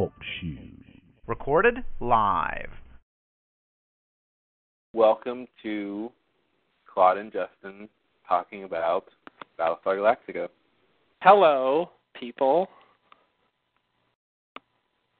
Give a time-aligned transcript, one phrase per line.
[0.00, 1.02] Talk Shoes.
[1.26, 2.70] Recorded live.
[4.94, 6.10] Welcome to
[6.86, 7.86] Claude and Justin
[8.26, 9.04] talking about
[9.58, 10.48] Battlestar Galactica.
[11.20, 12.66] Hello, people.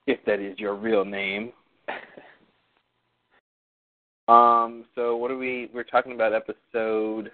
[0.07, 1.53] If that is your real name.
[4.29, 7.31] um, so what are we we're talking about episode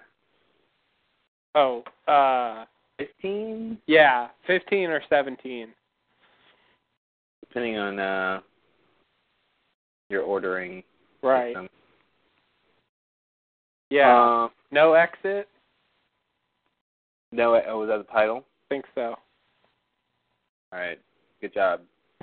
[1.55, 2.65] Oh, uh,
[2.97, 3.77] fifteen?
[3.87, 5.69] yeah, 15 or 17.
[7.57, 8.39] Depending on uh
[10.11, 10.83] your ordering.
[11.23, 11.55] Right.
[11.55, 11.69] system.
[13.89, 14.43] Yeah.
[14.43, 15.49] Um, no exit?
[17.31, 18.45] no oh was that the title?
[18.69, 19.15] think so.
[20.71, 20.99] Alright.
[21.41, 21.81] Good job.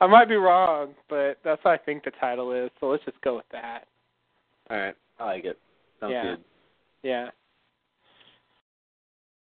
[0.00, 3.20] I might be wrong, but that's what I think the title is, so let's just
[3.22, 3.88] go with that.
[4.70, 4.94] Alright.
[5.18, 5.58] I like it.
[5.98, 6.36] Sounds Yeah.
[6.36, 6.44] good.
[7.02, 7.28] Yeah.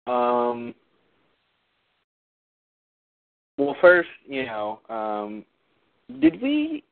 [0.09, 0.75] Um.
[3.57, 5.45] Well, first, you know, um,
[6.21, 6.83] did we?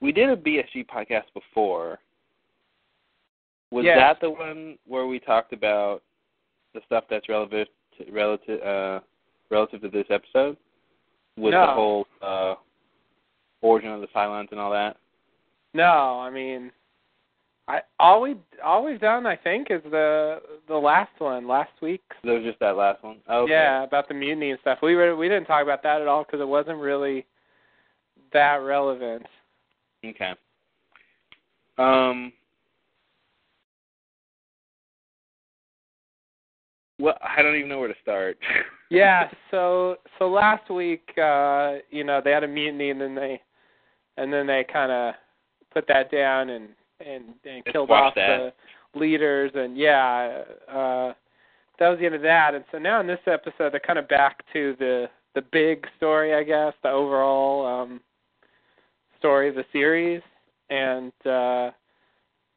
[0.00, 1.98] We did a BSG podcast before.
[3.70, 3.98] Was Yes.
[3.98, 6.02] that the one where we talked about
[6.74, 9.00] the stuff that's relevant, to, relative, uh,
[9.50, 10.56] relative to this episode?
[11.36, 12.54] With the whole uh,
[13.60, 14.96] origin of the Cylons and all that.
[15.74, 16.70] No, I mean
[17.68, 22.02] I all we all we've done I think is the the last one, last week.
[22.22, 23.18] That was just that last one.
[23.28, 23.52] Okay.
[23.52, 24.78] Yeah, about the mutiny and stuff.
[24.82, 27.26] We were we didn't talk about that at all because it wasn't really
[28.32, 29.26] that relevant.
[30.04, 30.32] Okay.
[31.78, 32.32] Um.
[36.98, 38.38] Well, I don't even know where to start.
[38.88, 43.40] Yeah, so so last week, uh, you know, they had a mutiny and then they
[44.16, 45.14] and then they kind of
[45.72, 46.68] put that down and
[47.00, 48.52] and and Just killed off that.
[48.94, 51.12] the leaders and yeah, uh
[51.78, 52.54] that was the end of that.
[52.54, 56.34] And so now in this episode, they're kind of back to the the big story,
[56.34, 58.00] I guess, the overall um
[59.18, 60.22] story of the series
[60.70, 61.70] and uh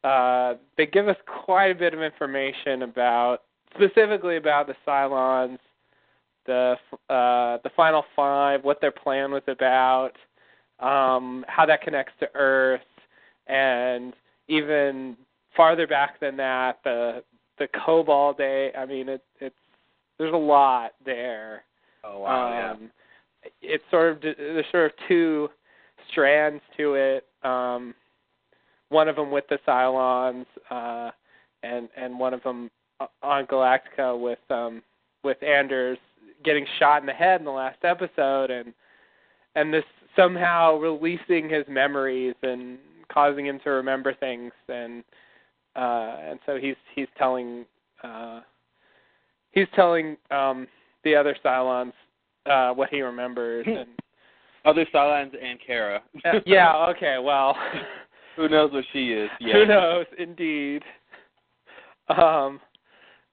[0.04, 3.42] uh they give us quite a bit of information about
[3.74, 5.58] specifically about the Cylons
[6.46, 6.76] the
[7.08, 10.12] uh, the final five, what their plan was about,
[10.80, 12.80] um, how that connects to Earth,
[13.46, 14.14] and
[14.50, 15.16] even
[15.56, 17.22] farther back than that, the
[17.58, 18.72] the Kobol Day.
[18.76, 19.54] I mean, it, it's
[20.18, 21.64] there's a lot there.
[22.04, 22.72] oh wow!
[22.72, 22.90] um,
[23.62, 25.48] It's sort of there's sort of two
[26.10, 27.26] strands to it.
[27.42, 27.94] Um,
[28.88, 31.10] one of them with the Cylons, uh,
[31.62, 32.70] and and one of them
[33.22, 34.82] on Galactica with um,
[35.22, 35.98] with Anders
[36.44, 38.72] getting shot in the head in the last episode, and
[39.54, 39.84] and this
[40.16, 42.78] somehow releasing his memories and
[43.12, 45.02] causing him to remember things, and
[45.76, 47.64] uh, and so he's he's telling
[48.02, 48.40] uh,
[49.52, 50.66] he's telling um,
[51.04, 51.92] the other Cylons
[52.46, 53.88] uh, what he remembers, and.
[54.66, 56.02] Other Cylons and Kara.
[56.22, 57.56] uh, yeah, okay, well.
[58.36, 59.30] Who knows what she is?
[59.40, 59.54] Yeah.
[59.54, 60.04] Who knows?
[60.18, 60.82] Indeed.
[62.10, 62.60] Um,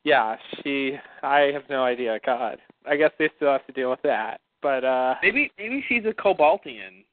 [0.05, 0.95] yeah, she.
[1.23, 2.17] I have no idea.
[2.25, 2.59] God,
[2.89, 4.39] I guess they still have to deal with that.
[4.61, 7.03] But uh, Maybe maybe she's a Kobolian.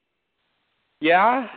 [1.01, 1.47] yeah,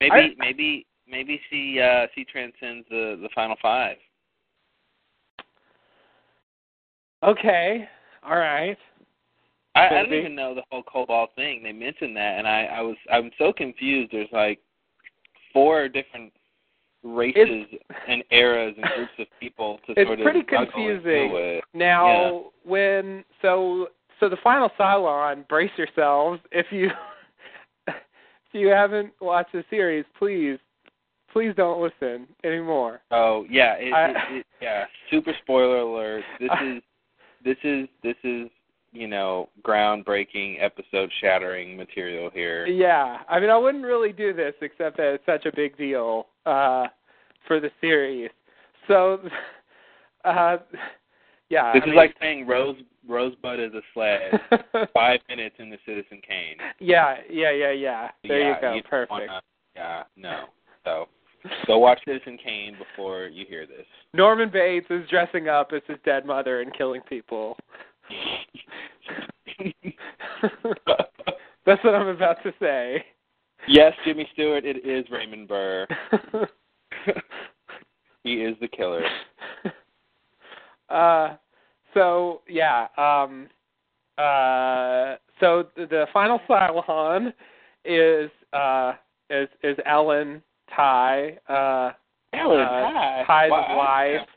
[0.00, 3.96] Maybe I- maybe maybe she uh she transcends the the final five.
[7.22, 7.88] okay,
[8.22, 8.78] all right.
[9.76, 11.62] I, I don't even know the whole Kobol thing.
[11.62, 14.12] They mentioned that, and I I was I'm so confused.
[14.12, 14.58] There's like
[15.52, 16.32] four different
[17.02, 17.66] races
[18.08, 21.60] and eras and groups of people to It's sort of pretty juggle and confusing.
[21.74, 23.88] Now, when so
[24.18, 26.40] so the final Cylon, brace yourselves.
[26.52, 26.90] If you
[28.52, 30.58] you haven't watched the series, please
[31.32, 33.00] please don't listen anymore.
[33.10, 34.84] Oh yeah, it, I- it, it, yeah.
[35.10, 36.24] Super spoiler alert.
[36.40, 36.82] This I- is
[37.44, 38.48] this is this is
[38.92, 42.66] you know groundbreaking, episode shattering material here.
[42.66, 46.26] Yeah, I mean, I wouldn't really do this except that it's such a big deal
[46.46, 46.86] uh,
[47.46, 48.30] for the series.
[48.88, 49.20] So,
[50.24, 50.56] uh,
[51.48, 52.76] yeah, This I is mean- like saying Rose
[53.08, 54.40] Rosebud is a sled.
[54.94, 56.56] Five minutes into Citizen Kane.
[56.78, 58.10] yeah, yeah, yeah, yeah.
[58.26, 58.72] There yeah, you go.
[58.72, 59.10] don't Perfect.
[59.10, 59.42] Wanna,
[59.74, 60.44] yeah, no.
[60.84, 61.06] So
[61.66, 63.86] go watch Citizen Kane before you hear this.
[64.12, 67.56] Norman Bates is dressing up as his dead mother and killing people.
[71.66, 73.04] That's what I'm about to say.
[73.68, 74.64] yes, Jimmy Stewart.
[74.64, 75.86] It is Raymond Burr.
[78.24, 79.04] he is the killer.
[80.88, 81.36] uh,
[81.94, 83.48] so yeah, um,
[84.18, 87.32] uh, so the, the final Cylon
[87.84, 88.92] is uh
[89.30, 90.42] is is Ellen
[90.74, 91.92] Tigh, uh,
[92.32, 93.24] Ellen, uh, hi.
[93.26, 93.76] Tigh's Wow.
[93.76, 94.28] wife,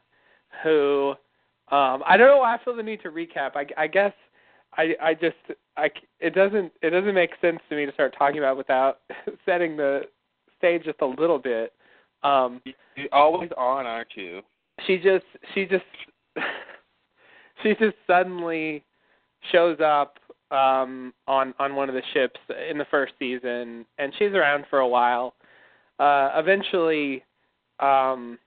[0.64, 1.14] who
[1.76, 3.56] um I don't know why I feel the need to recap.
[3.56, 4.14] I, I guess
[4.78, 5.36] I I just
[5.78, 5.90] I
[6.20, 9.00] it doesn't it doesn't make sense to me to start talking about without
[9.46, 10.02] setting the
[10.58, 11.74] stage just a little bit.
[12.24, 12.62] Um,
[12.96, 14.42] You're always on, aren't you?
[14.88, 15.84] she just she just
[17.64, 18.84] she just suddenly
[19.52, 20.20] shows up
[20.52, 22.40] um on on one of the ships
[22.70, 25.34] in the first season and she's around for a while
[26.00, 27.24] uh eventually
[27.80, 28.38] um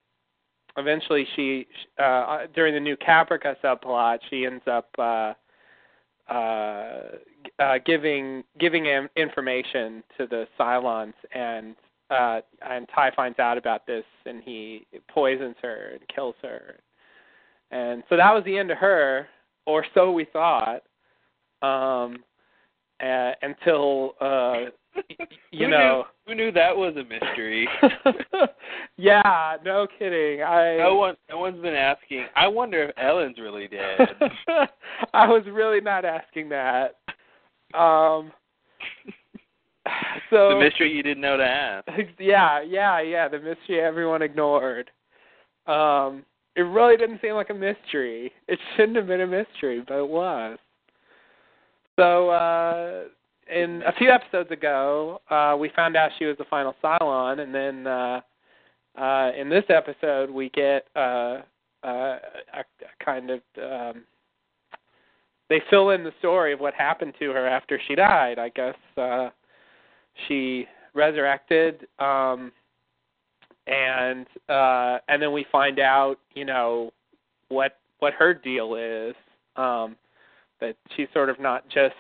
[0.76, 1.66] eventually she
[1.98, 5.32] uh during the new caprica subplot she ends up uh
[6.30, 7.02] uh
[7.58, 11.76] uh giving giving him information to the Cylons and
[12.10, 16.76] uh and Tigh finds out about this and he poisons her and kills her.
[17.70, 19.26] And so that was the end of her,
[19.66, 20.82] or so we thought.
[21.62, 22.22] Um
[23.02, 24.70] uh, until uh
[25.50, 27.68] you who know knew, who knew that was a mystery?
[28.96, 30.42] yeah, no kidding.
[30.42, 32.26] I no one, no one's been asking.
[32.34, 33.98] I wonder if Ellen's really dead.
[35.12, 36.96] I was really not asking that.
[37.74, 38.32] Um
[40.30, 41.88] so the mystery you didn't know to ask.
[42.18, 44.90] yeah, yeah, yeah, the mystery everyone ignored.
[45.66, 46.24] Um
[46.56, 48.32] it really didn't seem like a mystery.
[48.48, 50.58] It shouldn't have been a mystery, but it was.
[51.96, 53.04] So uh
[53.54, 57.54] in a few episodes ago, uh we found out she was the final Cylon and
[57.54, 58.20] then uh
[58.98, 61.42] uh in this episode we get uh
[61.84, 62.18] uh
[62.54, 64.04] a, a kind of um
[65.48, 68.38] they fill in the story of what happened to her after she died.
[68.38, 69.28] I guess uh
[70.26, 72.50] she resurrected um
[73.66, 76.90] and uh and then we find out you know
[77.48, 79.14] what what her deal is
[79.56, 79.96] um
[80.60, 81.94] that she's sort of not just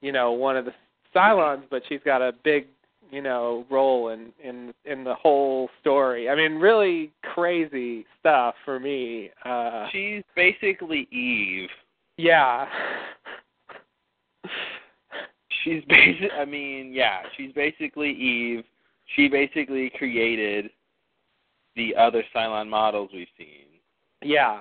[0.00, 0.72] you know one of the
[1.14, 2.66] Cylons but she's got a big
[3.10, 8.80] you know role in in in the whole story i mean really crazy stuff for
[8.80, 11.68] me uh She's basically Eve.
[12.16, 12.66] yeah
[15.64, 16.30] She's basic.
[16.38, 18.64] I mean, yeah, she's basically Eve.
[19.16, 20.70] She basically created
[21.76, 23.66] the other Cylon models we've seen.
[24.22, 24.60] yeah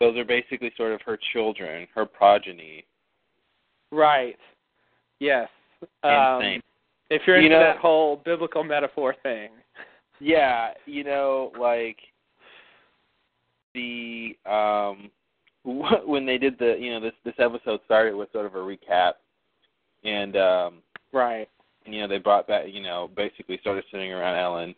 [0.00, 2.84] Those are basically sort of her children, her progeny.
[3.90, 4.36] right
[5.20, 5.48] yes
[6.02, 6.62] um Insane.
[7.10, 9.50] if you're You into know- that whole biblical metaphor thing
[10.20, 11.98] Yeah, you know, like
[13.74, 15.10] the um
[16.06, 19.14] when they did the you know this this episode started with sort of a recap
[20.04, 20.74] and um
[21.12, 21.48] right
[21.86, 24.74] you know they brought back you know basically started sitting around Ellen.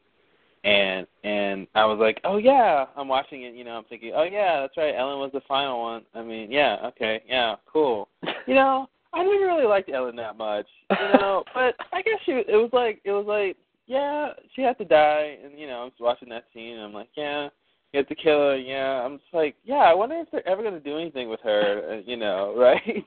[0.64, 2.87] And and I was like oh yeah.
[2.96, 4.94] I'm watching it you know I'm thinking oh yeah that's right.
[4.96, 6.02] Ellen was the final one.
[6.14, 8.08] I mean yeah okay yeah cool.
[8.46, 12.32] You know I didn't really like Ellen that much you know but I guess she
[12.32, 13.56] it was like it was like
[13.87, 16.93] yeah she had to die and you know I'm just watching that scene and I'm
[16.93, 17.49] like yeah
[17.93, 19.02] you have to kill her yeah.
[19.02, 21.93] I'm just like yeah I wonder if they're ever going to do anything with her
[21.93, 23.05] uh, you know right?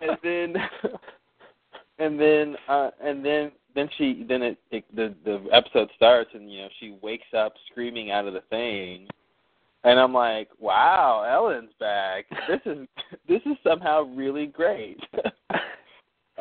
[0.00, 0.54] And then
[1.98, 6.52] and then uh and then then she then it, it the the episode starts and
[6.52, 9.06] you know she wakes up screaming out of the thing
[9.86, 12.24] and I'm like, wow, Ellen's back.
[12.48, 12.88] This is
[13.28, 15.00] this is somehow really great.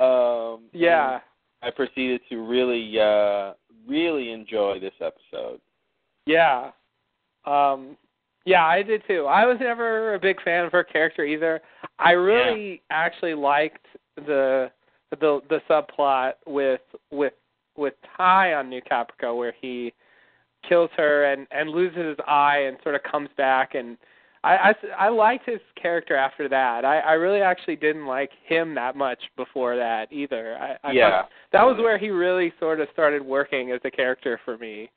[0.02, 1.20] um yeah
[1.62, 3.54] I proceeded to really uh
[3.88, 5.60] really enjoy this episode.
[6.26, 6.72] Yeah.
[7.46, 7.98] Um
[8.46, 9.26] yeah, I did too.
[9.26, 11.62] I was never a big fan of her character either.
[11.98, 13.86] I really actually liked
[14.18, 14.70] the
[15.20, 17.34] the the subplot with with
[17.76, 19.94] with Tigh on New Caprica where he
[20.68, 23.98] kills her and and loses his eye and sort of comes back and
[24.44, 24.56] I,
[25.00, 26.84] I, I liked his character after that.
[26.84, 30.58] I, I really actually didn't like him that much before that either.
[30.58, 31.24] I, I yeah.
[31.54, 34.90] that was where he really sort of started working as a character for me.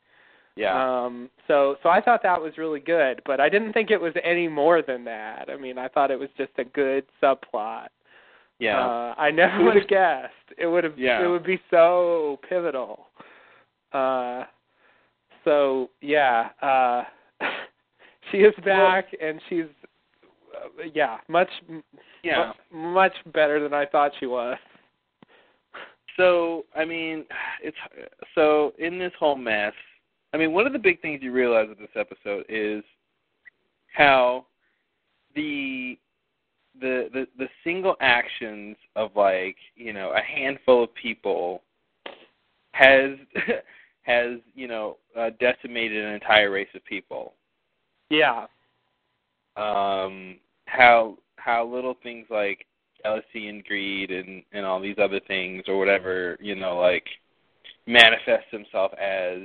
[0.57, 1.05] Yeah.
[1.05, 4.15] Um so so I thought that was really good, but I didn't think it was
[4.25, 5.49] any more than that.
[5.51, 7.89] I mean, I thought it was just a good subplot.
[8.59, 8.79] Yeah.
[8.85, 10.33] Uh I never would have guessed.
[10.59, 11.25] It would have Yeah.
[11.25, 13.07] it would be so pivotal.
[13.93, 14.45] Uh
[15.45, 17.05] so yeah, uh
[18.31, 19.67] she is back and she's
[20.57, 21.51] uh, yeah, much
[22.23, 22.53] yeah.
[22.73, 24.57] mu- much better than I thought she was.
[26.17, 27.25] So, I mean,
[27.63, 27.77] it's
[28.35, 29.75] so in this whole mess.
[30.33, 32.83] I mean, one of the big things you realize with this episode is
[33.93, 34.47] how
[35.35, 35.99] the
[36.81, 41.63] the the the single actions of like you know a handful of people
[42.73, 43.13] has
[44.03, 47.35] has you know uh, decimated an entire race of people.
[48.11, 48.47] Yeah.
[49.57, 52.67] Um, how how little things like
[53.03, 57.05] jealousy and greed and and all these other things or whatever you know like
[57.87, 59.43] manifests himself as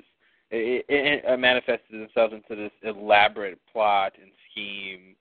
[0.49, 5.15] it, it, it manifested themselves into this elaborate plot and scheme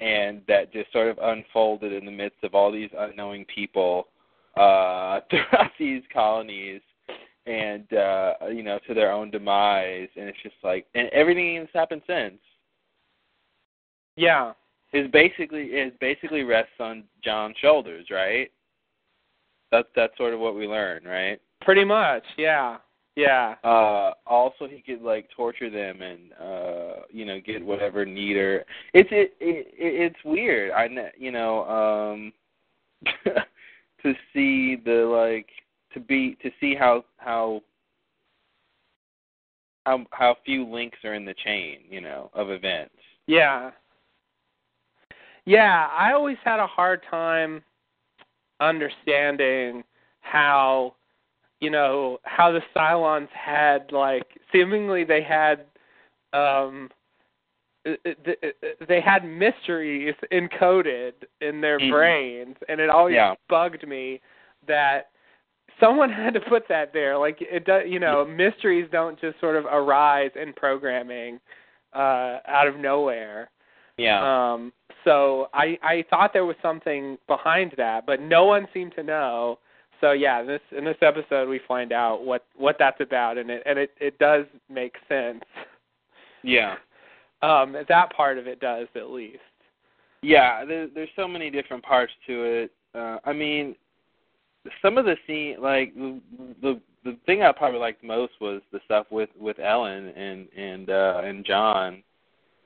[0.00, 4.08] and that just sort of unfolded in the midst of all these unknowing people
[4.56, 6.80] uh throughout these colonies
[7.46, 11.72] and uh you know to their own demise and it's just like and everything that's
[11.74, 12.40] happened since
[14.16, 14.52] Yeah.
[14.92, 18.50] is basically is basically rests on John's shoulders, right?
[19.72, 21.40] That's that's sort of what we learn, right?
[21.60, 22.22] Pretty much.
[22.38, 22.78] Yeah.
[23.16, 23.54] Yeah.
[23.62, 28.64] Uh also he could like torture them and uh you know get whatever need or
[28.92, 30.72] it's it, it it's weird.
[30.72, 32.32] I kn- you know um
[34.02, 35.48] to see the like
[35.92, 37.62] to be to see how how
[39.86, 42.94] how how few links are in the chain, you know, of events.
[43.26, 43.70] Yeah.
[45.46, 47.62] Yeah, I always had a hard time
[48.60, 49.84] understanding
[50.20, 50.94] how
[51.64, 55.56] you know how the Cylons had like seemingly they had
[56.32, 56.90] um
[58.88, 61.90] they had mysteries encoded in their Mhm.
[61.90, 63.34] brains and it always Yeah.
[63.48, 64.20] bugged me
[64.66, 65.10] that
[65.80, 69.56] someone had to put that there like it does you know mysteries don't just sort
[69.56, 71.40] of arise in programming
[71.94, 73.50] uh out of nowhere
[73.98, 74.20] Yeah.
[74.52, 74.72] um,
[75.04, 79.58] so I I thought there was something behind that, but no one seemed to know.
[80.04, 83.62] So yeah, this in this episode we find out what what that's about, and it
[83.64, 85.42] and it it does make sense.
[86.42, 86.76] yeah.
[87.42, 89.36] Um, that part of it does at least.
[90.22, 92.72] Yeah, there, there's so many different parts to it.
[92.94, 93.74] Uh, I mean,
[94.80, 96.20] some of the scene, like the
[96.62, 100.88] the the thing I probably liked most was the stuff with with Ellen and and
[100.88, 102.02] uh and John.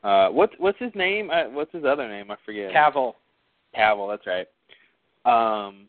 [0.05, 1.29] Uh, what's what's his name?
[1.31, 2.31] Uh, what's his other name?
[2.31, 2.71] I forget.
[2.71, 3.17] Cavil.
[3.75, 4.07] Cavil.
[4.07, 4.47] That's right.
[5.25, 5.89] Um,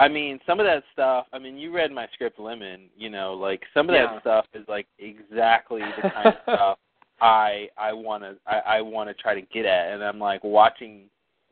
[0.00, 1.26] I mean, some of that stuff.
[1.32, 2.82] I mean, you read my script, Lemon.
[2.96, 4.06] You know, like some of Yeah.
[4.12, 6.78] that stuff is like exactly the kind of stuff
[7.20, 10.44] I I want to I, I want to try to get at, and I'm like
[10.44, 11.04] watching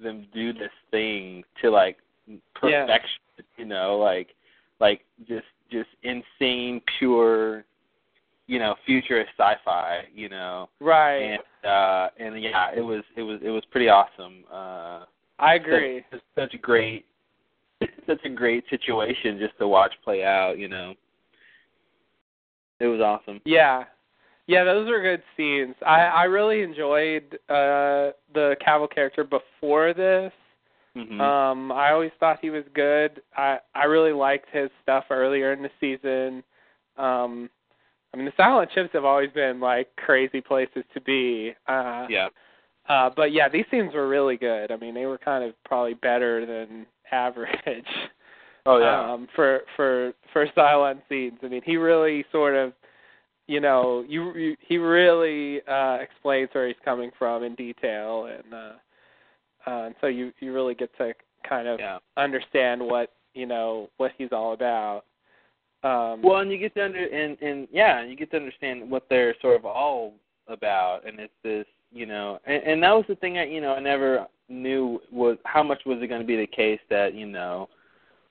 [0.03, 2.39] them do this thing to like Yeah.
[2.55, 3.21] perfection.
[3.57, 4.29] You know, like
[4.81, 7.65] like just just insane, pure,
[8.47, 10.05] you know, futurist sci-fi.
[10.15, 11.23] You know, Right.
[11.33, 14.45] and uh and yeah, it was it was it was pretty awesome.
[14.53, 15.05] Uh,
[15.39, 16.05] I agree.
[16.13, 17.05] Such, such a great
[18.07, 20.59] such a great situation just to watch play out.
[20.59, 20.95] You know,
[22.81, 23.41] it was awesome.
[23.45, 23.85] Yeah.
[24.49, 25.75] Yeah, those are good scenes.
[25.85, 30.33] I I really enjoyed uh the Cavil character before this.
[30.95, 33.23] hmm Um, I always thought he was good.
[33.37, 36.45] I I really liked his stuff earlier in the season.
[36.97, 37.51] Um,
[38.15, 41.53] I mean, the Cylon ships have always been like crazy places to be.
[41.67, 42.29] Uh, yeah.
[42.89, 44.71] uh, but yeah, these scenes were really good.
[44.73, 47.87] I mean, they were kind of probably better than average.
[48.69, 49.13] Oh yeah.
[49.13, 51.39] Um, for for for Cylon scenes.
[51.45, 52.73] I mean, he really sort of,
[53.47, 58.53] you know, you, you he really uh explains where he's coming from in detail, and
[58.53, 61.15] uh, uh, and so you you really get to
[61.49, 61.99] kind of yeah.
[62.17, 65.05] understand what you know what he's all about.
[65.85, 69.07] Um, Well, and you get to under and and yeah, you get to understand what
[69.09, 70.15] they're sort of all
[70.49, 73.75] about, and it's this, you know, and, and that was the thing that you know
[73.75, 77.27] I never knew was how much was it going to be the case that you
[77.27, 77.69] know,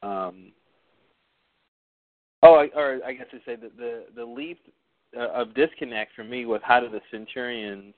[0.04, 0.52] um,
[2.44, 4.60] oh, I, or I guess to say that the the leap
[5.18, 7.94] uh, of disconnect for me was how do the Centurions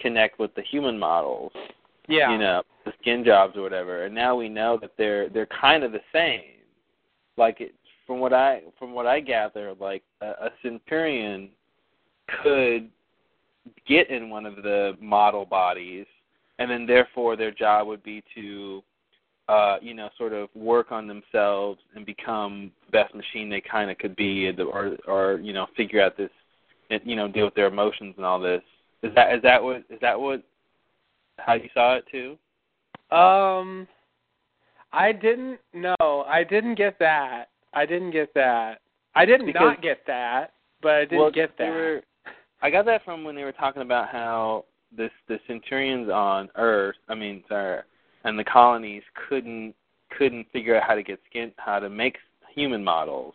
[0.00, 1.52] connect with the human models,
[2.08, 5.48] yeah, you know, the skin jobs or whatever, and now we know that they're they're
[5.60, 6.42] kind of the same.
[7.36, 7.74] Like it,
[8.06, 11.50] from what I from what I gather, like a, a centurion
[12.42, 12.90] could
[13.86, 16.06] get in one of the model bodies,
[16.58, 18.82] and then therefore their job would be to,
[19.48, 23.90] uh, you know, sort of work on themselves and become the best machine they kind
[23.90, 26.30] of could be, or or you know, figure out this,
[26.90, 28.62] and, you know, deal with their emotions and all this.
[29.02, 30.42] Is that is that what is that what
[31.38, 32.36] how you saw it too?
[33.14, 33.86] Um,
[34.92, 36.24] I didn't know.
[36.26, 37.50] I didn't get that.
[37.74, 38.80] I didn't get that.
[39.14, 41.68] I did Because- not get that, but I didn't well, get that.
[41.68, 42.02] were-
[42.62, 44.64] I got that from when they were talking about how
[44.96, 47.82] this the Centurions on Earth, I mean, sorry,
[48.24, 49.74] and the colonies couldn't
[50.16, 52.16] couldn't figure out how to get skin how to make
[52.54, 53.34] human models.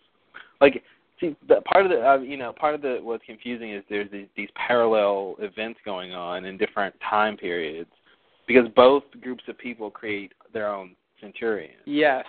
[0.59, 0.83] Like,
[1.19, 4.09] see, the, part of the uh, you know part of the what's confusing is there's
[4.11, 7.89] these, these parallel events going on in different time periods
[8.47, 12.25] because both groups of people create their own Centurions Yes.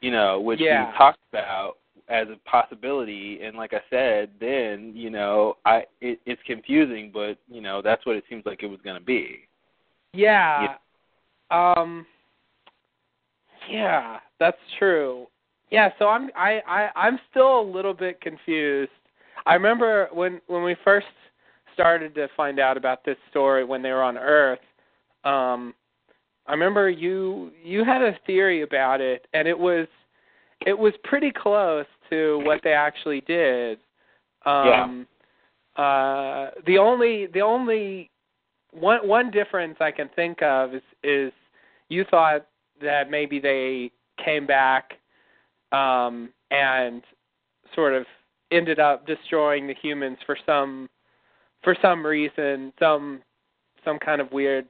[0.00, 0.90] you know, which Yeah.
[0.90, 1.76] we talked about
[2.10, 3.40] as a possibility.
[3.42, 8.04] And like I said, then you know, I it, it's confusing, but you know, that's
[8.04, 9.48] what it seems like it was going to be.
[10.12, 10.74] Yeah.
[11.50, 12.06] Um
[13.70, 15.26] Yeah, that's true.
[15.70, 18.90] Yeah, so I'm I, I I'm still a little bit confused.
[19.46, 21.06] I remember when when we first
[21.74, 24.58] started to find out about this story when they were on Earth,
[25.24, 25.74] um
[26.46, 29.86] I remember you you had a theory about it and it was
[30.66, 33.78] it was pretty close to what they actually did.
[34.46, 35.06] Um
[35.78, 35.82] yeah.
[35.82, 38.10] uh the only the only
[38.72, 41.32] one one difference I can think of is is
[41.88, 42.46] you thought
[42.80, 43.90] that maybe they
[44.24, 44.92] came back
[45.72, 47.02] um and
[47.74, 48.06] sort of
[48.50, 50.88] ended up destroying the humans for some
[51.62, 53.22] for some reason, some
[53.84, 54.66] some kind of weird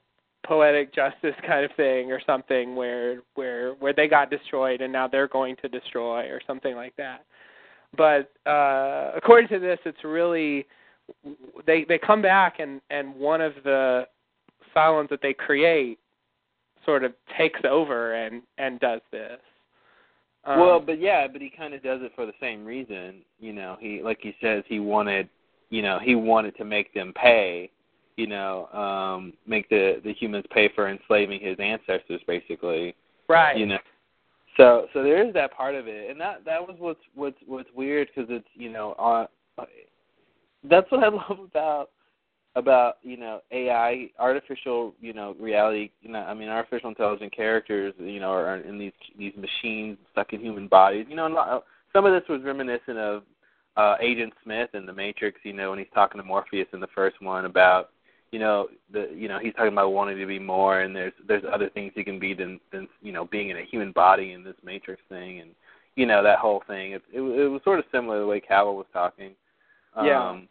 [0.46, 5.06] poetic justice kind of thing or something where where where they got destroyed and now
[5.06, 7.24] they're going to destroy or something like that.
[7.96, 10.66] But uh according to this it's really
[11.66, 14.06] they they come back and and one of the
[14.74, 15.98] Cylons that they create
[16.84, 19.38] sort of takes over and and does this.
[20.44, 23.22] Um, well, but yeah, but he kind of does it for the same reason.
[23.38, 25.28] You know, he like he says he wanted,
[25.68, 27.70] you know, he wanted to make them pay.
[28.16, 32.94] You know, um, make the the humans pay for enslaving his ancestors, basically.
[33.28, 33.56] Right.
[33.56, 33.78] You know.
[34.56, 37.68] So so there is that part of it, and that that was what's what's what's
[37.74, 39.64] weird because it's you know uh,
[40.68, 41.90] that's what I love about
[42.56, 45.90] about you know AI, artificial you know reality.
[46.02, 47.94] You know, I mean artificial intelligent characters.
[47.98, 51.06] You know, are in these these machines stuck in human bodies.
[51.08, 53.22] You know, not, some of this was reminiscent of
[53.76, 55.40] uh Agent Smith in The Matrix.
[55.44, 57.90] You know, when he's talking to Morpheus in the first one about
[58.32, 61.44] you know the you know he's talking about wanting to be more, and there's there's
[61.52, 64.44] other things he can be than than you know being in a human body in
[64.44, 65.50] this Matrix thing, and
[65.96, 66.92] you know that whole thing.
[66.92, 69.32] It it, it was sort of similar to the way Cavil was talking.
[69.96, 70.30] Yeah.
[70.30, 70.48] Um,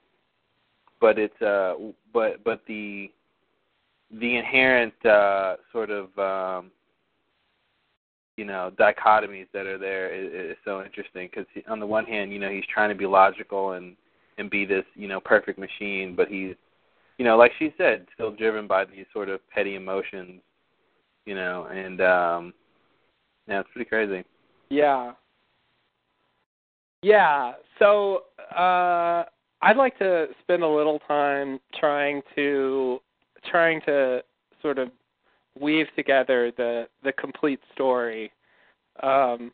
[1.00, 1.76] but it's uh
[2.14, 3.10] but but the
[4.20, 6.72] the inherent uh sort of um
[8.36, 12.32] you know dichotomies that are there is, is so interesting because on the one hand
[12.32, 13.96] you know he's trying to be logical and
[14.38, 16.56] and be this you know perfect machine but he's
[17.20, 20.42] you know like she said still driven by these sort of petty emotions
[21.26, 22.54] you know and um
[23.48, 24.24] yeah it's pretty crazy
[24.72, 25.12] yeah
[27.04, 28.24] yeah so
[28.58, 29.24] uh
[29.62, 33.00] I'd like to spend a little time trying to
[33.52, 34.22] trying to
[34.62, 34.90] sort of
[35.60, 38.32] weave together the the complete story
[39.04, 39.52] um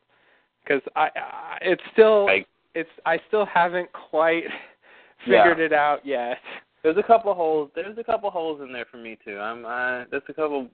[0.64, 4.44] because I, I it's still I, it's I still haven't quite
[5.26, 5.66] figured yeah.
[5.66, 6.38] it out yet.
[6.86, 7.72] There's a couple holes.
[7.74, 9.40] There's a couple holes in there for me too.
[9.40, 9.66] I'm.
[9.66, 10.68] Uh, there's a couple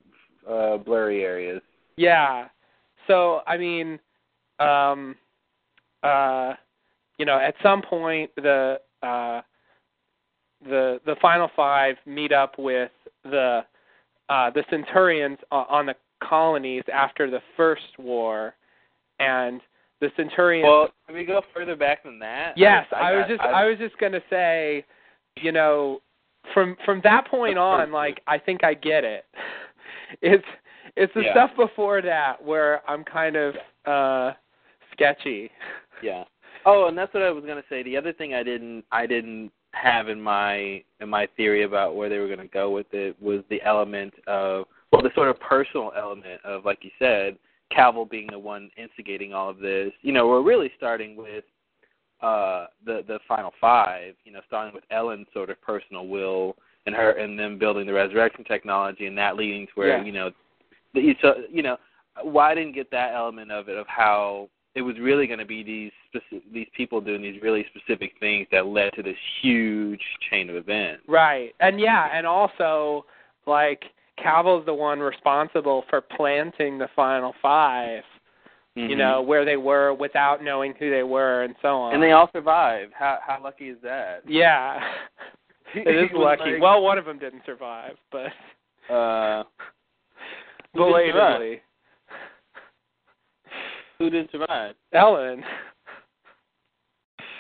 [0.46, 1.62] uh, blurry areas.
[1.96, 2.50] Yeah.
[3.08, 3.98] So I mean,
[4.60, 5.16] um,
[6.04, 6.56] uh,
[7.18, 9.40] you know, at some point the uh,
[10.68, 12.92] the the final five meet up with
[13.24, 13.62] the
[14.28, 18.54] uh, the Centurions on the colonies after the first war,
[19.20, 19.62] and
[20.02, 20.68] the Centurions.
[20.68, 22.58] Well, can we go further back than that?
[22.58, 24.84] Yes, I, I, I was just I, I was just gonna say,
[25.38, 26.02] you know,
[26.54, 29.26] from from that point on, like I think I get it.
[30.22, 30.44] It's
[30.98, 31.32] it's the yeah.
[31.32, 34.34] stuff before that where I'm kind of uh
[34.92, 35.50] sketchy.
[36.04, 36.24] Yeah.
[36.66, 37.84] Oh, and that's what I was gonna say.
[37.84, 42.10] The other thing I didn't I didn't have in my in my theory about where
[42.10, 45.92] they were gonna go with it was the element of well, the sort of personal
[45.96, 47.38] element of like you said,
[47.70, 49.92] Cavil being the one instigating all of this.
[50.02, 51.44] You know, we're really starting with
[52.22, 56.56] uh the the final five, you know, starting with Ellen's sort of personal will
[56.86, 60.04] and her and them building the resurrection technology and that leading to where, Yeah.
[60.04, 60.32] you know
[60.94, 61.78] the, so you know,
[62.24, 65.64] why didn't get that element of it of how it was really going to be
[65.64, 70.50] these speci- these people doing these really specific things that led to this huge chain
[70.50, 71.04] of events.
[71.08, 71.54] Right.
[71.60, 73.06] And yeah, and also
[73.46, 73.84] like
[74.18, 78.04] Cavil's the one responsible for planting the final 5
[78.78, 78.90] Mhm.
[78.90, 81.94] you know, where they were without knowing who they were and so on.
[81.94, 82.94] and they all survived.
[82.98, 84.22] How how lucky is that?
[84.28, 84.80] Yeah.
[85.76, 86.54] it is lucky.
[86.54, 88.32] like- well, one of them didn't survive, but
[88.90, 89.44] Uh,
[90.74, 91.40] who didn't survive?
[91.40, 91.62] belatedly.
[94.00, 94.76] Who didn't survive?
[94.94, 95.44] Ellen.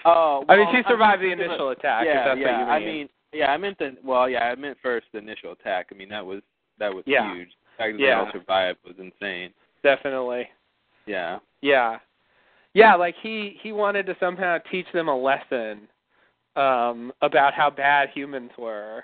[0.05, 2.05] Oh, I mean, she survived the I'm- initial attack.
[2.05, 2.51] Yeah, if that's yeah.
[2.51, 2.69] what you mean.
[2.69, 5.87] I mean, yeah, I meant the well, yeah, I meant first the initial attack.
[5.91, 6.41] I mean, that was
[6.77, 7.33] that was Yeah.
[7.33, 7.49] huge.
[7.49, 8.07] The fact that Yeah.
[8.07, 9.53] they all survived was insane.
[9.83, 10.49] definitely.
[11.05, 11.39] Yeah.
[11.61, 11.99] Yeah.
[12.73, 15.87] Yeah, like he he wanted to somehow teach them a lesson
[16.55, 19.03] um about how bad humans were.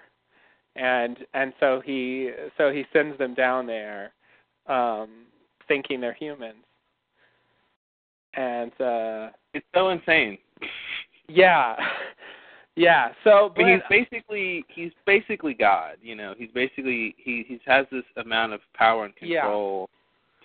[0.75, 4.13] And and so he so he sends them down there
[4.67, 5.25] um
[5.67, 6.63] thinking they're humans.
[8.35, 10.37] And uh It's so insane.
[11.27, 11.75] yeah.
[12.77, 13.09] Yeah.
[13.23, 16.35] So But but he's basically he's basically God, you know.
[16.37, 19.41] He's basically he he has this amount of power and Yeah.
[19.41, 19.89] control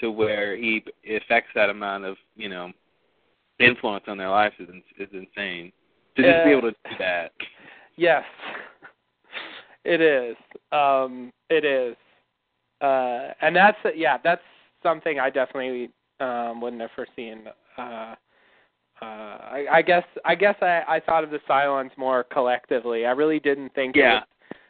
[0.03, 2.71] to where he affects that amount of, you know,
[3.59, 5.73] influence on their lives is is insane.
[6.17, 7.33] To just be Uh, able to do that.
[7.97, 8.25] Yes.
[9.85, 10.37] It is.
[10.71, 11.97] Um it is.
[12.81, 14.43] uh, and that's yeah, that's
[14.83, 17.45] something I definitely um, wouldn't have foreseen.
[17.79, 18.15] Uh,
[19.01, 23.07] uh, I, I guess I guess I, I thought of the Cylons more collectively.
[23.07, 23.97] I really didn't think.
[23.97, 24.25] Yeah, it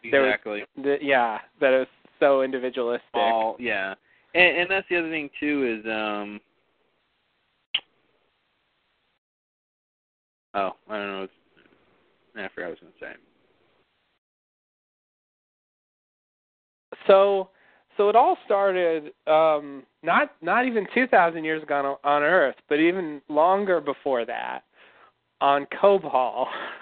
[0.05, 0.63] was, there was- exactly.
[1.07, 1.87] yeah, that it was
[2.21, 3.03] so individualistic.
[3.15, 3.95] All yeah,
[4.35, 6.41] and and that's the other thing too is um.
[10.55, 11.29] Oh, I don't know.
[12.37, 13.13] I forgot what I was going to say.
[17.07, 17.49] So
[17.97, 22.77] so it all started um not not even 2000 years ago on, on earth but
[22.81, 24.63] even longer before that
[25.41, 26.47] on Kobol.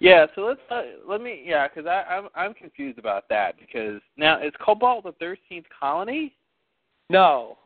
[0.00, 4.00] Yeah, so let's uh, let me yeah, because I I'm I'm confused about that because
[4.16, 6.34] now is Kobol the thirteenth colony?
[7.08, 7.56] no.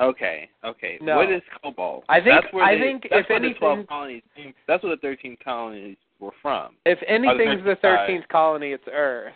[0.00, 0.98] Okay, okay.
[1.02, 1.16] No.
[1.16, 2.02] What is Kobol?
[2.08, 4.22] I think- that's where I they- think that's if where the twelve anything- colonies.
[4.66, 6.76] That's where the thirteenth colonies were from.
[6.86, 9.34] If anything's the 13th colony it's Earth.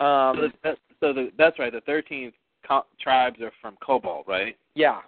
[0.00, 1.72] Um so, that, so the, that's right.
[1.72, 2.34] The thirteenth
[2.66, 4.56] co- tribes are from Kobol, right?
[4.74, 5.00] yeah.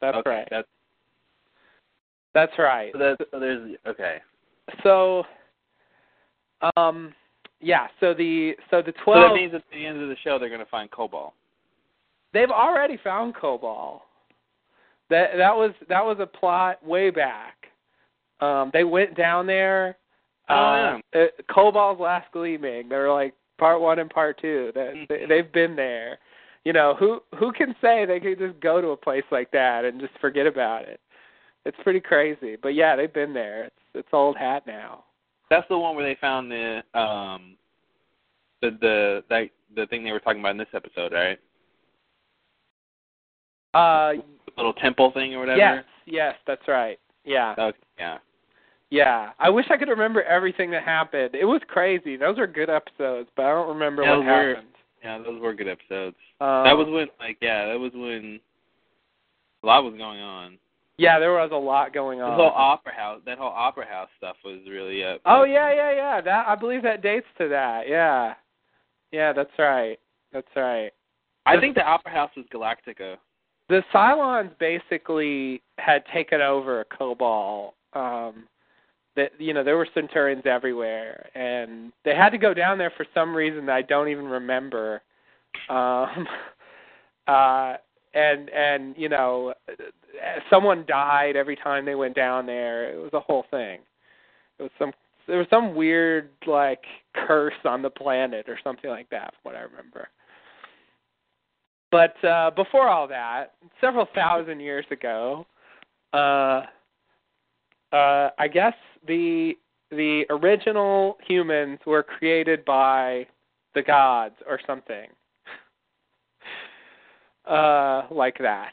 [0.00, 0.48] That's okay, right.
[0.50, 0.68] That's
[2.32, 2.90] That's right.
[2.92, 4.18] so, that, so there's okay.
[4.82, 5.24] So
[6.76, 7.14] um
[7.60, 9.16] yeah, so the so the twelve.
[9.16, 11.32] So that 12 means at the end of the show they're going to find Kobol.
[12.32, 14.00] They've already found Kobol.
[15.10, 17.56] That that was that was a plot way back.
[18.40, 19.96] Um, they went down there.
[20.48, 22.88] Oh, uh, uh, Kobol's last gleaming.
[22.88, 24.72] They were like part one and part two.
[24.74, 26.18] They, they, they've been there.
[26.64, 29.84] You know who who can say they could just go to a place like that
[29.84, 31.00] and just forget about it?
[31.66, 32.56] It's pretty crazy.
[32.60, 33.64] But yeah, they've been there.
[33.64, 35.04] It's it's old hat now.
[35.50, 37.56] That's the one where they found the um
[38.62, 41.38] the the that the thing they were talking about in this episode, right?
[43.74, 44.12] Uh,
[44.46, 45.58] The little temple thing or whatever.
[45.58, 46.98] yes, yes, that's right.
[47.24, 47.54] Yeah.
[47.58, 48.18] Okay, yeah.
[48.90, 51.36] Yeah, I wish I could remember everything that happened.
[51.36, 52.16] It was crazy.
[52.16, 54.66] Those were good episodes, but I don't remember Yeah, what were- happened.
[55.02, 56.16] Yeah, those were good episodes.
[56.40, 58.40] Um, that was when like yeah, that was when
[59.62, 60.58] a lot was going on.
[61.00, 62.32] Yeah, there was a lot going on.
[62.32, 65.92] The whole opera house that whole opera house stuff was really uh oh yeah, yeah,
[65.92, 66.20] yeah.
[66.20, 67.88] That I believe that dates to that.
[67.88, 68.34] Yeah,
[69.10, 69.98] yeah, that's right.
[70.30, 70.90] That's right.
[71.46, 73.16] I think the opera house was Galactica.
[73.70, 77.70] The Cylons basically had taken over Kobol.
[77.94, 78.46] Um,
[79.16, 83.06] that you know there were Centurions everywhere, and they had to go down there for
[83.14, 85.00] some reason that I don't even remember.
[85.70, 86.28] Um,
[87.26, 87.76] uh,
[88.12, 89.54] and and you know,
[90.48, 92.92] someone died every time they went down there.
[92.92, 93.80] It was a whole thing.
[94.58, 94.92] It was some
[95.26, 96.82] there was some weird like
[97.14, 100.08] curse on the planet or something like that, from what I remember.
[101.90, 105.46] But uh, before all that, several thousand years ago,
[106.12, 106.62] uh,
[107.92, 108.74] uh, I guess
[109.06, 109.54] the
[109.90, 113.26] the original humans were created by
[113.74, 115.08] the gods or something
[117.44, 118.72] uh, like that.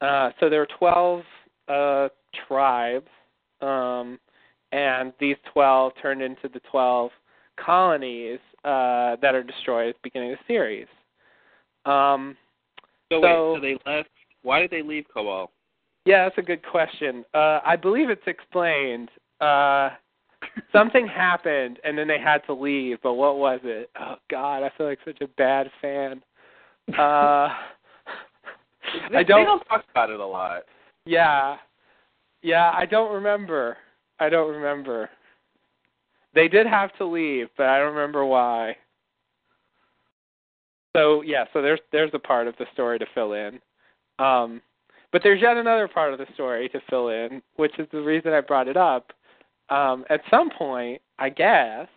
[0.00, 1.22] Uh, so there were twelve
[1.68, 2.08] uh,
[2.46, 3.08] tribes,
[3.60, 4.18] um,
[4.72, 7.10] and these twelve turned into the twelve
[7.62, 10.86] colonies uh, that are destroyed at the beginning of the series.
[11.84, 12.36] Um,
[13.12, 14.08] So, So- wait, so they left.
[14.42, 15.48] Why did they leave Kobol?
[16.06, 17.24] yeah, that's a good question.
[17.34, 19.10] Uh, I believe it's explained.
[19.40, 19.90] Uh,
[20.72, 22.98] something happened, and then they had to leave.
[23.02, 23.90] But what was it?
[24.00, 26.22] Oh God, I feel like such a bad fan.
[26.98, 27.48] Uh,
[29.10, 29.40] They, I don't.
[29.40, 30.62] They don't talk about it a lot.
[31.04, 31.56] Yeah,
[32.42, 33.76] yeah, I don't remember.
[34.18, 35.10] I don't remember.
[36.34, 38.76] They did have to leave, but I don't remember why.
[40.96, 43.60] So yeah, so there's there's a part of the story to fill in.
[44.18, 44.60] Um,
[45.12, 48.32] but there's yet another part of the story to fill in, which is the reason
[48.32, 49.12] I brought it up.
[49.68, 51.88] Um, at some point, I guess,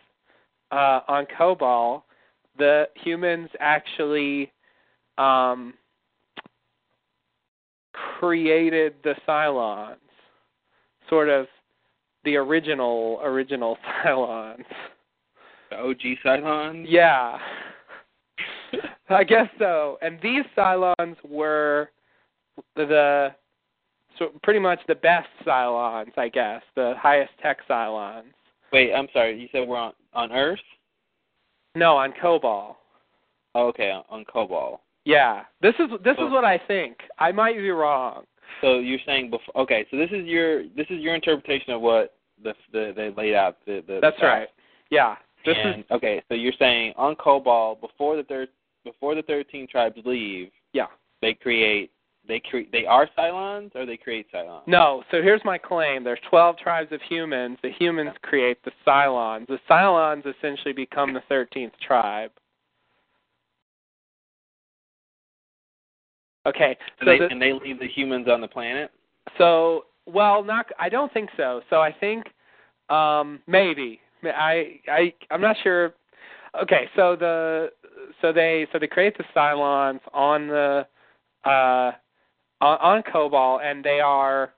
[0.71, 2.03] uh, on Kobol,
[2.57, 4.51] the humans actually
[5.17, 5.73] um,
[7.93, 9.97] created the Cylons,
[11.09, 11.47] sort of
[12.25, 14.63] the original original Cylons.
[15.69, 16.85] The OG Cylons.
[16.87, 17.37] Yeah.
[19.09, 19.97] I guess so.
[20.01, 21.89] And these Cylons were
[22.75, 23.29] the
[24.19, 28.33] so pretty much the best Cylons, I guess, the highest tech Cylons.
[28.71, 29.39] Wait, I'm sorry.
[29.39, 30.59] You said we're on on Earth.
[31.75, 32.75] No, on Kobol.
[33.55, 34.79] Oh, okay, on, on Kobol.
[35.05, 35.43] Yeah.
[35.61, 36.97] This is this is what I think.
[37.19, 38.23] I might be wrong.
[38.61, 39.63] So you're saying before?
[39.63, 43.35] Okay, so this is your this is your interpretation of what the the they laid
[43.35, 43.57] out.
[43.65, 44.47] The, the That's the right.
[44.89, 45.15] Yeah.
[45.45, 48.49] This and, is okay, so you're saying on Kobol before the third
[48.83, 50.87] before the thirteen tribes leave, yeah.
[51.21, 51.91] they create
[52.27, 54.61] they create they are Cylons or they create Cylons.
[54.67, 56.03] No, so here's my claim.
[56.03, 57.57] There's 12 tribes of humans.
[57.61, 59.47] The humans create the Cylons.
[59.47, 62.31] The Cylons essentially become the 13th tribe.
[66.45, 66.77] Okay.
[66.99, 68.91] And so they the, and they leave the humans on the planet.
[69.37, 70.67] So, well, not.
[70.79, 71.61] I don't think so.
[71.69, 72.25] So I think
[72.89, 73.99] um maybe.
[74.23, 75.93] I I I'm not sure.
[76.61, 77.71] Okay, so the
[78.21, 80.85] so they so they create the Cylons on the
[81.45, 81.91] uh
[82.61, 84.53] on, on Kobol, and they are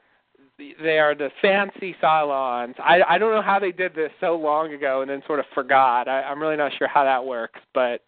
[0.57, 2.75] they are the fancy Cylons.
[2.79, 5.45] I I don't know how they did this so long ago and then sort of
[5.53, 6.07] forgot.
[6.07, 8.01] I, I'm really not sure how that works, but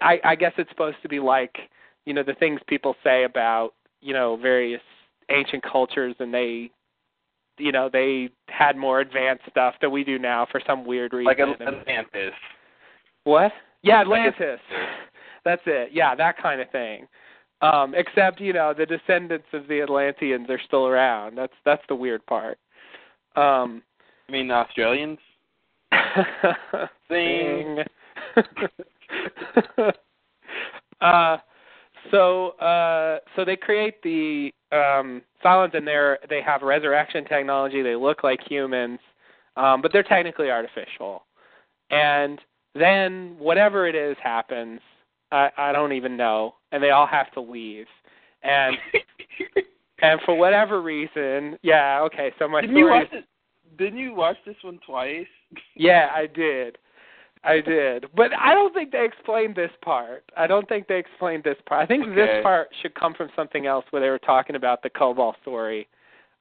[0.00, 1.56] I I guess it's supposed to be like
[2.06, 4.82] you know the things people say about you know various
[5.30, 6.70] ancient cultures and they
[7.58, 11.26] you know they had more advanced stuff than we do now for some weird reason.
[11.26, 12.34] Like Atlantis.
[13.24, 13.52] what?
[13.82, 14.60] Yeah, Atlantis.
[15.44, 15.90] That's it.
[15.92, 17.06] Yeah, that kind of thing.
[17.60, 21.38] Um, except you know the descendants of the Atlanteans are still around.
[21.38, 22.58] That's that's the weird part.
[23.36, 23.82] Um,
[24.28, 25.18] I mean the Australians.
[27.08, 27.78] Zing.
[31.00, 31.36] uh,
[32.14, 37.82] so uh, so they create the um, Cylons, and they're they have resurrection technology.
[37.82, 39.00] They look like humans,
[39.56, 41.24] um, but they're technically artificial.
[41.90, 42.40] And
[42.74, 44.80] then whatever it is happens.
[45.32, 47.86] I, I don't even know, and they all have to leave.
[48.44, 48.76] And
[50.02, 52.32] and for whatever reason, yeah, okay.
[52.38, 53.24] So my Didn't you story watch it?
[53.76, 55.26] Didn't you watch this one twice?
[55.74, 56.78] yeah, I did.
[57.44, 58.06] I did.
[58.16, 60.24] But I don't think they explained this part.
[60.36, 61.82] I don't think they explained this part.
[61.82, 62.14] I think Okay.
[62.14, 65.86] this part should come from something else where they were talking about the Kobol story.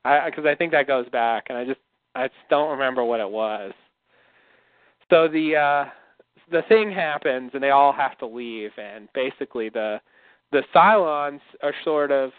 [0.06, 1.80] I because I think that goes back and I just
[2.16, 3.74] I just don't remember what it was.
[5.10, 5.90] So the uh
[6.52, 10.00] the thing happens and they all have to leave and basically the
[10.52, 12.32] the Cylons are sort of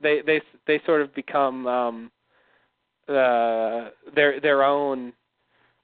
[0.00, 2.10] they they they sort of become um
[3.08, 5.12] uh their their own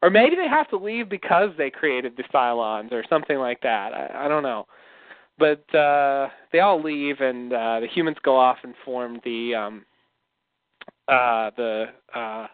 [0.02, 3.92] or maybe they have to leave because they created the Cylons or something like that.
[3.92, 4.66] I, I don't know.
[5.38, 9.84] But uh they all leave and uh the humans go off and form the um
[11.08, 12.46] uh the uh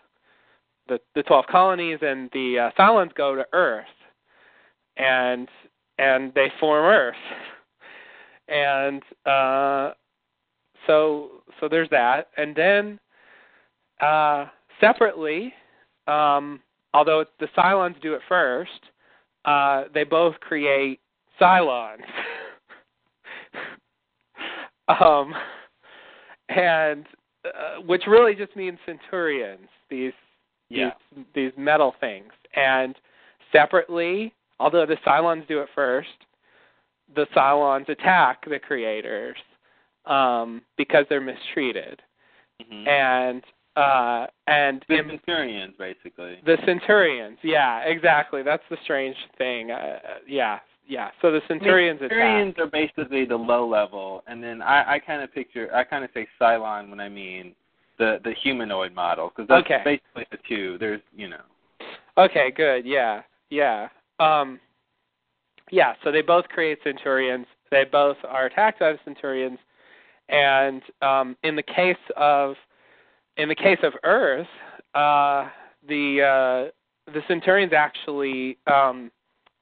[0.89, 3.87] the the 12 colonies and the uh, Cylons go to Earth
[4.97, 5.49] and
[5.99, 7.15] and they form Earth.
[8.47, 9.93] And uh
[10.87, 12.29] so so there's that.
[12.37, 13.01] And then
[14.03, 14.47] uh
[14.79, 15.55] separately
[16.07, 16.61] um
[16.95, 18.71] although the Cylons do it first,
[19.45, 21.01] uh, they both create
[21.39, 21.99] Cylons.
[24.89, 25.35] um,
[26.49, 27.05] and
[27.45, 29.69] uh, which really just means Centurions.
[29.91, 30.13] These
[30.71, 30.93] Yeah.
[31.15, 32.33] these these metal things.
[32.57, 32.95] And
[33.53, 36.09] separately, although the Cylons do it first,
[37.15, 39.37] the Cylons attack the creators
[40.07, 42.01] um, because they're mistreated.
[42.63, 43.43] hmm And
[43.77, 46.39] uh, and the Centurions, basically.
[46.47, 48.43] the Centurions, yeah, exactly.
[48.43, 49.71] That's the strange thing.
[49.71, 51.11] Uh, yeah, yeah.
[51.21, 52.11] So the Centurions attack.
[52.11, 56.05] Centurions are basically the low level, and then I, I kind of picture, I kind
[56.05, 57.55] of say Cylon when I mean
[57.99, 59.83] the the humanoid model, because that's Okay.
[59.85, 60.79] basically the two.
[60.79, 61.41] There's, you know.
[62.17, 62.87] Okay, good.
[62.87, 63.89] Yeah, yeah.
[64.21, 64.61] Um,
[65.71, 65.95] yeah.
[66.05, 67.47] So they both create Centurions.
[67.71, 69.59] They both are attacked by the Centurions,
[70.29, 72.55] and um, in the case of
[73.37, 74.47] in the case of Earth,
[74.95, 75.49] uh,
[75.89, 79.11] the uh, the Centurions actually um,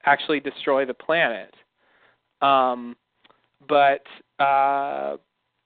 [0.05, 1.55] actually destroy the planet.
[2.41, 2.97] Um,
[3.69, 4.05] but
[4.41, 5.17] uh,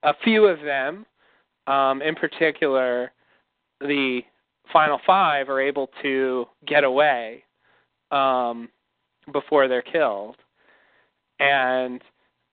[0.02, 1.06] a few of them,
[1.66, 3.12] um, in particular,
[3.80, 4.20] the
[4.72, 7.44] final five, are able to get away
[8.10, 8.68] um,
[9.32, 10.36] before they're killed,
[11.40, 12.00] and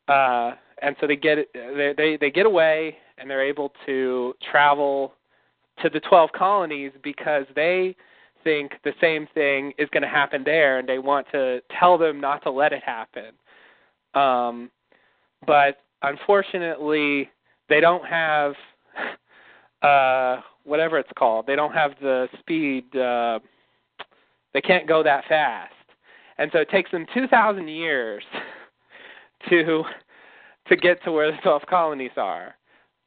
[0.08, 5.14] uh, and so they get they, they they get away and they're able to travel
[5.82, 7.96] to the 12 colonies because they
[8.44, 12.20] think the same thing is going to happen there and they want to tell them
[12.20, 13.32] not to let it happen.
[14.14, 14.70] Um,
[15.46, 17.30] but unfortunately,
[17.70, 18.54] they don't have
[19.82, 21.48] uh, whatever it's called.
[21.48, 22.96] They don't have the speed.
[22.96, 23.40] Uh,
[24.54, 25.74] they can't go that fast,
[26.38, 28.24] and so it takes them 2,000 years
[29.50, 29.84] to
[30.70, 32.56] to get to where the 12 colonies are.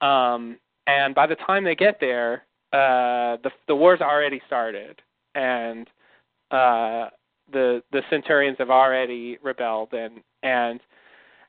[0.03, 2.45] Um, and by the time they get there,
[2.77, 5.01] uh, the the war's already started,
[5.35, 5.87] and
[6.51, 7.09] uh,
[7.53, 10.81] the the Centurions have already rebelled, and and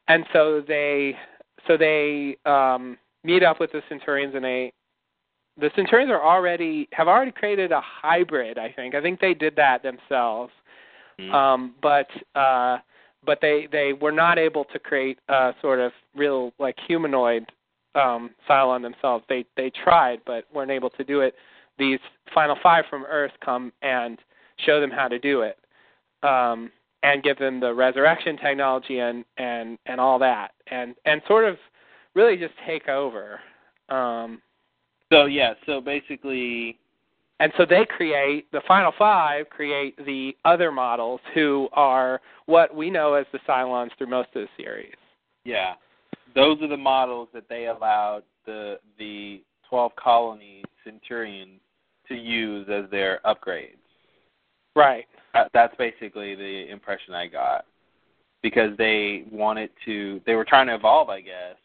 [0.08, 1.16] and so they
[1.68, 4.74] so they um, meet up with the Centurions, and they
[5.60, 8.58] the Centurions are already have already created a hybrid.
[8.58, 10.54] I think I think they did that themselves,
[11.20, 11.34] Mm.
[11.34, 12.78] um, but uh,
[13.26, 17.52] but they they were not able to create a sort of real like humanoid
[17.96, 19.24] um, Cylon themselves.
[19.30, 21.36] They they tried, but weren't able to do it.
[21.78, 22.00] These
[22.34, 24.18] final five from Earth come and
[24.66, 25.58] show them how to do it,
[26.24, 26.72] um,
[27.04, 31.58] and give them the resurrection technology and and and all that, and and sort of
[32.14, 33.40] really just take over.
[33.90, 34.42] Um,
[35.12, 36.78] So yeah, so basically,
[37.40, 42.90] and so they create the final five create the other models who are what we
[42.90, 44.96] know as the Cylons through most of the series.
[45.46, 45.76] yeah,
[46.38, 51.60] those are the models that they allowed the the twelve colony Centurions
[52.08, 53.76] to use as their upgrades.
[54.76, 55.06] Right.
[55.34, 57.66] Uh, That's basically the impression I got
[58.44, 60.22] because they wanted to.
[60.26, 61.58] They were trying to evolve, I guess,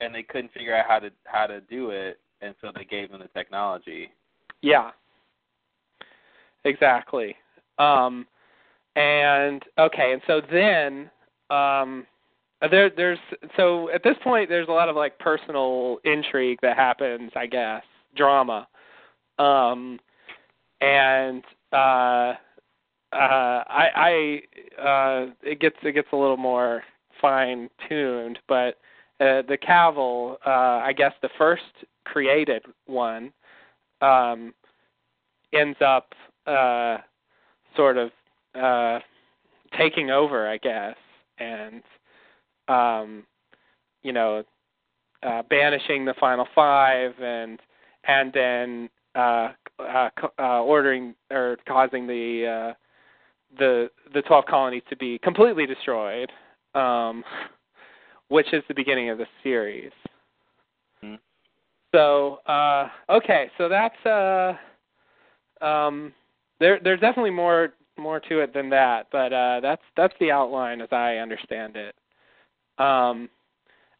[0.00, 3.10] and they couldn't figure out how to how to do it, and so they gave
[3.10, 4.10] them the technology.
[4.62, 4.90] Yeah.
[6.64, 7.36] Exactly.
[7.78, 8.26] Um
[8.96, 11.10] and okay, and so then
[11.50, 12.06] um
[12.70, 13.18] there there's
[13.56, 17.82] so at this point there's a lot of like personal intrigue that happens, I guess,
[18.16, 18.66] drama.
[19.38, 19.98] Um
[20.80, 22.34] and uh
[23.12, 26.82] uh I I uh it gets it gets a little more
[27.20, 28.78] fine tuned, but
[29.20, 31.62] uh the Cavil, uh I guess the first
[32.04, 33.32] created one
[34.02, 34.52] um,
[35.52, 36.12] ends up
[36.46, 36.98] uh,
[37.76, 38.10] sort of
[38.60, 38.98] uh,
[39.78, 40.96] taking over, I guess,
[41.38, 41.82] and
[42.68, 43.24] um,
[44.02, 44.42] you know,
[45.22, 47.60] uh, banishing the final five, and
[48.04, 52.74] and then uh, uh, uh, ordering or causing the uh,
[53.58, 56.30] the the twelve colonies to be completely destroyed,
[56.74, 57.24] um,
[58.28, 59.92] which is the beginning of the series.
[61.04, 61.18] Mhm.
[61.94, 64.54] So uh, okay, so that's uh,
[65.64, 66.12] um,
[66.58, 66.80] there.
[66.82, 70.88] There's definitely more more to it than that, but uh, that's that's the outline as
[70.92, 71.94] I understand it.
[72.78, 73.28] Um,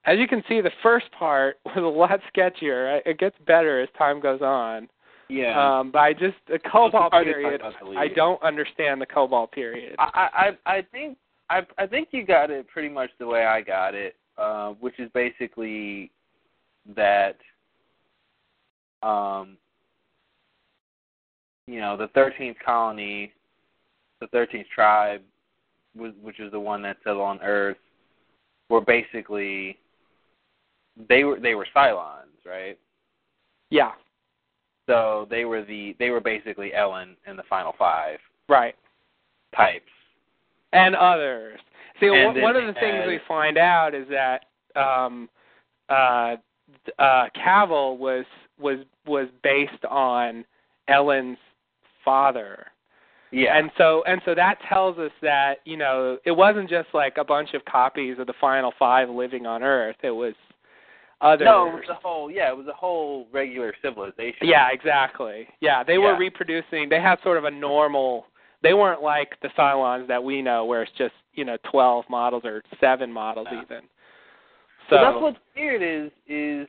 [0.04, 3.00] as you can see, the first part was a lot sketchier.
[3.04, 4.88] It gets better as time goes on.
[5.28, 5.78] Yeah.
[5.78, 7.60] Um, but I just the Kobol period.
[7.60, 7.98] about the lead.
[7.98, 9.96] I don't understand the Kobol period.
[9.98, 11.16] I, I I think
[11.48, 14.98] I I think you got it pretty much the way I got it, uh, which
[14.98, 16.10] is basically
[16.94, 17.36] that
[19.02, 19.56] um
[21.66, 23.32] you know the thirteenth colony,
[24.20, 25.22] the thirteenth tribe,
[25.96, 27.78] which is the one that settled on Earth,
[28.72, 29.78] were basically
[31.08, 32.78] they were they were Cylons, right?
[33.70, 33.92] Yeah.
[34.86, 38.74] So they were the they were basically Ellen and the Final Five Right.
[39.54, 39.84] types.
[40.72, 41.60] and others.
[42.00, 45.28] See, And one one of the things we find out is that um,
[45.90, 46.36] uh,
[46.98, 48.24] uh, Cavil was
[48.58, 50.44] was was based on
[50.88, 51.36] Ellen's
[52.04, 52.66] father,
[53.32, 53.56] Yeah.
[53.58, 57.24] and so and so that tells us that you know it wasn't just like a
[57.24, 59.96] bunch of copies of the Final Five living on Earth.
[60.02, 60.34] It was
[61.20, 64.48] other No, it was a whole yeah, it was a whole regular civilization.
[64.48, 65.46] Yeah, exactly.
[65.60, 66.88] Yeah, they were reproducing.
[66.88, 68.26] They had sort of a normal.
[68.62, 72.42] They weren't like the Cylons that we know, where it's just you know twelve models
[72.44, 73.62] or seven models Yeah.
[73.62, 73.82] even.
[74.90, 76.68] So So that's what's weird is is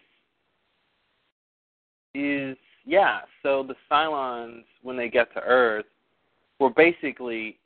[2.13, 3.21] is yeah.
[3.41, 5.85] So the Cylons when they get to Earth
[6.63, 7.59] were basically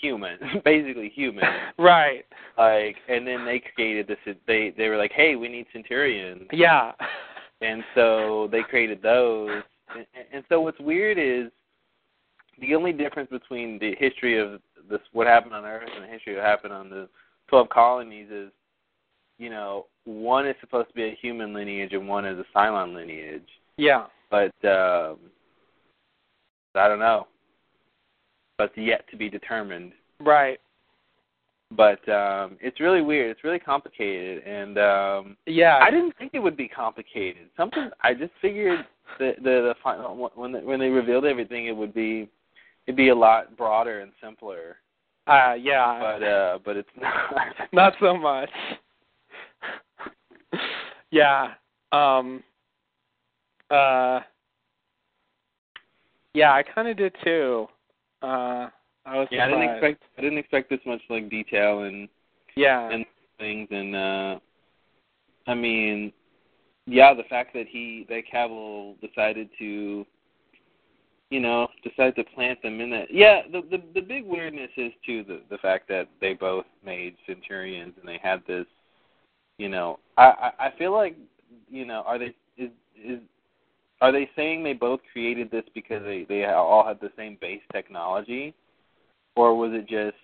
[0.00, 1.44] human, basically human.
[1.78, 2.24] right.
[2.58, 4.18] like, and then they created this.
[4.46, 6.92] They they were like, hey, we need Centurions, Yeah.
[7.60, 9.62] and so they created those.
[9.96, 11.50] And, and so what's weird is
[12.60, 14.60] the only difference between the history of
[14.90, 17.08] this what happened on Earth and the history of what happened on the
[17.48, 18.50] twelve colonies is,
[19.38, 22.94] you know, one is supposed to be a human lineage and one is a Cylon
[22.94, 23.48] lineage.
[23.76, 24.06] Yeah.
[24.30, 25.18] But um
[26.74, 27.26] I don't know.
[28.60, 29.92] But yet to be determined.
[30.20, 30.58] Right.
[31.74, 33.30] But um it's really weird.
[33.30, 35.78] It's really complicated and um Yeah.
[35.80, 37.46] I didn't think it would be complicated.
[37.56, 38.84] Something I just figured
[39.18, 42.28] the the, the final when they, when they revealed everything, it would be
[42.86, 44.76] it'd be a lot broader and simpler.
[45.26, 45.98] uh yeah.
[46.02, 47.54] But uh, but it's not.
[47.72, 48.50] Not so much.
[51.10, 51.54] yeah.
[51.92, 52.42] Um
[53.70, 54.20] uh
[56.34, 57.66] Yeah, I kind of did too.
[58.22, 58.68] Uh
[59.06, 62.08] I was yeah, I didn't expect I didn't expect this much like detail and
[62.56, 62.90] Yeah.
[62.90, 63.04] and
[63.38, 64.38] things and uh
[65.46, 66.12] I mean
[66.86, 70.06] yeah, the fact that he that Cavil decided to
[71.30, 74.92] you know, decided to plant them in that yeah, the the the big weirdness is
[75.06, 78.66] too the the fact that they both made Centurions and they had this
[79.58, 81.16] you know I, I I feel like
[81.70, 82.70] you know, are they is
[83.02, 83.20] is
[84.00, 87.62] are they saying they both created this because they they all had the same base
[87.72, 88.54] technology
[89.36, 90.16] or was it just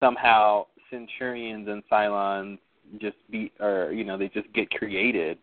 [0.00, 2.58] somehow Centurions and Cylons
[3.00, 5.38] just be or you know they just get created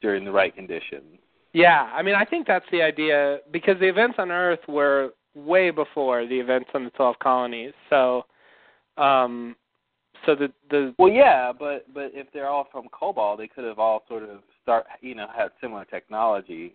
[0.00, 1.18] during the right conditions.
[1.52, 5.70] Yeah, I mean, I think that's the idea because the events on Earth were way
[5.70, 7.72] before the events on the Twelve Colonies.
[7.90, 8.26] So,
[8.96, 9.56] um,
[10.26, 13.78] so the the Well, yeah, but but if they're all from Kobol they could have
[13.78, 16.74] all sort of start, you know, had similar technology,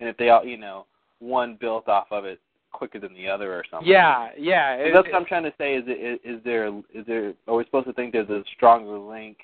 [0.00, 0.86] and if they all, you know,
[1.18, 2.40] one built off of it
[2.72, 3.88] quicker than the other or something.
[3.88, 5.76] yeah yeah it- that's what I'm trying to say.
[5.76, 9.36] Is it is there is there are we supposed to think there's a stronger link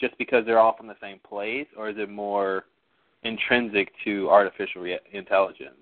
[0.00, 2.64] just because they're all from the same place, or is it more
[3.24, 5.74] intrinsic to artificial re- intelligence?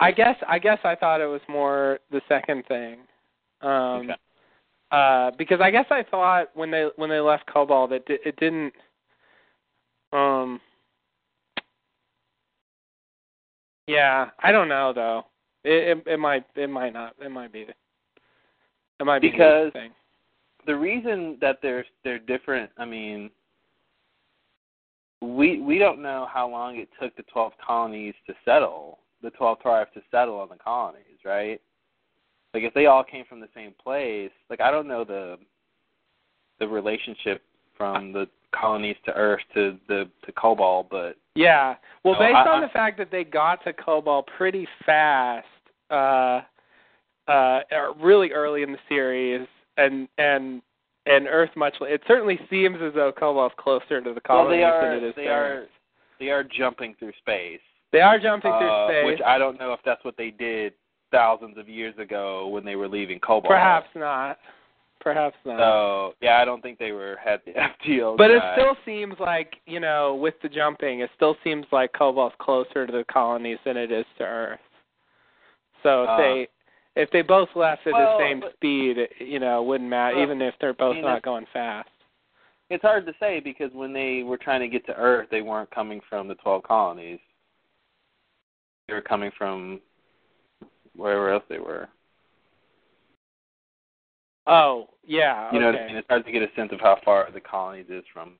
[0.00, 2.96] I guess I guess I thought it was more the second thing.
[3.60, 4.14] Um Okay.
[4.90, 8.36] Uh because I guess I thought when they when they left Kobol that it, it
[8.36, 8.72] didn't
[10.12, 10.60] um
[13.86, 15.24] Yeah, I don't know though.
[15.64, 19.72] It it, it might it might not it might be it might be the Because-
[19.72, 19.90] thing.
[20.66, 23.30] the reason that they're they're different, I mean,
[25.22, 29.60] we we don't know how long it took the twelve colonies to settle, the twelve
[29.60, 31.60] tribes to settle on the colonies, right?
[32.54, 35.36] Like if they all came from the same place, like I don't know the
[36.58, 37.42] the relationship
[37.76, 41.76] from the colonies to Earth to the to Kobol, but Yeah.
[42.04, 45.46] Well, No, based I- on I- the fact that they got to Kobol pretty fast,
[45.90, 46.42] uh,
[47.28, 49.46] uh, er, really early in the series,
[49.76, 50.62] and and
[51.06, 51.80] and Earth much.
[51.80, 55.02] It certainly seems as though Kobol's closer to the well colonies they are than it
[55.04, 55.70] is they are Earth.
[56.18, 57.60] they are jumping through space.
[57.92, 59.04] They are jumping through uh, space.
[59.06, 60.74] Which I don't know if that's what they did
[61.10, 63.46] thousands of years ago when they were leaving Kobol.
[63.46, 64.38] Perhaps not.
[65.00, 65.58] Perhaps not.
[65.58, 67.52] So yeah, I don't think they were had the
[67.86, 68.16] FTL.
[68.16, 72.32] but it still seems like you know, with the jumping, it still seems like Kobol's
[72.40, 74.60] closer to the colonies than it is to Earth.
[75.82, 76.48] So if Uh, they
[76.96, 80.16] if they both left at well, the same but- speed, you know, it wouldn't matter,
[80.16, 81.88] Well, even if they're both mean, not going fast.
[82.70, 85.70] It's hard to say because when they were trying to get to Earth, they weren't
[85.70, 87.20] coming from the twelve colonies.
[88.88, 89.80] They were coming from
[90.98, 91.88] wherever else they were.
[94.46, 95.52] Oh, yeah.
[95.52, 95.76] You know okay.
[95.76, 95.96] what I mean?
[95.96, 98.34] It's hard to get a sense of how far the colonies is from.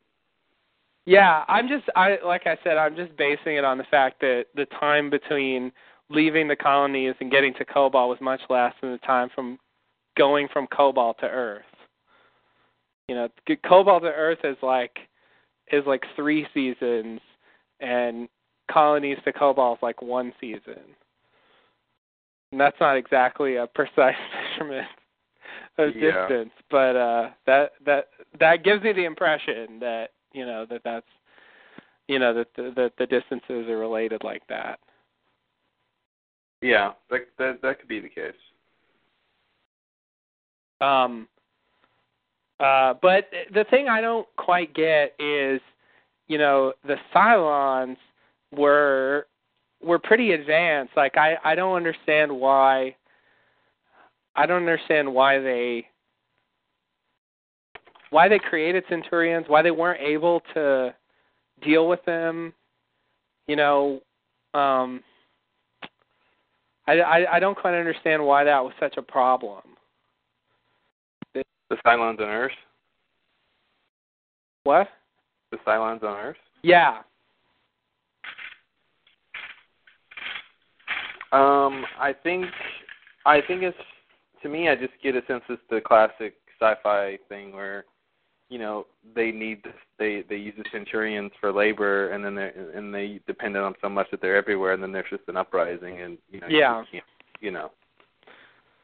[1.07, 4.47] Yeah, I'm just I like I said, I'm just basing it on the fact that
[4.55, 5.73] the time between
[6.11, 9.59] leaving the colonies and getting to Kobol was much less than the time from
[10.19, 11.63] going from Kobol to Earth.
[13.09, 14.99] You know, Kobol to Earth is like
[15.73, 17.21] is like three seasons,
[17.81, 18.29] and
[18.71, 20.95] colonies to Kobol is like one season.
[22.53, 24.15] And that's not exactly a precise
[24.59, 24.89] measurement
[25.77, 26.27] of Yeah.
[26.29, 28.09] distance, but uh, that that
[28.41, 31.07] that gives me the impression that you know that that's
[32.09, 34.81] you know that the, that the distances are related like that.
[36.61, 38.33] Yeah, that that that could be the case.
[40.81, 41.29] Um,
[42.61, 45.61] uh, but the thing I don't quite get is,
[46.29, 47.97] you know, the Cylons
[48.53, 49.27] were
[49.83, 50.93] were pretty advanced.
[50.97, 52.97] Like I I don't understand why.
[54.37, 55.89] I don't understand why they
[58.11, 60.95] why they created Centurions, why they weren't able to
[61.63, 62.53] deal with them.
[63.47, 64.01] You know,
[64.55, 65.03] um,
[66.87, 69.63] I, I I don't quite understand why that was such a problem.
[71.35, 72.53] The Cylons on Earth.
[74.65, 74.89] What?
[75.51, 76.37] The Cylons on Earth.
[76.63, 77.03] Yeah.
[81.33, 82.47] Um, I think,
[83.27, 83.77] I think it's
[84.43, 84.69] to me.
[84.69, 87.85] I just get a sense it's the classic sci-fi thing where,
[88.49, 89.63] you know, they need
[89.99, 93.75] they they use the Centurions for labor, and then they and they depend on them
[93.83, 96.83] so much that they're everywhere, and then there's just an uprising, and you know, Yeah.
[97.41, 97.71] you know,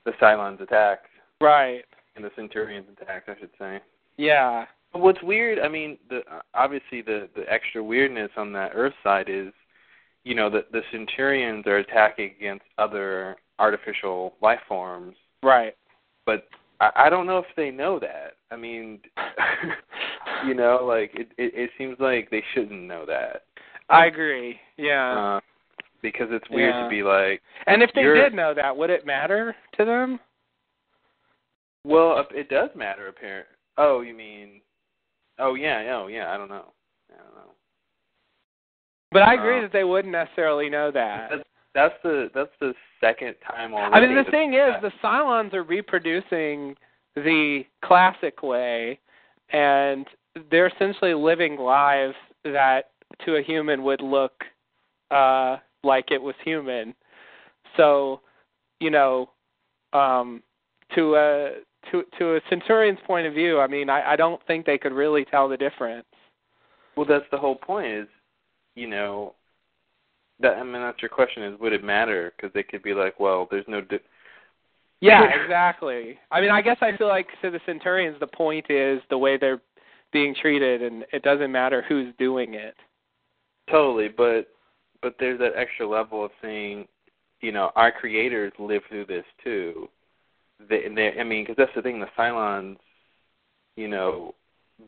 [0.05, 1.05] the Cylons attack
[1.41, 1.85] Right.
[2.17, 3.81] and the Centurions attack, I should say.
[4.19, 4.67] Yeah.
[4.93, 5.59] What's weird?
[5.59, 6.21] I mean, the
[6.53, 9.53] obviously the the extra weirdness on that Earth side is,
[10.25, 15.77] you know, that the Centurions are attacking against other artificial life forms, Right.
[16.27, 16.49] but
[16.81, 18.33] I, I don't know if they know that.
[18.51, 19.01] I mean,
[20.47, 23.45] you know, like it, it it seems like they shouldn't know that,
[23.89, 24.59] I agree.
[24.77, 25.37] Yeah.
[25.37, 25.41] uh,
[26.03, 26.83] because it's weird Yeah.
[26.85, 30.19] to be like, and if they did know that, would it matter to them?
[31.85, 33.51] well, it does matter Apparently.
[33.77, 34.61] Oh, you mean?
[35.39, 36.33] Oh yeah, oh yeah.
[36.33, 36.73] I don't know.
[37.13, 37.51] I don't know.
[39.15, 41.31] But I agree Uh, that they wouldn't necessarily know that.
[41.31, 43.95] That's, that's the that's the second time already.
[43.95, 46.77] I mean, the thing is, the Cylons are reproducing
[47.15, 48.99] the classic way,
[49.51, 50.05] and
[50.51, 52.91] they're essentially living lives that
[53.25, 54.45] to a human would look
[55.13, 56.93] uh, like it was human.
[57.77, 58.21] So,
[58.81, 59.31] you know,
[59.93, 60.43] um,
[60.97, 61.51] to a
[61.93, 64.93] to to a Centurion's point of view, I mean, I, I don't think they could
[64.93, 66.07] really tell the difference.
[66.97, 67.93] Well, that's the whole point.
[67.93, 68.09] Is
[68.75, 69.35] you know
[70.41, 73.19] that I mean that's your question is would it matter because they could be like
[73.21, 73.99] well there's no di-
[75.01, 76.19] Yeah, exactly.
[76.31, 79.37] I mean, I guess I feel like to the Centurions, the point is the way
[79.37, 79.61] they're
[80.13, 82.75] being treated, and it doesn't matter who's doing it.
[83.71, 84.49] Totally, but
[85.03, 86.87] but there's that extra level of saying,
[87.41, 89.89] you know, our creators live through this too.
[90.69, 92.01] They, and they I mean, because that's the thing.
[92.01, 92.77] The Cylons,
[93.77, 94.35] you know,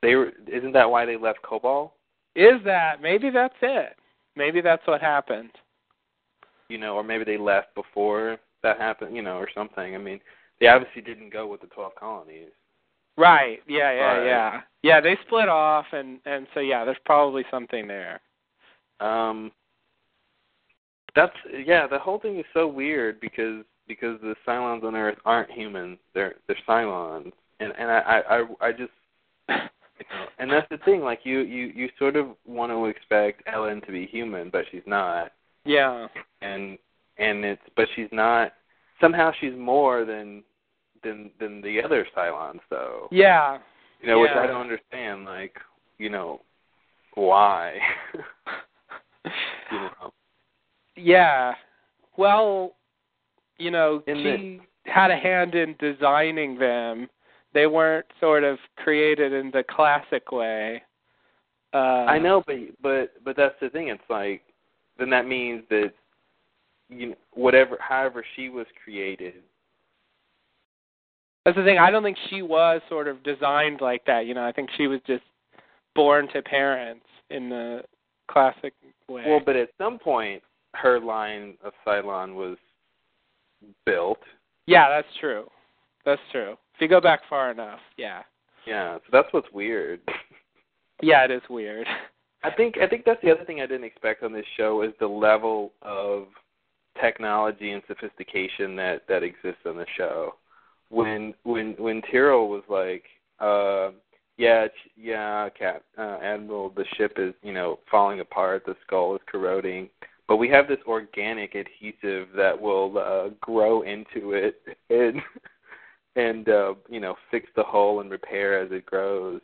[0.02, 0.32] they were.
[0.46, 1.90] Isn't that why they left Kobol?
[2.36, 3.96] Is that maybe that's it?
[4.36, 5.50] Maybe that's what happened.
[6.68, 9.16] You know, or maybe they left before that happened.
[9.16, 9.94] You know, or something.
[9.94, 10.20] I mean,
[10.60, 12.50] they obviously didn't go with the twelve colonies.
[13.16, 13.60] Right.
[13.66, 13.92] Yeah.
[13.92, 14.02] Yeah.
[14.02, 14.26] Right.
[14.26, 14.60] Yeah.
[14.82, 15.00] Yeah.
[15.00, 18.20] They split off, and and so yeah, there's probably something there.
[19.00, 19.50] Um,
[21.14, 21.86] that's yeah.
[21.86, 25.98] The whole thing is so weird because because the Cylons on Earth aren't humans.
[26.12, 28.92] They're they're Cylons, and and I I I just
[29.98, 31.00] you know, and that's the thing.
[31.02, 34.86] Like you you you sort of want to expect Ellen to be human, but she's
[34.86, 35.32] not.
[35.64, 36.08] Yeah.
[36.42, 36.78] And
[37.18, 38.52] and it's but she's not.
[39.00, 40.42] Somehow she's more than
[41.02, 43.08] than than the other Cylons, though.
[43.10, 43.58] Yeah.
[44.00, 44.42] You know, which Yeah.
[44.42, 45.24] I don't understand.
[45.24, 45.56] Like,
[45.98, 46.42] you know,
[47.14, 47.78] why?
[49.24, 50.12] you know.
[50.96, 51.54] Yeah.
[52.16, 52.76] Well,
[53.58, 57.08] you know, In she had a hand in designing them.
[57.54, 60.82] They weren't sort of created in the classic way.
[61.72, 63.88] Uh I know, but but but that's the thing.
[63.88, 64.42] It's like
[64.98, 65.92] then that means that
[66.88, 69.34] you know, whatever, however she was created.
[71.44, 71.78] That's the thing.
[71.78, 74.26] I don't think she was sort of designed like that.
[74.26, 75.22] You know, I think she was just
[75.94, 77.82] born to parents in the
[78.28, 78.74] classic
[79.08, 79.24] way.
[79.26, 80.42] Well, but at some point,
[80.74, 82.56] her line of Cylon was
[83.84, 84.18] built.
[84.66, 85.48] yeah, that's true.
[86.04, 86.56] That's true.
[86.76, 88.22] If you go back far enough, yeah.
[88.66, 90.00] Yeah, so that's what's weird.
[91.02, 91.86] Yeah, it is weird.
[92.42, 94.92] I think I think that's the other thing I didn't expect on this show is
[94.98, 96.28] the level of
[96.98, 100.36] technology and sophistication that that exists on the show.
[100.88, 103.04] When when when Tyrol was like,
[103.40, 103.90] uh,
[104.38, 109.22] yeah, yeah, Cap, uh, Admiral, the ship is you know falling apart, the skull is
[109.30, 109.90] corroding,
[110.28, 115.20] but we have this organic adhesive that will uh, grow into it and
[116.16, 119.40] and uh, you know fix the hole and repair as it grows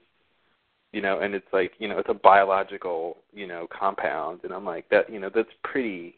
[0.92, 4.64] you know, and it's like, you know, it's a biological, you know, compound and I'm
[4.64, 6.14] like that, you know, that's pretty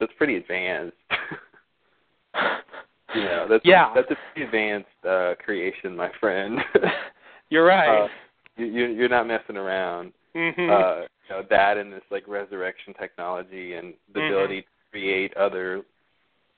[0.00, 0.96] that's pretty advanced.
[3.14, 3.92] you know, that's Yeah.
[3.94, 6.58] that's a pretty advanced uh creation, my friend.
[7.50, 8.04] You're right.
[8.04, 8.08] uh,
[8.56, 10.12] you you you're not messing around.
[10.34, 10.70] mm-hmm.
[10.70, 14.28] Uh you know, that and this like resurrection technology and the Mhm.
[14.30, 15.82] ability to create other,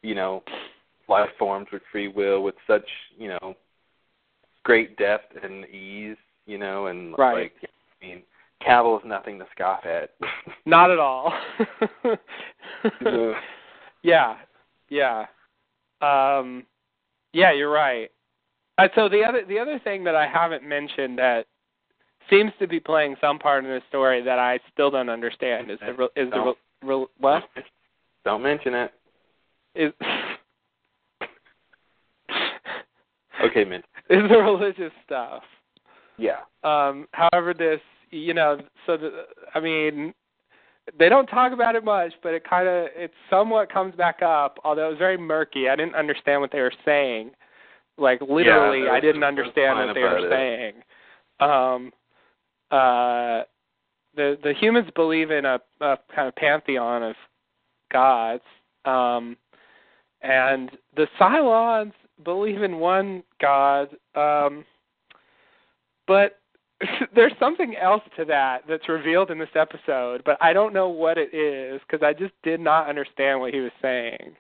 [0.03, 0.45] you know,
[1.11, 2.89] life forms with free will with such,
[3.19, 3.55] you know,
[4.63, 7.53] great depth and ease, you know, and Right.
[7.61, 7.71] like
[8.03, 8.23] I mean,
[8.65, 10.11] Cavil is nothing to scoff at.
[10.67, 11.33] Not at all.
[13.03, 13.35] Yeah.
[14.03, 14.37] yeah.
[14.89, 15.27] Yeah.
[16.41, 16.65] Um
[17.33, 18.11] yeah, you're right.
[18.79, 21.47] Uh, so the other the other thing that I haven't mentioned that
[22.31, 25.79] seems to be playing some part in the story that I still don't understand is
[25.85, 26.55] the re- is the re-
[26.97, 27.43] re- what
[28.25, 28.93] Don't mention it.
[29.75, 29.93] is
[33.51, 33.83] Okay, man.
[34.11, 35.43] is the religious stuff.
[36.19, 36.41] Yeah.
[36.65, 37.81] Um, however, this,
[38.11, 39.25] you know, so the,
[39.55, 40.13] I mean,
[40.99, 44.59] they don't talk about it much, but it kind of, it somewhat comes back up.
[44.65, 47.31] Although it was very murky, I didn't understand what they were saying.
[47.97, 50.31] Like literally, there I didn't understand what they were it.
[50.31, 50.75] saying.
[51.41, 51.93] Um,
[52.71, 53.45] uh,
[54.17, 57.15] the the humans believe in a, a kind of pantheon of
[57.93, 58.43] gods,
[58.87, 59.37] um,
[60.23, 61.93] and the Cylons
[62.25, 63.89] believe in one god.
[64.15, 64.65] Um,
[66.07, 66.39] but
[67.15, 71.19] there's something else to that that's revealed in this episode, but I don't know what
[71.19, 74.35] it is because I just did not understand what he was saying.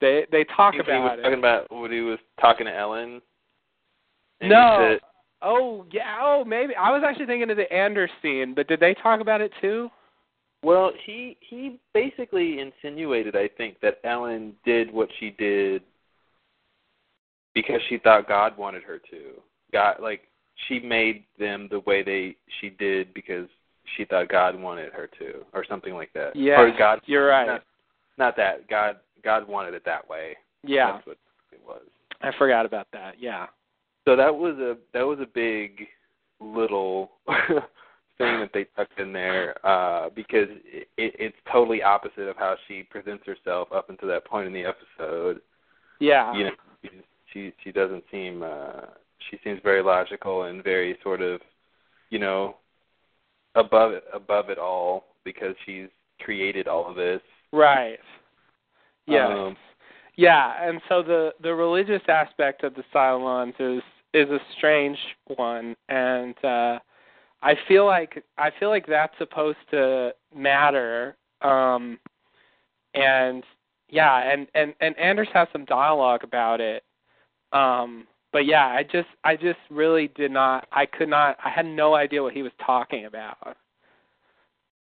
[0.00, 1.22] They they talk he, he about was it.
[1.22, 3.20] talking about what he was talking to Ellen.
[4.42, 4.96] no.
[4.98, 5.00] said-
[5.42, 6.16] Oh yeah.
[6.22, 9.42] Oh maybe I was actually thinking of the Anders scene, but did they talk about
[9.42, 9.90] it too?
[10.62, 15.82] Well, he he basically insinuated, I think, that Ellen did what she did
[17.56, 19.40] because she thought God wanted her to.
[19.72, 20.20] God, like
[20.68, 23.48] she made them the way they she did because
[23.96, 26.36] she thought God wanted her to, or something like that.
[26.36, 27.00] Yeah, or God.
[27.06, 27.46] you're right.
[27.46, 27.62] Not,
[28.18, 28.96] not that God.
[29.24, 30.36] God wanted it that way.
[30.62, 31.16] Yeah, That's what
[31.50, 31.82] it was.
[32.20, 33.14] I forgot about that.
[33.18, 33.46] Yeah.
[34.04, 35.86] So that was a that was a big
[36.38, 42.36] little thing that they tucked in there uh, because it, it, it's totally opposite of
[42.36, 45.40] how she presents herself up until that point in the episode.
[46.00, 46.34] Yeah.
[46.34, 46.50] You know,
[47.32, 48.86] she she, doesn't seem uh,
[49.30, 51.40] she seems very logical and very sort of
[52.10, 52.56] you know
[53.54, 55.88] above it above it all because she's
[56.20, 57.20] created all of this.
[57.52, 57.98] Right.
[59.06, 59.28] Yeah.
[59.28, 59.56] Um,
[60.16, 63.82] Yeah, and so the the religious aspect of the Cylons is
[64.14, 64.98] is a strange
[65.36, 66.78] one, and uh,
[67.42, 71.16] I feel like I feel like that's supposed to matter.
[71.42, 71.98] Um,
[72.94, 73.44] and
[73.88, 76.82] yeah, and and and Anders has some dialogue about it.
[77.56, 81.64] Um, but yeah, I just I just really did not I could not I had
[81.64, 83.56] no idea what he was talking about.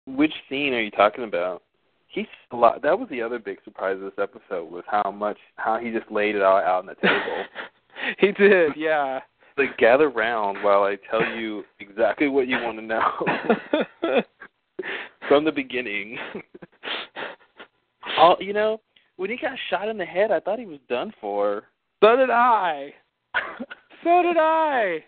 [0.06, 1.62] Which scene are you talking about?
[2.06, 2.82] He's a lot.
[2.82, 6.10] That was the other big surprise of this episode was how much how he just
[6.10, 7.44] laid it all out on the table.
[8.18, 9.20] he did, yeah.
[9.58, 14.22] Like gather round while I tell you exactly what you want to know
[15.28, 16.16] from the beginning.
[18.16, 18.80] all you know,
[19.16, 21.64] when he got shot in the head, I thought he was done for.
[22.02, 22.92] So did I.
[24.04, 25.04] so did I.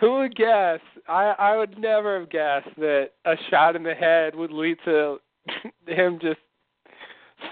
[0.00, 0.80] Who would guess?
[1.08, 5.18] I I would never have guessed that a shot in the head would lead to
[5.86, 6.40] him just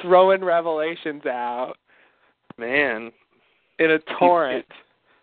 [0.00, 1.74] throwing revelations out.
[2.56, 3.10] Man,
[3.78, 4.66] in a torrent.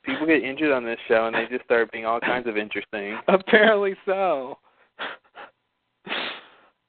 [0.04, 2.48] People get, people get injured on this show, and they just start being all kinds
[2.48, 3.18] of interesting.
[3.28, 4.58] Apparently so.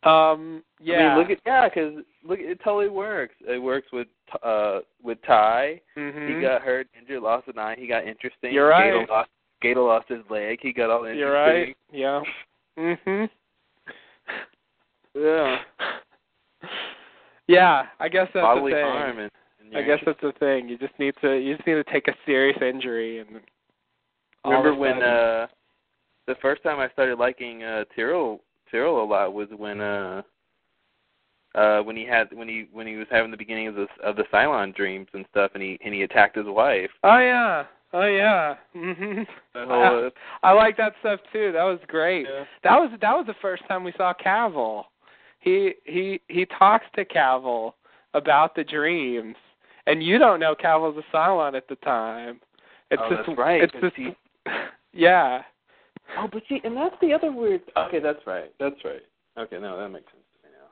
[0.03, 0.63] Um.
[0.81, 0.95] Yeah.
[0.95, 3.35] I mean, look at yeah, because look, it totally works.
[3.41, 4.09] It works with
[4.43, 5.81] uh with Tigh.
[5.97, 6.37] Mm-hmm.
[6.37, 7.77] He got hurt, injured, lost an eye.
[7.79, 8.53] He got interesting.
[8.55, 8.93] You're right.
[8.93, 9.31] Gaeta lost,
[9.61, 10.59] Gaeta lost his leg.
[10.63, 11.19] He got all interesting.
[11.19, 11.77] You're right.
[11.93, 12.23] Yeah.
[12.79, 13.29] Mhm.
[15.13, 15.59] Yeah.
[17.49, 18.85] Yeah, I guess that's Bodily the thing.
[18.85, 19.31] harm and,
[19.61, 20.69] and I guess that's the thing.
[20.69, 23.41] You just need to you just need to take a serious injury and
[24.45, 25.49] Remember when uh
[26.29, 28.41] the first time I started liking uh Tyrol
[28.71, 30.23] Tyrol a lot was when uh
[31.55, 34.17] uh when he had when he when he was having the beginning of the of
[34.17, 36.91] the Cylon dreams and stuff and he and he attacked his wife.
[37.03, 37.65] Oh yeah.
[37.93, 38.55] Oh yeah.
[38.77, 39.27] Mhm.
[39.55, 40.11] Uh,
[40.45, 41.51] I like that stuff too.
[41.53, 42.27] That was great.
[42.31, 42.45] yeah.
[42.63, 44.87] That was that was the first time we saw Cavil.
[45.41, 47.75] He he he talks to Cavil
[48.15, 49.37] about the dreams,
[49.87, 52.41] and you don't know Cavil's a Cylon at the time.
[52.93, 54.17] It's Oh, just that's right, It's just he-
[54.93, 55.43] yeah.
[56.19, 57.63] Oh, but see, and that's the other weird.
[57.77, 58.53] Okay, that's right.
[58.59, 59.03] That's right.
[59.39, 60.69] Okay, no, that makes sense to me now.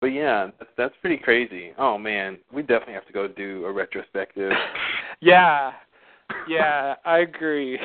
[0.00, 1.72] But yeah, that's that's pretty crazy.
[1.78, 4.52] Oh man, we definitely have to go do a retrospective.
[5.22, 5.72] Yeah.
[6.48, 7.78] Yeah, I agree.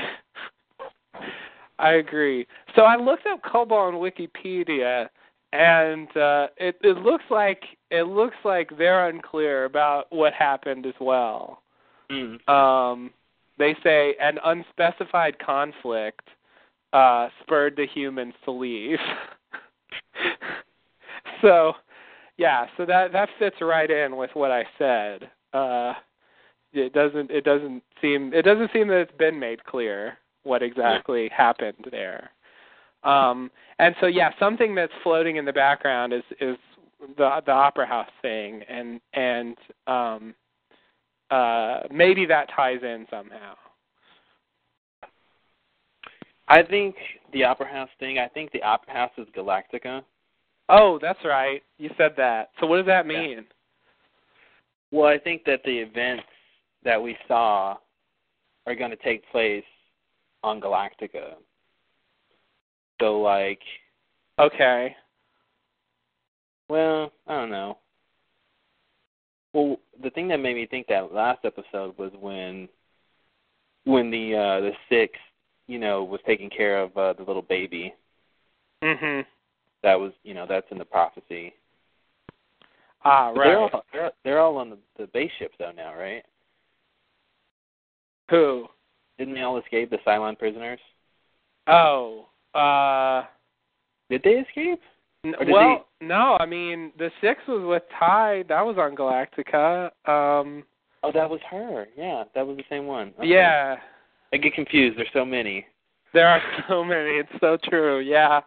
[1.77, 2.47] I agree.
[2.75, 5.09] So I looked up Kobol on Wikipedia
[5.51, 10.93] and uh it it looks like it looks like they're unclear about what happened as
[10.99, 11.61] well.
[12.09, 12.47] Mm.
[12.49, 13.11] Um
[13.57, 16.27] they say an unspecified conflict
[16.95, 18.97] uh spurred the humans to leave.
[21.41, 21.73] so
[22.37, 25.29] yeah, so that that fits right in with what I said.
[25.53, 25.93] Uh
[26.73, 31.29] it doesn't it doesn't seem it doesn't seem that it's been made clear what exactly
[31.35, 32.31] happened there.
[33.03, 36.55] Um and so yeah, something that's floating in the background is is
[37.17, 40.33] the the opera house thing and and um
[41.29, 43.55] uh maybe that ties in somehow.
[46.47, 46.95] I think
[47.33, 48.19] the Opera House thing.
[48.19, 50.03] I think the Opera House is Galactica.
[50.69, 51.61] Oh, that's right.
[51.77, 52.51] You said that.
[52.59, 53.21] So what does that Yeah.
[53.21, 53.47] mean?
[54.91, 56.27] Well, I think that the events
[56.83, 57.77] that we saw
[58.67, 59.65] are going to take place
[60.43, 61.35] on Galactica.
[62.99, 63.61] So, like,
[64.39, 64.95] Okay.
[66.69, 67.77] well, I don't know.
[69.53, 72.69] Well, the thing that made me think that last episode was when,
[73.85, 75.17] when the uh the six,
[75.67, 77.93] you know, was taking care of uh, the little baby.
[78.83, 79.25] Mhm.
[79.83, 81.53] That was, you know, that's in the prophecy.
[83.03, 83.73] Ah, But They're right.
[83.73, 86.23] all they're, they're all on the, the base ship though now, right?
[88.29, 88.67] Who?
[89.17, 90.79] Didn't they all escape the Cylon prisoners?
[91.67, 93.23] Oh, uh
[94.09, 94.81] Did they escape?
[95.23, 96.37] N- Or did well, no.
[96.39, 98.43] I mean, the six was with Tigh.
[98.47, 99.85] That was on Galactica.
[100.07, 100.63] Um,
[101.03, 101.85] Oh, that was her.
[101.95, 103.13] Yeah, that was the same one.
[103.19, 103.27] Okay.
[103.27, 103.75] Yeah,
[104.33, 104.97] I get confused.
[104.97, 105.65] There's so many.
[106.13, 107.11] there are so many.
[107.11, 107.99] It's so true.
[107.99, 108.41] Yeah,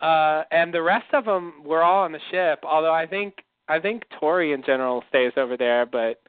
[0.00, 2.60] uh, and the rest of them were all on the ship.
[2.64, 3.34] Although I think
[3.68, 6.20] I think Tory in general stays over there, but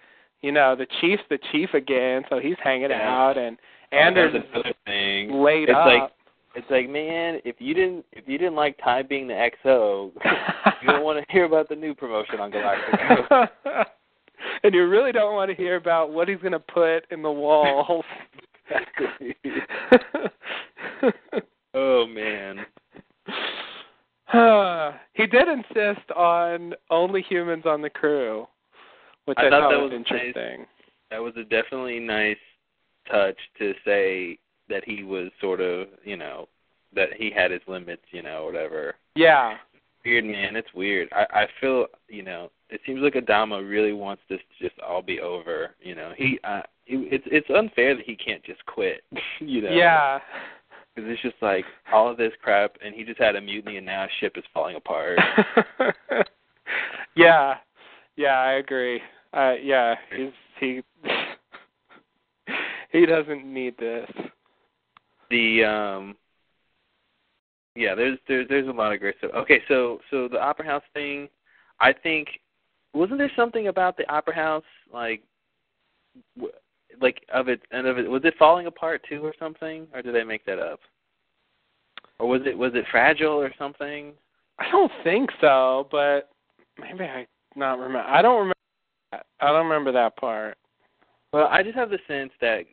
[0.42, 3.10] you know the chief's the chief again, so he's hanging Yeah.
[3.10, 3.58] out, and
[3.92, 5.32] Oh, Anders is another thing.
[5.32, 5.86] laid It's up.
[5.86, 6.12] like
[6.56, 10.12] it's like, man, if you didn't if you didn't like Tigh being the XO,
[10.82, 13.48] you don't want to hear about the new promotion on Galactica.
[14.64, 17.32] and you really don't want to hear about what he's going to put in the
[17.32, 18.04] walls.
[21.74, 22.66] oh man.
[25.14, 28.48] he did insist on only humans on the crew,
[29.26, 30.66] which I I, thought that was was interesting.
[31.12, 32.38] That was a definitely nice
[33.12, 34.40] touch to say
[34.70, 36.48] that he was sort of, you know,
[36.96, 38.96] that he had his limits, you know, whatever.
[39.16, 39.58] Yeah,
[40.06, 40.56] weird, man.
[40.56, 41.10] It's weird.
[41.12, 45.02] I I feel you know it seems like Adama really wants this to just all
[45.02, 45.72] be over.
[45.82, 49.04] You know he uh, it's it's unfair that he can't just quit.
[49.40, 49.72] you know.
[49.72, 50.20] Yeah.
[50.96, 53.86] Because it's just like all of this crap, and he just had a mutiny, and
[53.86, 55.20] now his ship is falling apart.
[57.16, 57.56] yeah.
[58.16, 59.02] Yeah, I agree.
[59.34, 60.84] Uh yeah, he's he
[62.92, 64.10] he doesn't need this.
[65.30, 66.16] The um
[67.76, 69.32] yeah, there's there's there's a lot of great stuff.
[69.36, 71.28] Okay, so so the opera house thing,
[71.80, 72.28] I think
[72.94, 75.24] wasn't there something about the opera house like
[76.36, 76.54] w-
[77.02, 80.16] like of it and of it was it falling apart too or something or did
[80.16, 80.80] they make that up?
[82.20, 84.14] Or was it was it fragile or something?
[84.60, 86.30] I don't think so, but
[86.80, 87.26] maybe I
[87.56, 88.08] not remember.
[88.08, 88.54] I don't remember.
[89.12, 89.26] That.
[89.40, 90.58] I don't remember that part.
[91.32, 92.66] Well, I just have the sense that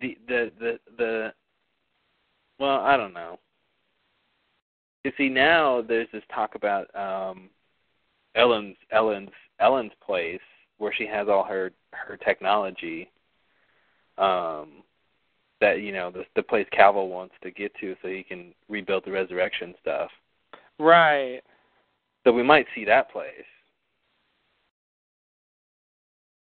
[0.00, 1.32] the the the the
[2.58, 3.38] well, I don't know.
[5.04, 7.48] You see, now there's this talk about um
[8.34, 9.30] Ellen's Ellen's
[9.60, 10.40] Ellen's place
[10.78, 13.10] where she has all her her technology.
[14.18, 14.82] Um,
[15.60, 19.04] that you know the the place Cavil wants to get to so he can rebuild
[19.04, 20.10] the resurrection stuff.
[20.78, 21.40] Right.
[22.24, 23.44] So we might see that place.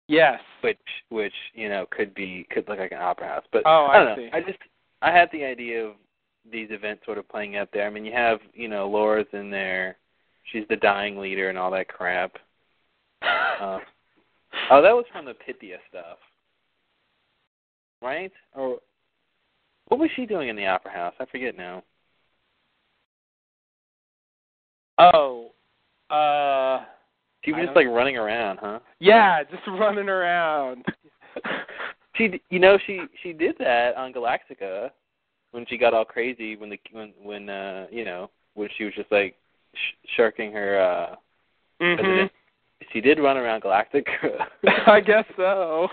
[0.07, 0.39] Yes.
[0.61, 0.77] Which
[1.09, 4.07] which you know could be could look like an opera house, but Oh, I don't
[4.07, 4.15] I know.
[4.17, 4.29] see.
[4.33, 4.59] I just
[5.01, 5.93] I had the idea of
[6.49, 7.87] these events sort of playing out there.
[7.87, 9.97] I mean, you have you know Laura's in there,
[10.51, 12.33] she's the dying leader and all that crap.
[13.23, 13.79] Uh,
[14.71, 16.17] oh, that was from the Pythia stuff,
[18.01, 18.31] right?
[18.55, 18.79] Or
[19.87, 21.13] what was she doing in the opera house?
[21.19, 21.83] I forget now.
[24.99, 25.51] oh.
[26.09, 26.85] Uh
[27.43, 28.79] She was just like running around, huh?
[28.99, 30.85] yeah, just running around.
[32.15, 34.91] she, you know, she she did that on Galactica
[35.51, 38.93] when she got all crazy when the when when uh you know when she was
[38.95, 39.35] just like
[39.73, 41.15] sh- sharking her uh
[41.81, 42.29] Mhm.
[42.93, 44.45] She did run around Galactica.
[44.87, 45.87] I guess so.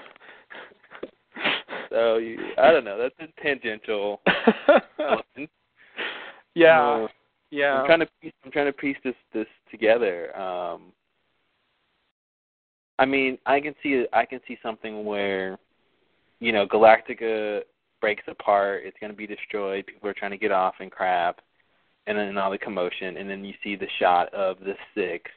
[1.88, 2.98] so you, I don't know.
[2.98, 4.20] That's a tangential.
[6.55, 6.80] yeah.
[6.80, 7.09] Uh,
[7.51, 7.80] yeah.
[7.80, 10.36] I'm trying to piece, I'm trying to piece this this together.
[10.38, 10.92] Um,
[12.98, 15.59] I mean, I can see I can see something where,
[16.38, 17.62] you know, Galactica
[18.03, 18.82] breaks apart.
[18.84, 19.86] It's going to be destroyed.
[19.86, 21.40] People are trying to get off and crap,
[22.07, 25.30] and then all the commotion, and then you see the shot of the six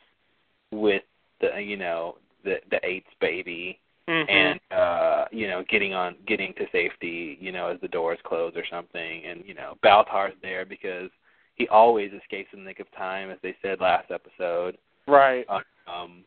[0.71, 1.03] with
[1.51, 3.79] the you know the the eighth baby
[4.09, 4.29] Mhm.
[4.29, 8.51] and uh you know getting on getting to safety you know as the doors close
[8.55, 11.09] or something and you know Baltar's there because
[11.55, 14.77] he always escapes in the nick of time as they said last episode
[15.07, 15.45] right.
[15.49, 16.23] uh, um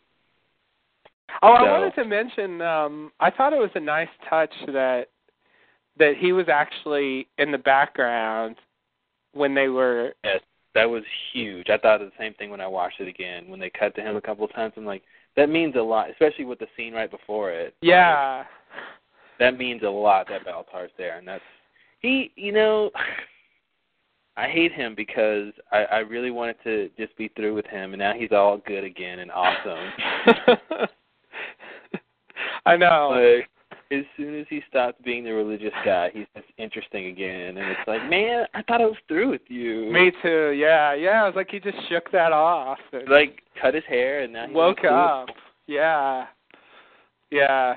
[1.43, 2.63] Oh, I wanted to mention.
[2.63, 5.09] Um, I thought it was a nice touch that
[5.99, 8.57] that he was actually in the background
[9.33, 10.15] when they were.
[10.25, 10.41] yes
[10.77, 11.03] that was
[11.33, 13.95] huge i thought of the same thing when i watched it again when they cut
[13.97, 15.03] to him a couple of times i'm like
[15.37, 18.45] that means a lot especially with the scene right before it Like, Yeah.
[19.39, 21.43] that means a lot that Baltar's there, and that's
[22.01, 22.33] he.
[22.37, 22.91] You know,
[24.39, 27.99] I hate him because I, I really wanted to just be through with him, and
[28.01, 29.93] now he's all good again and awesome.
[32.67, 33.11] I know.
[33.11, 33.49] like
[33.91, 37.87] as soon as he stops being the religious guy, he's just interesting again, and it's
[37.87, 39.91] like, man, I thought I was through with you.
[39.93, 40.51] Me too.
[40.51, 41.23] Yeah, yeah.
[41.23, 42.79] I was like he just shook that off.
[43.09, 44.91] Like cut his hair, and now he's woke cool.
[44.91, 45.29] up.
[45.67, 46.27] Yeah.
[47.31, 47.77] Yeah.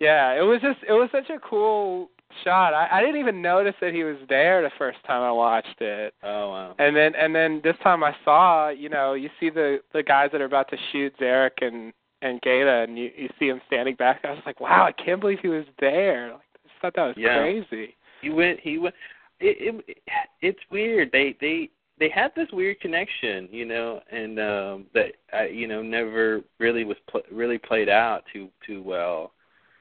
[0.00, 0.32] Yeah.
[0.32, 2.10] It was just it was such a cool
[2.44, 2.74] shot.
[2.74, 6.14] I, I didn't even notice that he was there the first time I watched it.
[6.22, 6.74] Oh wow.
[6.78, 10.30] And then and then this time I saw, you know, you see the the guys
[10.32, 11.92] that are about to shoot Zarek and
[12.22, 14.20] and Gaeta and you you see him standing back.
[14.24, 16.32] I was like, wow, I can't believe he was there.
[16.32, 17.38] Like, I just thought that was Yeah.
[17.40, 17.94] crazy.
[18.20, 18.60] He went.
[18.60, 18.94] He went.
[19.40, 19.98] It, it,
[20.40, 21.10] it's weird.
[21.12, 21.68] They they
[21.98, 26.84] they had this weird connection, you know, and um that uh, you know never really
[26.84, 29.32] was pl- really played out too too well.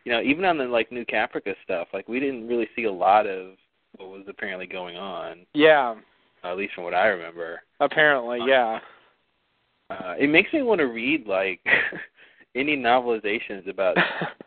[0.04, 2.92] You know, even on the like New Caprica stuff, like we didn't really see a
[2.92, 3.52] lot of
[3.98, 5.96] what was apparently going on, Yeah.
[6.44, 7.62] at least from what I remember.
[7.80, 8.80] Apparently, yeah.
[9.92, 11.60] Uh, it makes me want to read like
[12.56, 13.98] any novelizations about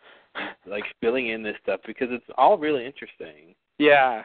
[0.67, 3.55] like filling in this stuff because it's all really interesting.
[3.77, 4.23] yeah.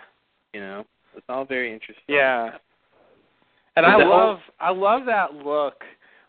[0.52, 0.84] You know,
[1.16, 2.02] it's all very interesting.
[2.08, 2.50] Yeah.
[3.76, 5.84] And I the whole- love I love that look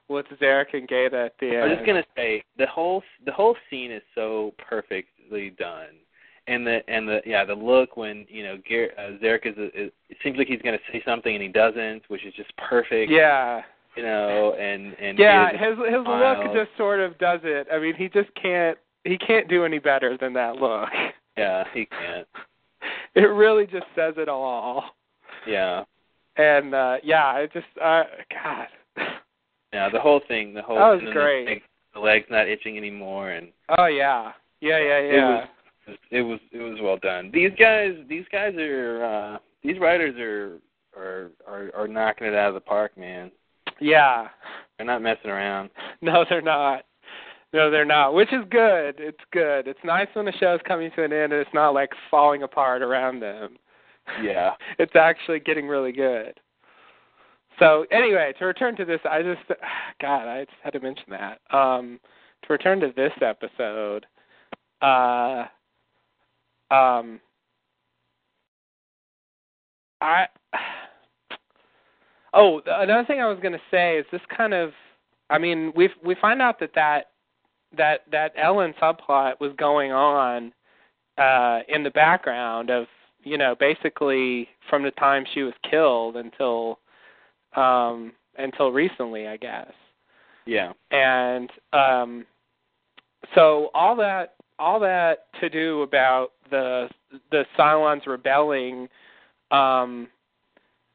[0.09, 1.57] with Zarek and Gaeta at the end.
[1.57, 5.95] I was just gonna say the whole the whole scene is so perfectly done,
[6.47, 9.91] and the and the yeah the look when you know Gar- uh, Zarek is, is
[10.09, 13.11] it seems like he's gonna say something and he doesn't, which is just perfect.
[13.11, 13.61] Yeah.
[13.95, 16.43] You know, and and Yeah, his his smile.
[16.43, 17.67] look just sort of does it.
[17.71, 20.89] I mean, he just can't he can't do any better than that look.
[21.37, 22.27] yeah he can't
[23.15, 24.83] It really just says it all.
[25.47, 25.83] yeah
[26.37, 28.67] And uh yeah, it just uh God.
[29.73, 31.45] Yeah, the whole thing, the whole That was great.
[31.45, 31.61] The, leg,
[31.93, 34.31] the legs not itching anymore, and Oh yeah,
[34.61, 35.09] yeah, yeah, yeah.
[35.09, 35.47] It was-
[36.11, 37.31] it was it was well done.
[37.33, 40.59] These guys, these guys are uh these writers are
[40.95, 43.31] are are, are knocking it out of the park, man.
[43.81, 44.27] Yeah.
[44.77, 45.69] They're not messing around.
[46.01, 46.85] No, they're not.
[47.53, 48.15] No, they're not.
[48.15, 48.95] Which is good.
[48.97, 49.67] It's good.
[49.67, 52.81] It's nice when the show's coming to an end and it's not like falling apart
[52.81, 53.57] around them.
[54.23, 54.51] Yeah.
[54.79, 56.39] it's actually getting really good.
[57.59, 59.41] So anyway, to return to this, I just
[60.01, 61.39] God, I just had to mention that.
[61.55, 61.99] Um,
[62.47, 64.07] to return to this episode,
[64.81, 65.45] uh,
[66.71, 67.19] um,
[70.01, 70.25] I
[72.33, 74.71] oh another thing I was going to say is this kind of,
[75.29, 77.05] I mean we we find out that that
[77.77, 80.51] that that Ellen subplot was going on
[81.17, 82.85] uh in the background of
[83.23, 86.79] you know basically from the time she was killed until
[87.55, 89.71] um until recently I guess
[90.45, 90.73] Yeah.
[90.91, 92.25] and um
[93.35, 96.89] so all that all that to do about the
[97.31, 98.87] the Cylons rebelling
[99.51, 100.07] um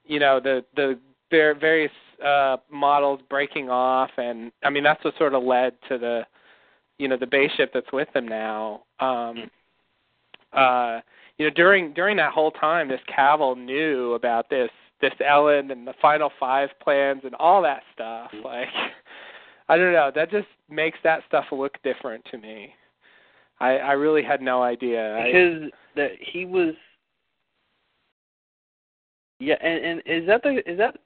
[0.05, 0.99] you know the the
[1.31, 1.93] var- various
[2.25, 6.23] uh models breaking off and I mean that's what sort of led to the
[6.99, 8.83] you know the base ship that's with them now.
[9.01, 9.51] Um
[10.53, 11.01] uh
[11.39, 14.71] you know during during that whole time this Cavil knew about this
[15.01, 18.31] this Ellen and the final five plans and all that stuff.
[18.35, 18.45] Mhm.
[18.45, 18.69] like
[19.69, 22.75] I don't know that just makes that stuff look different to me.
[23.61, 25.23] I I really had no idea.
[25.27, 26.75] Because that he was
[29.39, 30.97] Yeah, and and is that the is that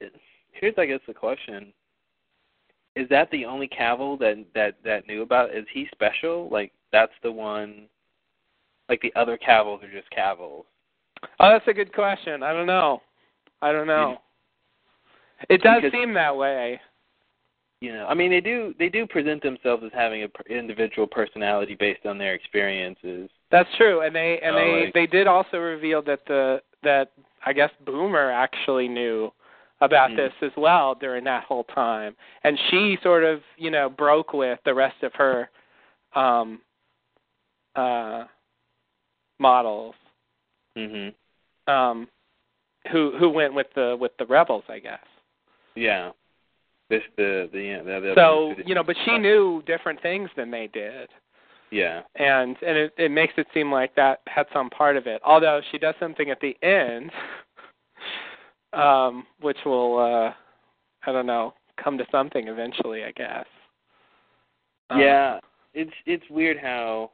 [0.51, 1.73] here's I guess the question.
[2.95, 5.53] Is that the only Cavil that that that knew about?
[5.55, 6.49] Is he special?
[6.49, 7.87] Like that's the one
[8.89, 10.65] like the other Cavils are just Cavils.
[11.39, 13.01] oh that's a good question I don't know
[13.61, 14.17] I don't know
[15.49, 16.79] it does Because- seem that way
[17.79, 21.07] you know i mean they do they do present themselves as having a per- individual
[21.07, 25.57] personality based on their experiences That's true, and they and they like- they did also
[25.57, 27.11] reveal that the that
[27.45, 29.31] I guess Boomer actually knew
[29.81, 30.15] about Mhm.
[30.17, 34.59] this as well during that whole time, and she sort of you know broke with
[34.63, 35.49] the rest of her
[36.13, 36.61] um
[37.75, 38.25] uh
[39.39, 39.95] models
[40.77, 41.13] mhm
[41.67, 42.07] um
[42.91, 45.05] who who went with the with the rebels I guess.
[45.75, 46.11] yeah
[46.89, 50.67] this the the the, the So you know, but she knew different things than they
[50.67, 51.09] did.
[51.71, 52.01] Yeah.
[52.15, 55.21] And and it, it makes it seem like that had some part of it.
[55.25, 57.11] Although she does something at the end,
[58.73, 60.33] um, which will uh,
[61.09, 63.45] I don't know come to something eventually, I guess.
[64.89, 65.39] Um, yeah.
[65.73, 67.11] It's it's weird how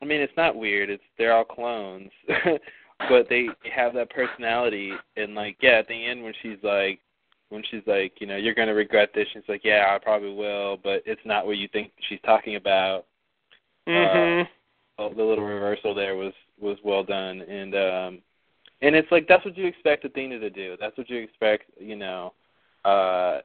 [0.00, 0.90] i mean it's not weird.
[0.90, 2.10] It's they're all clones.
[3.08, 4.92] But they have that personality.
[5.16, 7.00] And like yeah at the end when she's like
[7.48, 10.34] when she's like you know you're going to regret this she's like yeah i probably
[10.34, 13.04] will but it's not what you think she's talking about
[13.86, 14.48] Mhm.
[14.98, 18.22] oh, the little reversal there was was well done and um
[18.80, 21.96] and it's like that's what you expect Athena to do that's what you expect you
[21.96, 22.32] know
[22.84, 23.40] uh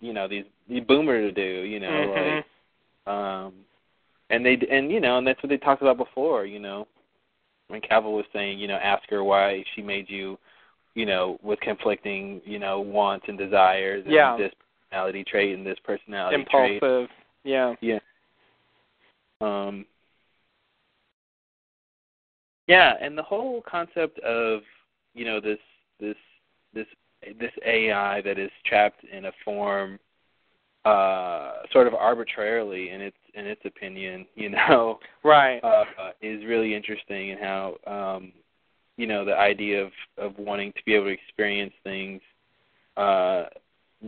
[0.00, 2.36] you know these the boomer to do you know Mhm.
[2.36, 3.52] like um
[4.30, 6.86] and they and you know and that's what they talked about before you know
[7.68, 10.38] when Cavil was saying you know ask her why she made you
[10.94, 14.36] you know with conflicting you know wants and desires and Yeah.
[14.36, 14.52] this
[14.90, 17.10] personality trait and this personality trait impulsive.
[17.44, 17.74] Yeah.
[17.80, 17.98] yeah.
[19.42, 19.86] Um
[22.66, 24.60] Yeah, and the whole concept of,
[25.14, 25.58] you know, this
[26.00, 26.16] this
[26.72, 26.86] this
[27.38, 29.98] this AI that is trapped in a form
[30.84, 35.60] uh sort of arbitrarily in its in its opinion, you know, Right.
[35.64, 35.84] uh
[36.22, 38.32] is really interesting and how um
[38.98, 42.20] you know, the idea of of wanting to be able to experience things
[42.96, 43.44] uh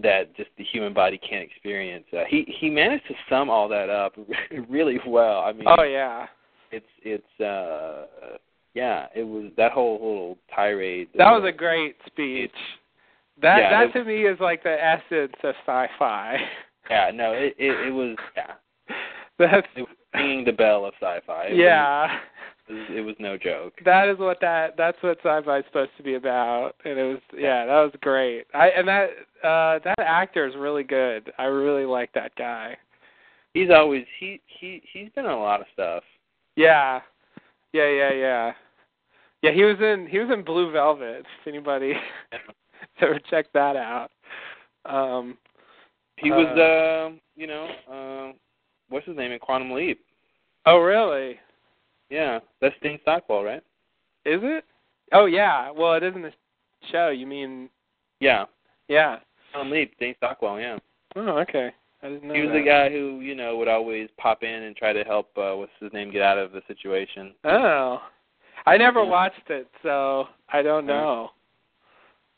[0.03, 2.05] that just the human body can't experience.
[2.13, 4.15] Uh, he he managed to sum all that up
[4.69, 5.41] really well.
[5.41, 6.27] I mean, oh yeah.
[6.73, 8.07] it's it's uh
[8.75, 11.09] yeah, it was that whole little tirade.
[11.17, 12.51] That was a great speech.
[13.41, 16.39] That Yeah, that it- to me is like the essence of sci-fi.
[16.91, 18.55] yeah, no, it it, it was yeah,
[19.39, 21.47] That's it was ringing the bell of sci-fi.
[21.47, 22.03] It yeah.
[22.03, 22.21] was,
[22.69, 23.75] it was no joke.
[23.85, 27.21] That is what that that's what sci-fi is supposed to be about, and it was
[27.37, 28.47] yeah, that was great.
[28.55, 29.09] I and that
[29.43, 31.33] uh that actor is really good.
[31.39, 32.77] I really like that guy.
[33.53, 36.03] He's always he he he's been in a lot of stuff.
[36.57, 37.01] Yeah,
[37.73, 38.53] yeah, yeah, yeah.
[39.43, 41.21] Yeah, he was in he was in Blue Velvet.
[41.21, 41.93] If anybody
[43.01, 44.11] ever check that out.
[44.87, 45.37] Um,
[46.17, 48.33] He was uh you know uh,
[48.89, 50.01] what's his name in Quantum Leap?
[50.67, 51.39] oh really?
[52.15, 53.63] Yeah, that's Dean Stockwell, right?
[54.25, 54.65] Is it?
[55.13, 55.73] Oh yeah.
[55.73, 56.31] Well, it isn't a
[56.93, 57.09] show.
[57.09, 57.69] You mean
[58.21, 58.45] Yeah,
[58.87, 59.19] yeah?
[59.51, 60.61] Quantum Leap, Dean Stockwell.
[60.61, 60.79] Yeah.
[61.17, 61.73] Oh, okay.
[62.05, 62.61] I didn't know He was that.
[62.61, 65.73] the guy who, you know, would always pop in and try to help uh what's
[65.81, 67.35] his name get out of the situation.
[67.43, 68.01] Oh,
[68.65, 69.11] I never Yeah.
[69.11, 71.33] watched it, so I don't know.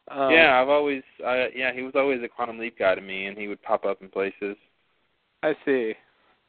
[0.08, 3.26] Um, yeah, I've always uh yeah, he was always a quantum leap guy to me
[3.26, 4.56] and he would pop up in places.
[5.42, 5.92] I see.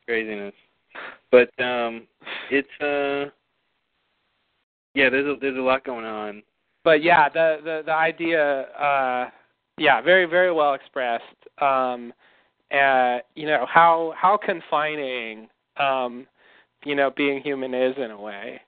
[0.05, 0.53] Craziness.
[1.31, 2.07] But um
[2.49, 3.31] it's uh
[4.97, 6.41] yeah, there's a there's a lot going on.
[6.83, 9.29] But yeah, the the the idea, uh,
[9.77, 11.23] yeah, very very well expressed.
[11.61, 12.13] Um,
[12.73, 16.25] uh, you know how how confining, um,
[16.83, 18.59] you know, being human is in a way.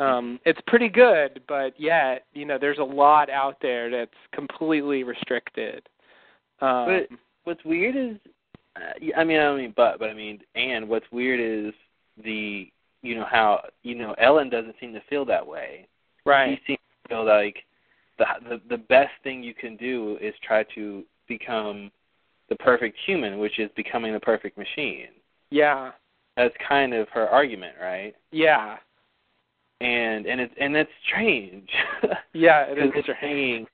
[0.00, 5.02] Um, it's pretty good, but yet, you know, there's a lot out there that's completely
[5.02, 5.88] restricted.
[6.60, 7.08] Um, But
[7.44, 8.16] what's weird is
[8.76, 8.80] Uh,
[9.16, 11.74] I mean I don't mean but but I mean and what's weird is
[12.24, 12.70] the
[13.02, 15.86] you know how you know Ellen doesn't seem to feel that way.
[16.24, 16.50] right.
[16.50, 17.56] He seems to feel like
[18.18, 21.90] the the the best thing you can do is try to become
[22.48, 25.08] the perfect human, which is becoming the perfect machine.
[25.50, 25.92] Yeah.
[26.36, 28.14] That's kind of her argument, right?
[28.32, 28.76] Yeah.
[29.80, 31.68] And and it's and that's strange.
[32.32, 32.62] Yeah.
[32.68, 33.20] It Because it's strange.
[33.20, 33.66] saying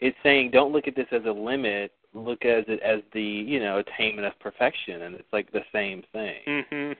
[0.00, 3.60] it's saying don't look at this as a limit, look at it as the, you
[3.60, 6.40] know, attainment of perfection and it's like the same thing.
[6.46, 6.96] Mhm.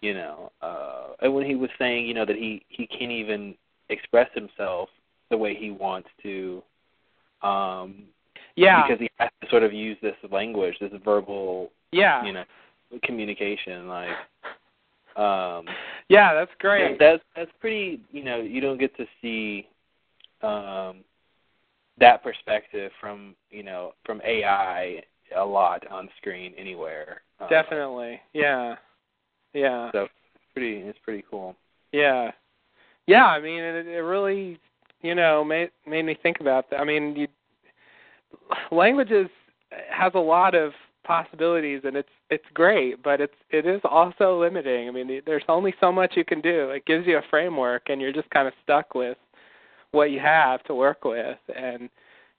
[0.00, 0.52] You know.
[0.60, 3.54] Uh and when he was saying, you know, that he he can't even
[3.88, 4.88] express himself
[5.30, 6.62] the way he wants to
[7.42, 8.04] um
[8.56, 8.82] Yeah.
[8.82, 12.24] because he has to sort of use this language, this verbal, yeah.
[12.24, 12.44] you know,
[13.04, 14.16] communication like
[15.16, 15.66] um
[16.08, 16.98] Yeah, that's great.
[16.98, 19.68] that's that's pretty, you know, you don't get to see
[20.42, 21.04] um
[22.02, 25.02] that perspective from, you know, from AI
[25.36, 27.22] a lot on screen anywhere.
[27.40, 28.20] Uh, Definitely.
[28.34, 28.74] Yeah.
[29.54, 29.90] Yeah.
[29.92, 30.08] So
[30.52, 31.56] pretty it's pretty cool.
[31.92, 32.32] Yeah.
[33.06, 34.58] Yeah, I mean it it really,
[35.00, 36.80] you know, made made me think about that.
[36.80, 37.28] I mean, you
[38.70, 39.28] languages
[39.90, 40.72] has a lot of
[41.04, 44.88] possibilities and it's it's great, but it's it is also limiting.
[44.88, 46.70] I mean, there's only so much you can do.
[46.70, 49.16] It gives you a framework and you're just kind of stuck with
[49.92, 51.88] what you have to work with and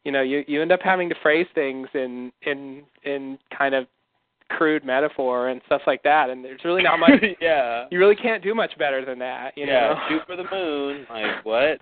[0.04, 3.88] you know, you you end up having to phrase things in in in kind of
[4.50, 7.86] crude metaphor and stuff like that and there's really not much yeah.
[7.90, 9.96] you really can't do much better than that, you yeah, know.
[10.10, 11.08] shoot for the moon.
[11.10, 11.80] Like what?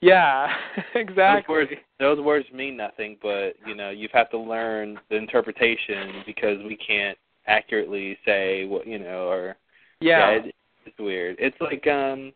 [0.00, 1.54] Yeah, Those exactly.
[1.54, 6.58] words, those words mean nothing, but you know you have to learn the interpretation because
[6.66, 9.56] we can't accurately say what you know or
[10.00, 10.30] Yeah.
[10.30, 10.54] it,
[10.86, 11.36] it's weird.
[11.38, 12.32] It's like um,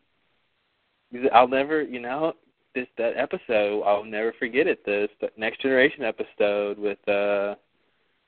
[1.33, 2.33] I'll never you know
[2.75, 4.85] this that episode I'll never forget it.
[4.85, 7.55] This the next generation episode with uh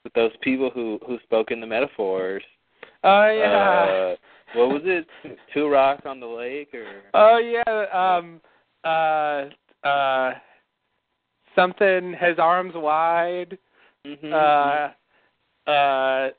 [0.03, 2.43] with those people who who spoke in the metaphors.
[3.03, 4.13] Oh yeah.
[4.13, 4.15] Uh,
[4.55, 5.07] what was it?
[5.53, 8.17] Two rocks on the lake or oh yeah.
[8.17, 8.41] Um.
[8.84, 9.88] Uh.
[9.88, 10.34] Uh.
[11.55, 13.57] Something His arms wide.
[14.05, 14.34] Mm-hmm.
[14.34, 15.71] Uh.
[15.71, 16.29] Uh.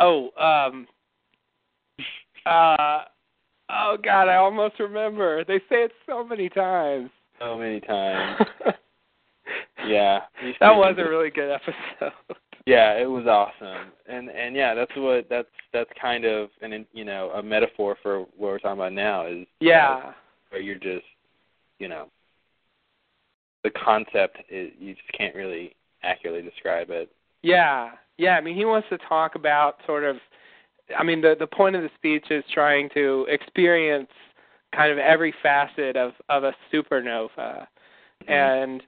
[0.00, 0.30] Oh.
[0.38, 0.86] Um.
[2.46, 3.04] Uh.
[3.74, 5.44] Oh God, I almost remember.
[5.44, 7.10] They say it so many times.
[7.40, 8.40] so many times.
[9.86, 10.20] Yeah.
[10.60, 12.12] that was a really good episode.
[12.66, 17.04] Yeah, it was awesome, and and yeah, that's what that's that's kind of an you
[17.04, 20.12] know a metaphor for what we're talking about now is you know, Yeah.
[20.48, 21.04] where you're just
[21.78, 22.06] you know
[23.64, 27.10] the concept is you just can't really accurately describe it.
[27.42, 28.30] Yeah, yeah.
[28.36, 30.16] I mean, he wants to talk about sort of.
[30.98, 34.08] I mean, the the point of the speech is trying to experience
[34.74, 37.66] kind of every facet of of a supernova,
[38.28, 38.32] Mm-hmm.
[38.32, 38.82] and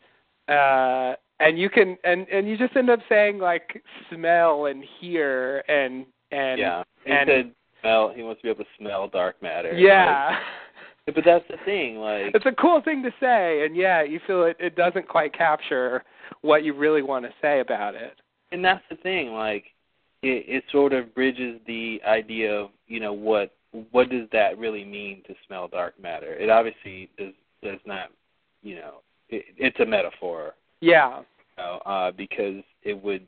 [0.49, 3.82] uh, and you can and and you just end up saying like
[4.14, 8.12] smell and hear and and yeah, he and- said smell.
[8.14, 9.72] He wants to be able to smell dark matter.
[9.76, 10.38] yeah.
[11.07, 11.97] Like, but that's the thing.
[11.97, 14.57] Like it's a cool thing to say, and yeah, you feel it.
[14.59, 16.03] It doesn't quite capture
[16.42, 18.14] what you really want to say about it.
[18.53, 19.64] and that's the thing like
[20.27, 23.55] it it sort of bridges the idea of you know what
[23.91, 28.09] what does that really mean to smell dark matter it obviously does does not
[28.62, 31.24] you know it, it's a metaphor Yeah, you
[31.59, 33.27] know, uh because it would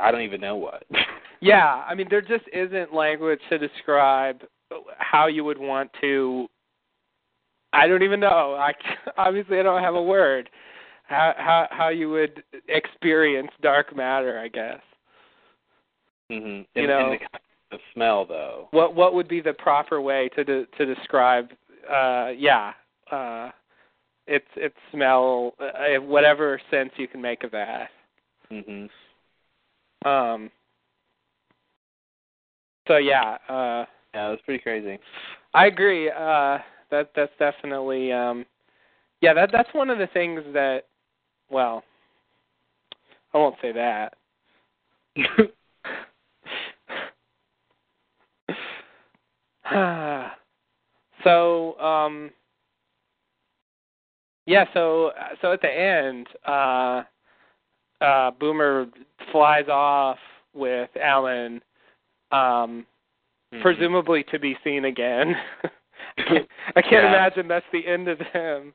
[0.00, 0.84] i don't even know what
[1.40, 4.40] Yeah, I mean there just isn't language to describe
[4.96, 6.48] how you would want to
[7.74, 8.54] I don't even know.
[8.54, 8.72] I
[9.18, 10.48] obviously I don't have a word.
[11.04, 14.80] How how how you would experience dark matter, I guess.
[16.30, 20.00] Mhm You in, know- in the of smell though What what would be the proper
[20.00, 21.50] way to de- to describe
[21.90, 22.72] uh yeah,
[23.10, 23.50] uh
[24.26, 27.88] it's it's smell uh, whatever sense you can make of that.
[28.50, 28.88] mhm
[30.04, 30.50] Um
[32.86, 34.98] so yeah, uh yeah that's pretty crazy
[35.54, 36.10] I agree.
[36.10, 36.58] Uh,
[36.90, 38.44] that that's definitely um,
[39.20, 39.32] yeah.
[39.34, 40.82] That that's one of the things that.
[41.48, 41.84] Well,
[43.32, 44.14] I won't say that.
[51.24, 52.30] so um
[54.46, 55.10] yeah so
[55.40, 57.02] so at the end uh
[58.00, 58.86] uh boomer
[59.32, 60.18] flies off
[60.54, 61.60] with Ellen
[62.30, 62.86] um
[63.52, 63.62] Mhm.
[63.62, 65.36] presumably to be seen again
[66.18, 67.08] i can't Yeah.
[67.08, 68.72] imagine that's the end of them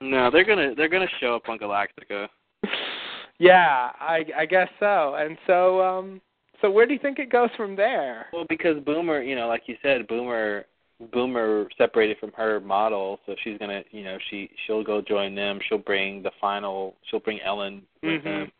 [0.00, 2.28] No, they're gonna they're gonna show up on Galactica.
[3.38, 6.20] yeah i i guess so and so um
[6.60, 9.62] so where do you think it goes from there Well, because Boomer, you know, like
[9.66, 10.66] you said, Boomer
[11.12, 15.60] Boomer separated from her model, so she's gonna, you know, she she'll go join them.
[15.68, 16.96] She'll bring the final.
[17.08, 18.24] She'll bring Ellen with Mhm.
[18.24, 18.52] them.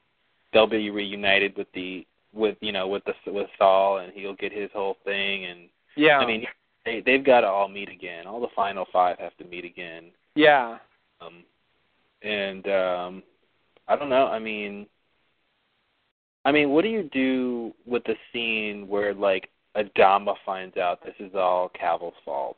[0.52, 4.52] They'll be reunited with the with you know with the with Saul, and he'll get
[4.52, 5.46] his whole thing.
[5.46, 6.46] And yeah I mean,
[6.84, 8.26] they they've got to all meet again.
[8.28, 10.04] All the final five have to meet again.
[10.36, 10.78] yeah
[11.20, 11.42] Um,
[12.22, 13.22] and um,
[13.88, 14.28] I don't know.
[14.28, 14.86] I mean,
[16.48, 21.14] I mean, what do you do with the scene where like Adama finds out this
[21.20, 22.56] is all Cavil's fault?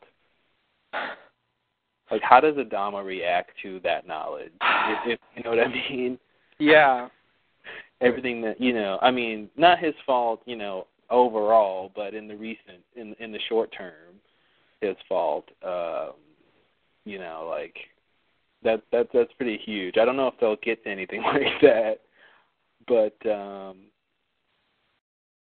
[2.09, 4.53] Like, how does Adama react to that knowledge?
[4.61, 6.17] If, if you know what I mean?
[6.57, 7.09] yeah
[8.01, 8.97] Everything that you know.
[9.01, 13.39] I mean, not his fault, you know, overall, but in the recent, in in the
[13.49, 14.15] short term,
[14.79, 15.49] his fault.
[15.65, 16.13] Um,
[17.03, 17.75] you know, like
[18.63, 19.97] that that that's pretty huge.
[19.97, 21.99] I don't know if they'll get to anything like that,
[22.87, 23.77] but um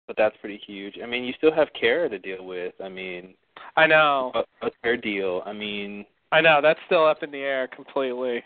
[0.07, 0.99] but that's pretty huge.
[1.03, 2.75] I mean, you still have Kara to deal with.
[2.83, 3.35] I mean,
[3.77, 5.43] i know what, what's her deal?
[5.47, 8.43] I mean, I know that's still up in the air completely.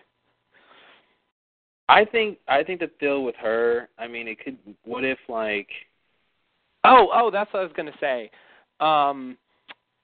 [1.89, 3.89] I think I think the deal with her.
[3.99, 4.59] I mean, it could.
[4.85, 5.69] What if like
[6.85, 8.31] Oh, oh, that's what I was gonna say.
[8.81, 9.37] Um,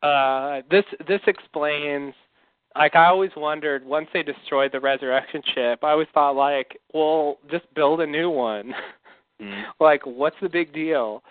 [0.03, 2.14] uh, this this explains.
[2.77, 7.39] Like I always wondered, once they destroyed the resurrection ship, I always thought like, well,
[7.51, 8.75] just build a new one.
[9.41, 11.22] mm, like, what's the big deal?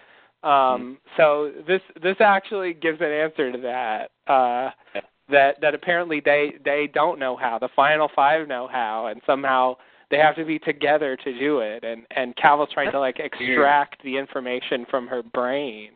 [0.43, 4.11] Um, so this this actually gives an answer to that.
[4.31, 5.01] Uh, Yeah.
[5.29, 7.57] that that apparently they they don't know how.
[7.59, 9.77] The final five know how, and somehow
[10.11, 11.83] they have to be together to do it.
[11.83, 15.91] And and Cavil's trying to like extract the information from her brain.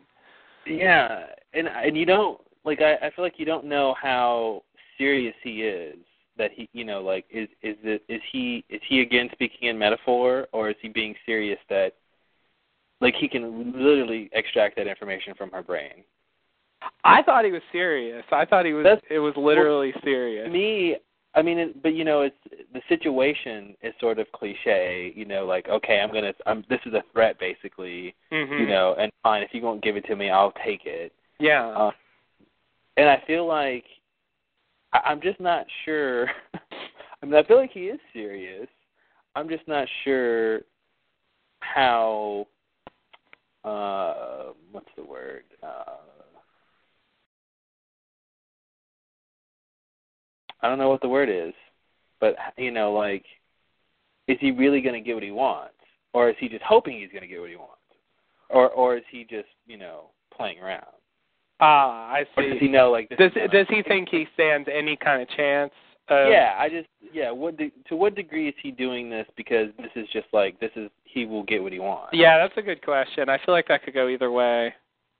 [0.65, 4.63] Yeah, and and you don't like I I feel like you don't know how
[4.97, 5.95] serious he is
[6.37, 9.77] that he you know like is is it is he is he again speaking in
[9.77, 11.93] metaphor or is he being serious that
[13.01, 16.03] like he can literally extract that information from her brain.
[17.03, 18.23] I thought he was serious.
[18.31, 18.83] I thought he was.
[18.83, 20.51] That's- it was literally To serious.
[20.51, 20.97] me,
[21.35, 22.35] I mean, it, but you know, it's
[22.73, 25.11] the situation is sort of cliche.
[25.15, 28.15] You know, like okay, I'm gonna, I'm this is a threat basically.
[28.31, 31.13] hmm You know, and fine, if you won't give it to me, I'll take it.
[31.39, 31.67] Yeah.
[31.67, 31.91] Uh,
[32.97, 33.85] and I feel like
[34.97, 36.27] I, I'm just not sure.
[37.21, 38.67] I mean, I feel like he is serious.
[39.35, 40.61] I'm just not sure
[41.59, 42.47] how.
[43.63, 45.43] Uh, what's the word?
[45.61, 45.97] Uh,
[50.61, 51.53] I don't know what the word is,
[52.19, 53.25] but you know, like,
[54.27, 55.73] is he really going to get what he wants,
[56.13, 57.73] or is he just hoping he's going to get what he wants,
[58.49, 60.85] or or is he just you know playing around?
[61.59, 64.95] Ah, I Or does he know like this Does does he think he stands any
[64.95, 65.71] kind of chance?
[66.09, 67.31] Of, yeah, I just yeah.
[67.31, 70.71] What de- to what degree is he doing this because this is just like this
[70.75, 72.11] is he will get what he wants.
[72.13, 73.27] Yeah, that's a good question.
[73.27, 74.73] I feel like that could go either way.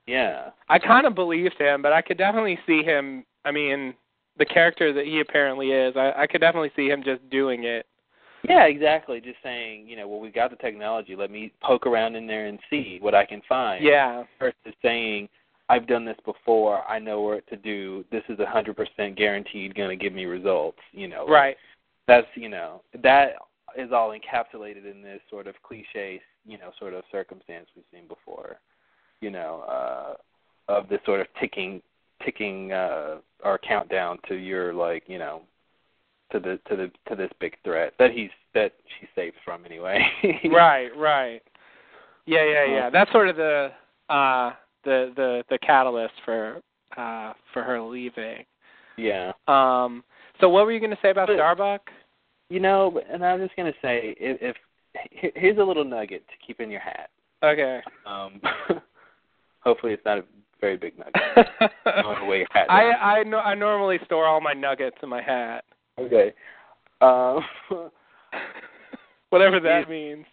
[0.08, 0.52] Yeah.
[0.70, 3.26] I kind of believed him, but I could definitely see him.
[3.46, 3.94] I mean,
[4.40, 7.86] the character that he apparently is, I, I could definitely see him just doing it.
[8.48, 9.20] Yeah, exactly.
[9.20, 11.16] Just saying, you know, well, we've got the technology.
[11.16, 13.84] Let me poke around in there and see what I can find.
[13.84, 14.24] Yeah.
[14.40, 15.28] Versus saying,
[15.70, 16.84] I've done this before.
[16.90, 18.06] I know what to do.
[18.12, 20.80] This is a hundred percent guaranteed going to give me results.
[20.92, 21.28] You know.
[21.28, 21.58] Right.
[22.08, 23.34] That's you know that
[23.78, 28.08] is all encapsulated in this sort of cliche, you know, sort of circumstance we've seen
[28.08, 28.60] before.
[29.22, 30.14] You know, uh,
[30.72, 31.82] of this sort of ticking,
[32.24, 35.42] ticking uh, or countdown to your like, you know,
[36.32, 40.06] to the to the to this big threat that he's that she's safe from anyway.
[40.52, 40.90] right.
[40.96, 41.42] Right.
[42.26, 42.46] Yeah.
[42.46, 42.66] Yeah.
[42.66, 42.90] Yeah.
[42.90, 43.72] That's sort of the
[44.10, 44.52] uh
[44.84, 46.62] the the the catalyst for
[46.98, 48.44] uh for her leaving.
[48.98, 49.32] Yeah.
[49.48, 50.04] Um.
[50.40, 51.82] So what were you going to say about But- Starbuck?
[52.50, 54.56] You know, and I was just gonna say, if, if
[55.36, 57.10] here's a little nugget to keep in your hat.
[57.44, 57.82] Okay.
[58.06, 58.40] Um,
[59.60, 60.24] hopefully, it's not a
[60.62, 61.14] very big nugget.
[61.86, 62.72] I don't know your hat.
[62.72, 62.92] I.
[62.94, 65.66] I no, I normally store all my nuggets in my hat,
[66.00, 66.32] Okay.
[67.02, 67.42] Um,
[69.30, 70.26] whatever that If- means.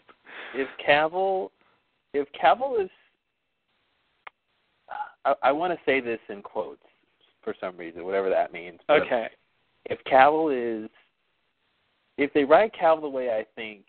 [0.54, 1.50] if Cavil,
[2.12, 2.90] if Cavil is,
[5.24, 6.82] I, I want to say this in quotes
[7.42, 8.80] for some reason, whatever that means.
[8.88, 9.28] but Okay.
[9.86, 10.88] If Cavil is,
[12.16, 13.84] if they write Cavil the way I think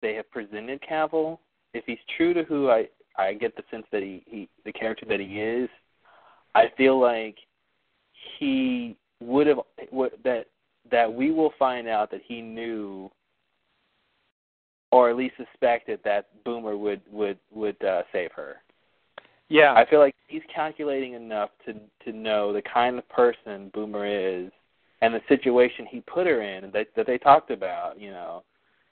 [0.00, 1.40] they have presented Cavil,
[1.74, 5.04] if he's true to who I I get the sense that he he the character
[5.06, 5.68] that he is,
[6.54, 7.36] I feel like
[8.38, 9.58] he would have
[9.90, 10.46] would, that
[10.90, 13.10] that we will find out that he knew
[14.90, 18.56] or at least suspected that Boomer would would would uh, save her.
[19.48, 19.72] Yeah.
[19.74, 24.50] I feel like he's calculating enough to to know the kind of person Boomer is
[25.00, 28.42] and the situation he put her in that that they talked about, you know,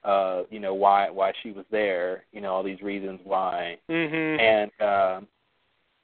[0.04, 3.78] uh, you know, why why she was there, you know, all these reasons why.
[3.88, 4.40] Mhm.
[4.40, 5.28] And um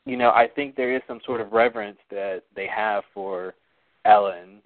[0.04, 3.54] you know, I think there is some sort of reverence that they have for
[4.04, 4.60] Ellen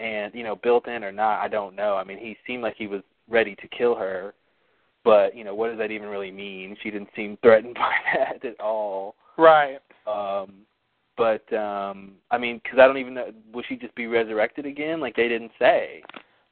[0.00, 1.94] and, you know, built in or not, I don't know.
[1.96, 4.34] I mean, he seemed like he was ready to kill her
[5.04, 8.44] but you know what does that even really mean she didn't seem threatened by that
[8.44, 9.78] at all Right.
[10.06, 10.52] um
[11.16, 15.00] but um i mean because i don't even know will she just be resurrected again
[15.00, 16.02] like they didn't say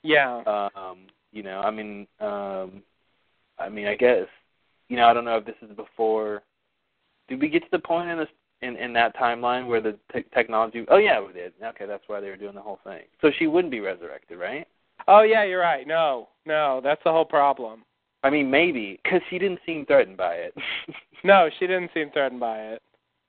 [0.02, 0.68] Yeah.
[0.76, 0.98] um
[1.32, 2.82] you know i mean um
[3.58, 4.26] i mean i guess
[4.88, 6.42] you know i don't know if this is before
[7.28, 8.28] did we get to the point in this
[8.60, 12.20] in in that timeline where the te- technology oh yeah we did okay that's why
[12.20, 14.66] they were doing the whole thing so she wouldn't be resurrected right
[15.08, 15.84] Oh yeah, you're right.
[15.84, 17.82] No, no, that's the whole problem.
[18.22, 20.54] I mean maybe because she didn't seem threatened by it.
[21.24, 22.82] No, she didn't seem threatened by it.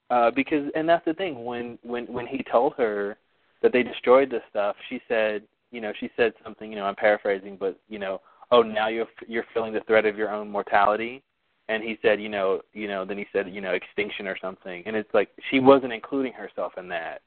[0.10, 3.18] uh because and that's the thing when when when he told her
[3.62, 6.96] that they destroyed this stuff she said you know she said something you know i'm
[6.96, 8.20] paraphrasing but you know
[8.52, 11.22] oh now you're you're feeling the threat of your own mortality.
[11.70, 14.84] And he said you know you know then he said you know extinction or something.
[14.86, 17.22] And it's like she wasn't including herself in that.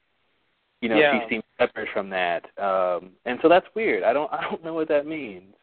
[0.83, 1.13] You know Yeah.
[1.23, 2.45] she seemed separate from that.
[2.59, 4.03] Um and so that's weird.
[4.03, 5.55] I don't i don't know what that means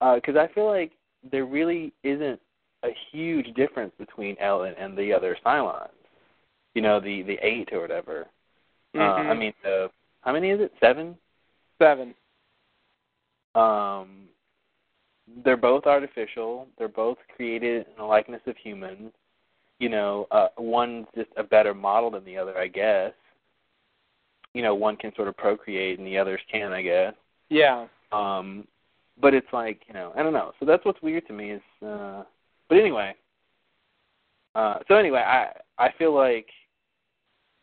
[0.00, 0.92] because I feel like
[1.30, 2.40] there really isn't
[2.82, 5.88] a huge difference between Ellen and the other Cylons.
[6.74, 8.26] You know, the the eight or whatever.
[8.94, 9.38] Uh, I Mhm.
[9.38, 9.88] mean, uh,
[10.22, 10.72] how many is it?
[10.80, 11.16] Seven.
[11.78, 12.14] seven.
[13.54, 14.28] Um,
[15.44, 16.68] they're both artificial.
[16.78, 19.12] They're both created in the likeness of humans.
[19.78, 23.12] You know, uh, one's just a better model than the other, I guess.
[24.52, 27.14] You know, one can sort of procreate and the others can, I guess.
[27.48, 27.88] Yeah.
[28.12, 28.68] Um,
[29.20, 30.52] but it's like you know, I don't know.
[30.60, 31.62] So that's what's weird to me is.
[31.84, 32.24] Uh,
[32.68, 33.14] but anyway.
[34.54, 36.46] Uh, so anyway, I I feel like,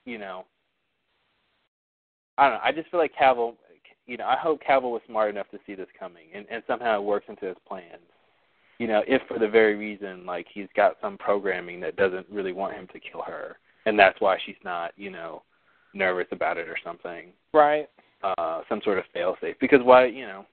[0.06, 0.46] you know.
[2.38, 2.62] I don't know.
[2.64, 3.56] I just feel like Cavil.
[4.08, 7.00] You know, I hope Cavil was smart enough to see this coming, and and somehow
[7.00, 8.02] it works into his plans.
[8.80, 12.52] You know, if for the very reason like he's got some programming that doesn't really
[12.52, 15.44] want him to kill her, and that's why she's not, you know,
[15.94, 17.88] nervous about it or something Right.
[18.24, 20.46] uh some sort of fail safe because why you know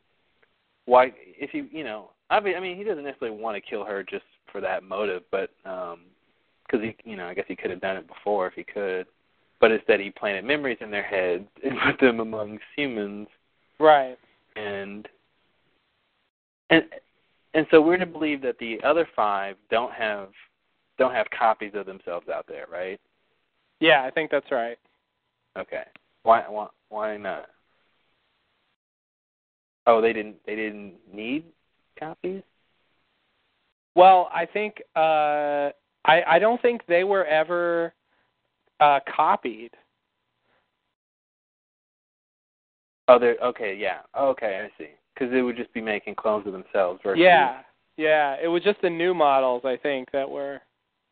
[0.88, 3.84] why if you you know I mean I mean he doesn't necessarily want to kill
[3.84, 6.00] her just for that motive but um
[6.66, 9.06] because he you know I guess he could have done it before if he could.
[9.60, 13.28] But instead he planted memories in their heads and put them amongst humans.
[13.78, 14.16] Right.
[14.56, 15.06] and
[16.70, 16.84] and
[17.54, 20.30] and so we're to believe that the other five don't have
[20.98, 23.00] don't have copies of themselves out there right?
[23.80, 24.78] Yeah, I think that's right.
[25.58, 25.84] okay.
[26.22, 27.46] Why why why not
[29.88, 31.44] oh they didn't they didn't need
[31.98, 32.42] copies
[33.96, 35.70] Well, I think uh
[36.04, 37.92] I I don't think they were ever
[38.78, 39.72] uh copied.
[43.08, 43.74] Oh, they're okay.
[43.76, 44.00] Yeah.
[44.16, 44.90] Okay, I see.
[45.14, 47.00] Because they would just be making clones of themselves.
[47.02, 47.62] Versus, Yeah.
[47.96, 50.60] Yeah, it was just the new models I think that were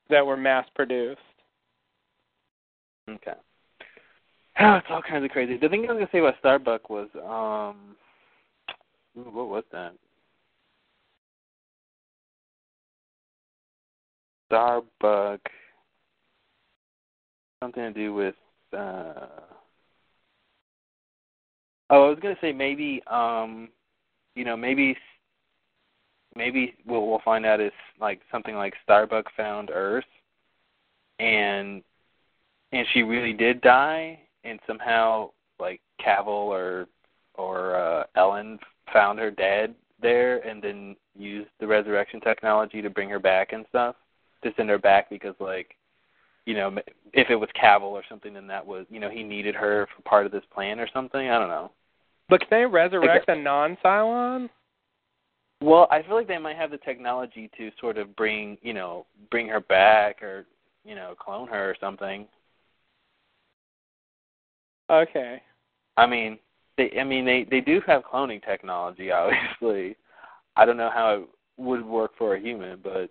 [0.08, 1.20] that were mass produced.
[3.10, 3.32] Okay.
[4.60, 5.56] Oh, it's all kinds of crazy.
[5.56, 7.96] The thing I was gonna say about Starbuck was, um,
[9.16, 9.94] what was that?
[14.46, 15.40] Starbuck.
[17.62, 18.34] Something to do with.
[18.76, 19.26] uh
[21.88, 23.68] Oh, I was gonna say maybe, um,
[24.34, 24.96] you know, maybe,
[26.34, 27.70] maybe we'll we'll find out is
[28.00, 30.04] like something like Starbuck found Earth,
[31.20, 31.82] and
[32.72, 35.30] and she really did die, and somehow
[35.60, 36.86] like Cavil or
[37.34, 38.58] or uh, Ellen
[38.92, 43.64] found her dead there, and then used the resurrection technology to bring her back and
[43.68, 43.96] stuff
[44.42, 45.76] to send her back because like
[46.44, 46.76] you know
[47.12, 50.02] if it was Cavil or something, then that was you know he needed her for
[50.02, 51.28] part of this plan or something.
[51.28, 51.72] I don't know.
[52.28, 54.50] But can they resurrect a non-Cylon?
[55.62, 59.06] Well, I feel like they might have the technology to sort of bring you know
[59.30, 60.46] bring her back or
[60.84, 62.26] you know clone her or something.
[64.90, 65.42] Okay.
[65.96, 66.38] I mean,
[66.76, 69.96] they I mean they they do have cloning technology obviously.
[70.56, 71.28] I don't know how it
[71.58, 73.10] would work for a human, but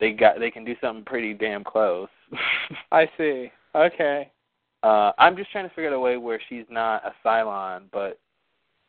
[0.00, 2.08] they got they can do something pretty damn close.
[2.92, 3.50] I see.
[3.74, 4.30] Okay.
[4.82, 8.18] uh I'm just trying to figure out a way where she's not a Cylon, but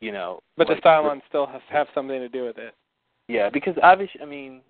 [0.00, 2.74] you know, But like, the Cylons still have, have something to do with it.
[3.28, 4.60] Yeah, because obviously, I mean,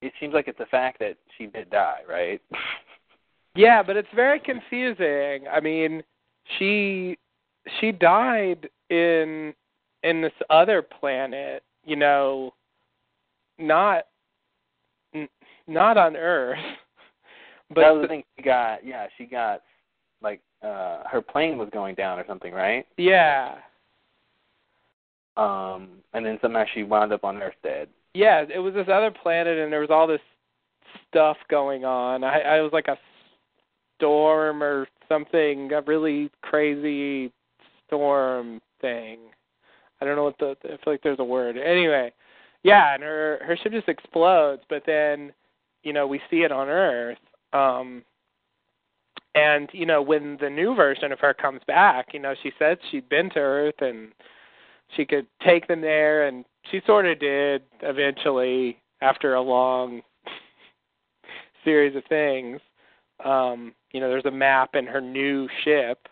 [0.00, 2.40] it seems like it's the fact that she did die, right?
[3.54, 5.48] Yeah, but it's very confusing.
[5.52, 6.04] I mean,
[6.58, 7.18] she
[7.80, 9.54] she died in
[10.02, 12.54] in this other planet, you know,
[13.58, 14.04] not
[15.14, 15.28] n-
[15.66, 16.58] not on Earth.
[17.70, 18.24] But that was the thing.
[18.38, 19.60] She got yeah, she got
[20.22, 22.86] like uh her plane was going down or something, right?
[22.96, 23.56] yeah,
[25.36, 27.88] Um, and then somehow she wound up on Earth dead.
[28.14, 30.20] yeah, it was this other planet, and there was all this
[31.08, 32.24] stuff going on.
[32.24, 32.98] I, I was like a
[33.96, 37.32] storm or something, a really crazy
[37.88, 39.18] storm thing.
[40.00, 40.56] I don't know what the.
[40.64, 41.56] I feel like there's a word.
[41.58, 42.12] Anyway,
[42.62, 45.32] yeah, and her her ship just explodes, but then,
[45.82, 47.18] you know, we see it on Earth.
[47.52, 48.04] Um,
[49.34, 52.78] and you know, when the new version of her comes back, you know, she said
[52.90, 54.12] she'd been to Earth and
[54.96, 60.02] she could take them there, and she sort of did eventually after a long
[61.64, 62.60] series of things.
[63.24, 66.08] Um, you know, there's a map in her new ship,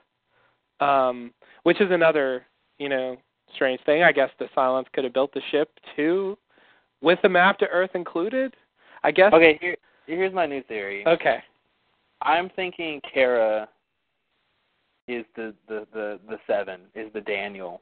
[0.81, 1.33] um,
[1.63, 2.45] which is another,
[2.79, 3.17] you know,
[3.55, 4.03] strange thing.
[4.03, 6.37] I guess the Cylons could have built the ship too,
[7.01, 8.55] with the map to Earth included.
[9.03, 9.33] I guess.
[9.33, 9.77] Okay, here
[10.07, 11.07] here's my new theory.
[11.07, 11.39] Okay.
[12.23, 13.69] I'm thinking Kara
[15.09, 17.81] is the the the the seven is the Daniel.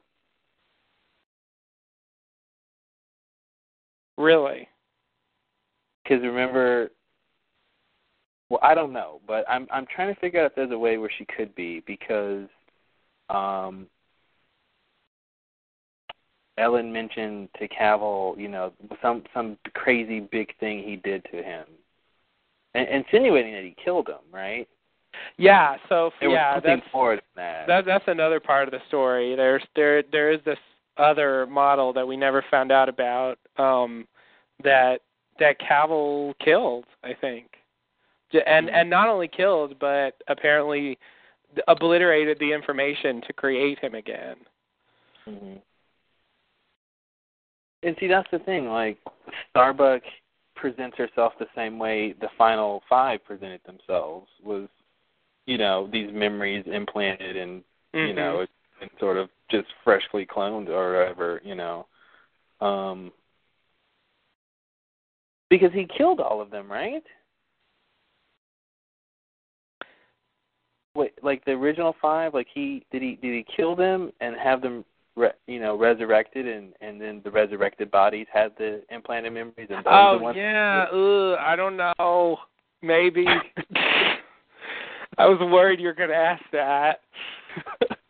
[4.17, 4.67] Really.
[6.03, 6.91] Because remember,
[8.49, 10.97] well, I don't know, but I'm I'm trying to figure out if there's a way
[10.97, 12.47] where she could be because,
[13.29, 13.87] um,
[16.57, 18.71] Ellen mentioned to Cavil, you know,
[19.01, 21.65] some some crazy big thing he did to him,
[22.73, 24.67] and, insinuating that he killed him, right?
[25.37, 25.75] Yeah.
[25.89, 26.81] So There yeah, that's
[27.35, 27.67] that.
[27.67, 29.35] that that's another part of the story.
[29.35, 30.59] There's there there is this
[30.97, 34.07] other model that we never found out about um
[34.63, 35.01] that
[35.39, 37.47] that Cavil killed, I think.
[38.45, 38.73] And Mhm.
[38.73, 40.97] and not only killed but apparently
[41.67, 44.35] obliterated the information to create him again.
[45.25, 45.55] hmm
[47.83, 48.67] And see, that's the thing.
[48.67, 48.97] Like
[49.49, 50.01] Starbuck
[50.55, 54.67] presents herself the same way the final five presented themselves was,
[55.45, 57.63] you know, these memories implanted and
[57.93, 58.15] you Mhm.
[58.15, 58.45] know,
[58.81, 61.87] and sort of just freshly cloned or whatever, you know.
[62.61, 63.11] Um
[65.49, 67.05] because he killed all of them, right?
[70.95, 74.61] Wait, like the original five, like he did he did he kill them and have
[74.61, 74.85] them
[75.15, 79.85] re, you know resurrected and and then the resurrected bodies had the implanted memories and
[79.85, 82.37] those Oh the ones yeah, ugh, I don't know.
[82.81, 83.25] Maybe.
[85.17, 87.01] I was worried you were going to ask that.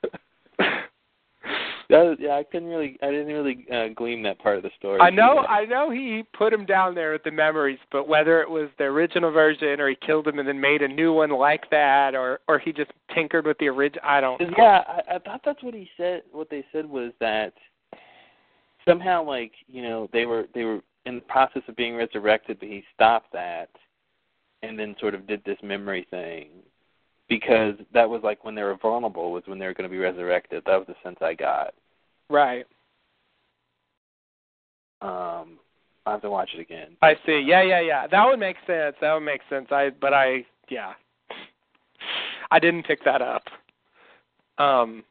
[1.89, 4.99] was, yeah, I couldn't really I didn't really uh, glean that part of the story.
[4.99, 5.47] I know, either.
[5.47, 8.85] I know he put him down there with the memories, but whether it was the
[8.85, 12.39] original version or he killed him and then made a new one like that, or
[12.47, 14.41] or he just tinkered with the original, I don't.
[14.57, 16.23] yeah, I, I thought that's what he said.
[16.31, 17.53] What they said was that
[18.87, 22.67] somehow, like you know, they were they were in the process of being resurrected, but
[22.67, 23.69] he stopped that,
[24.63, 26.49] and then sort of did this memory thing
[27.27, 29.99] because that was like when they were vulnerable was when they were going to be
[29.99, 30.63] resurrected.
[30.65, 31.73] That was the sense I got.
[32.29, 32.65] Right.
[35.01, 35.59] Um,
[36.05, 36.97] I have to watch it again.
[37.01, 37.43] I see.
[37.45, 38.07] Yeah, yeah, yeah.
[38.07, 38.95] That would make sense.
[39.01, 39.67] That would make sense.
[39.71, 40.93] I, but I, yeah,
[42.51, 43.43] I didn't pick that up.
[44.57, 45.03] Um,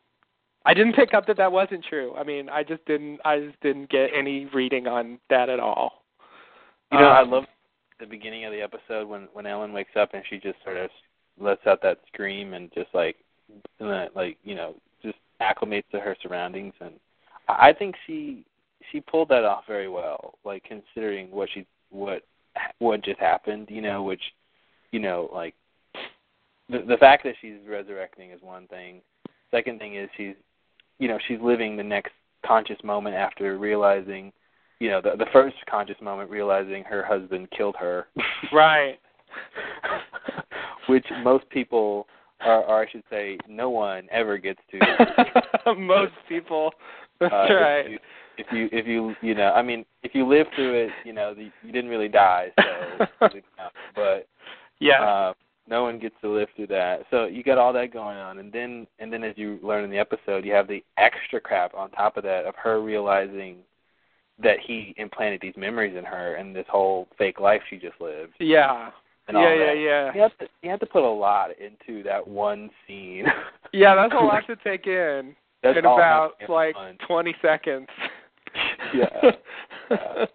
[0.65, 2.15] I didn't pick up that that wasn't true.
[2.17, 3.21] I mean, I just didn't.
[3.25, 6.03] I just didn't get any reading on that at all.
[6.91, 7.45] You know, I Um, love
[8.01, 10.91] the beginning of the episode when when Ellen wakes up and she just sort of
[11.39, 13.17] lets out that scream and just like
[13.81, 16.75] and that, like you know just acclimates to her surroundings.
[16.81, 16.95] And
[17.49, 18.45] I think she
[18.93, 22.23] she pulled that off very well like considering what she what
[22.79, 24.21] what just happened you know which
[24.93, 25.55] you know like
[26.69, 29.01] the the fact that she's resurrecting is one thing.
[29.51, 30.35] Second thing is she's
[30.99, 32.13] you know she's living the next
[32.47, 34.33] conscious moment after realizing
[34.81, 38.07] you know the the first conscious moment realizing her husband killed her.
[38.53, 38.99] Right.
[40.89, 42.07] which most people
[42.45, 46.73] or, or I should say no one ever gets to Most people.
[47.21, 47.87] That's uh, right.
[47.87, 47.99] if you
[48.37, 51.35] if you if you you know I mean if you live through it you know
[51.35, 53.73] the, you didn't really die so it doesn't count.
[53.95, 54.27] but
[54.81, 55.03] yeah.
[55.03, 55.33] uh,
[55.69, 57.05] no one gets to live through that.
[57.11, 59.91] So you got all that going on, and then and then as you learn in
[59.91, 63.59] the episode, you have the extra crap on top of that of her realizing
[64.43, 68.33] that he implanted these memories in her and this whole fake life she just lived.
[68.41, 68.91] yeah.
[69.29, 70.15] And Yeah, yeah, yeah.
[70.15, 73.27] You have to you have to put a lot into that one scene.
[73.73, 75.35] Yeah, that's a lot to take in
[75.65, 76.97] That's in about like fun.
[77.09, 77.89] 20 seconds.
[78.95, 79.07] Yeah.
[79.91, 79.97] Yeah.
[80.21, 80.31] It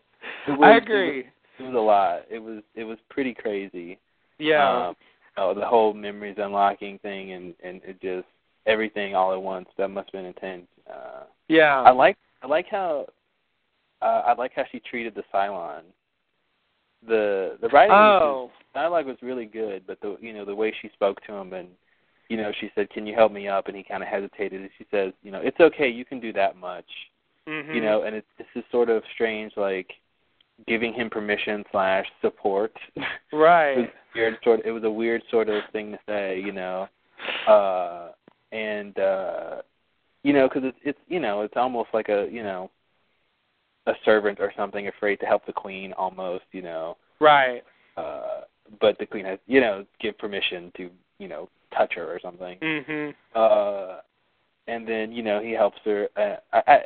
[0.47, 1.19] I was- agree.
[1.59, 2.21] it was a lot.
[2.29, 3.97] It was it was pretty crazy.
[4.39, 4.87] Yeah.
[4.89, 4.95] Um,
[5.37, 8.27] oh, the whole memories unlocking thing and and it just
[8.65, 9.69] everything all at once.
[9.77, 10.67] That must have been intense.
[10.91, 11.81] Uh, yeah.
[11.81, 13.05] I like I like how
[14.01, 15.83] uh, I like how she treated the Cylon.
[17.07, 18.51] The the writing was oh.
[18.73, 21.69] dialogue was really good, but the you know the way she spoke to him and
[22.27, 24.61] you know she said, "Can you help me up?" and he kind of hesitated.
[24.61, 25.87] And she says, "You know, it's okay.
[25.87, 26.85] You can do that much."
[27.47, 27.73] Mhm.
[27.73, 29.93] You know, and it's this is sort of strange, like
[30.67, 32.73] giving him permission slash support.
[33.31, 33.77] Right.
[33.77, 34.59] it was weird sort.
[34.59, 36.87] Of, It was a weird sort of thing to say, you know,
[37.47, 38.09] uh,
[38.51, 39.61] and uh,
[40.23, 42.69] you know, because it's it's you know it's almost like a you know
[43.89, 47.63] a servant or something afraid to help the queen almost you know Right.
[47.97, 48.41] uh
[48.79, 52.57] but the queen has you know give permission to you know touch her or something
[52.59, 53.13] Mhm.
[53.35, 53.97] uh
[54.67, 56.79] and then you know he helps her uh, I, I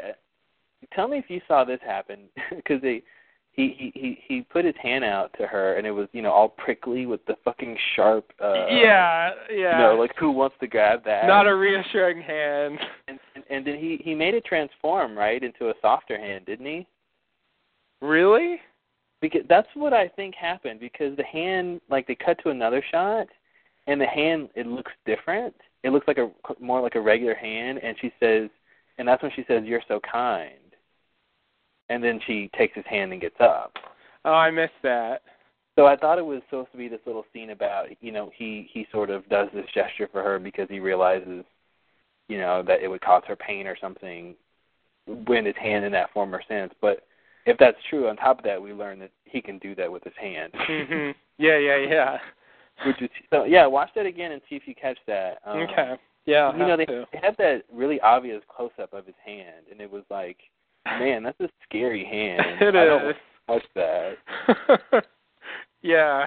[0.95, 2.19] tell me if you saw this happen
[2.55, 3.03] because they
[3.51, 6.31] he he he he put his hand out to her and it was you know
[6.31, 9.77] all prickly with the fucking sharp uh yeah, yeah.
[9.77, 12.80] you know like who wants to grab that Not a reassuring hand.
[13.07, 16.65] and, and and then he he made it transform right into a softer hand didn't
[16.65, 16.88] he
[18.03, 18.59] Really?
[19.23, 23.27] because that's what I think happened because the hand like they cut to another shot
[23.88, 25.55] and the hand it looks different.
[25.84, 28.49] It looks like a more like a regular hand and she says
[28.97, 30.51] and that's when she says you're so kind.
[31.88, 33.73] And then she takes his hand and gets up.
[34.25, 35.21] Oh, I missed that.
[35.77, 38.69] So I thought it was supposed to be this little scene about you know he
[38.73, 41.45] he sort of does this gesture for her because he realizes
[42.27, 44.35] you know that it would cause her pain or something
[45.05, 46.73] when his hand in that former sense.
[46.81, 47.05] But
[47.45, 50.03] if that's true, on top of that, we learn that he can do that with
[50.03, 50.53] his hand.
[50.53, 51.13] Mhm.
[51.37, 52.17] Yeah, yeah, yeah.
[52.85, 53.65] Which is so yeah.
[53.67, 55.39] Watch that again and see if you catch that.
[55.45, 55.95] Um, okay.
[56.25, 57.05] Yeah, I'll You know they, to.
[57.11, 60.37] they had that really obvious close up of his hand, and it was like,
[60.85, 62.61] man, that's a scary hand.
[62.61, 63.15] It I don't is.
[63.47, 65.03] touch that.
[65.81, 66.25] yeah.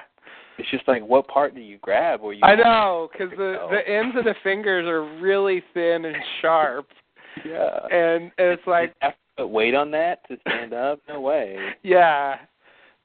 [0.58, 2.20] It's just like, what part do you grab?
[2.22, 2.40] Or you?
[2.42, 6.88] I know, because the the ends of the fingers are really thin and sharp,
[7.44, 7.80] Yeah.
[7.90, 11.00] and it's like, to put weight on that to stand up?
[11.08, 11.56] No way.
[11.82, 12.36] yeah,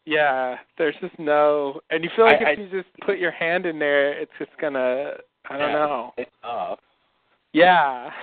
[0.05, 0.57] yeah.
[0.77, 3.79] There's just no, and you feel like I- if you just put your hand in
[3.79, 5.13] there, it's just gonna,
[5.49, 6.13] I don't Yeah, know.
[6.17, 6.79] It's off.
[7.53, 8.09] Yeah.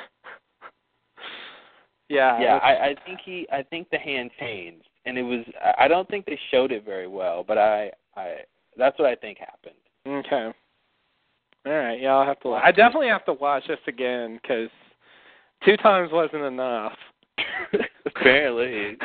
[2.11, 2.41] Yeah.
[2.41, 5.45] yeah, I, I think he, I think the hand changed, and it was.
[5.63, 8.37] I I don't think they showed it very well, but I, I,
[8.79, 9.75] that's what I think happened.
[10.07, 10.51] Okay.
[11.67, 12.01] All right.
[12.01, 12.55] Yeah, I'll have to.
[12.55, 14.71] I definitely have to watch this again because
[15.67, 16.95] two times wasn't enough.
[18.17, 18.97] Apparently.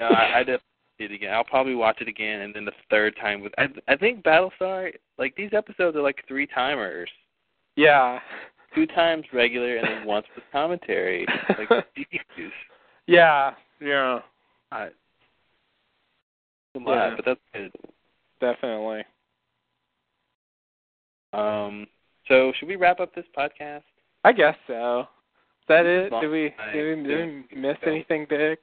[0.00, 0.58] No, I, I definitely
[0.98, 1.32] see it again.
[1.34, 3.52] I'll probably watch it again, and then the third time with.
[3.58, 7.10] I, I think Battlestar, like these episodes are like three timers.
[7.76, 8.18] yeah.
[8.72, 11.26] Two times regular, and then once with commentary.
[11.58, 11.68] Like,
[11.98, 12.50] jeez.
[13.08, 13.50] Yeah.
[13.80, 14.20] Yeah.
[14.70, 14.90] I,
[16.72, 16.92] come Yeah.
[16.92, 17.72] on, but that's good.
[18.40, 19.02] Definitely.
[21.32, 21.86] Um.
[22.28, 23.82] So, should we wrap up this podcast?
[24.22, 25.06] I guess so.
[25.70, 26.10] Is that it?
[26.20, 28.58] Did we did we, did we miss anything big?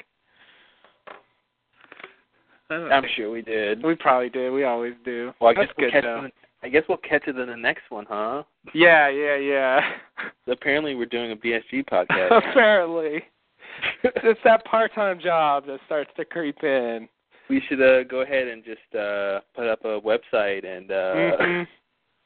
[2.69, 3.81] I don't I'm think- sure we did.
[3.81, 4.51] We probably did.
[4.51, 5.31] We always do.
[5.39, 6.19] Well, I That's guess we'll good catch though.
[6.19, 6.25] it.
[6.25, 6.31] in-
[6.63, 8.41] I guess we'll catch it in the next one, huh?
[8.73, 9.79] Yeah, yeah, yeah.
[10.51, 12.35] Apparently, we're doing a BSG podcast.
[12.35, 13.21] Apparently.
[14.03, 17.07] it's that part-time job that starts to creep in.
[17.47, 21.67] we should uh, go ahead and just uh, put up a website and uh, Mhm.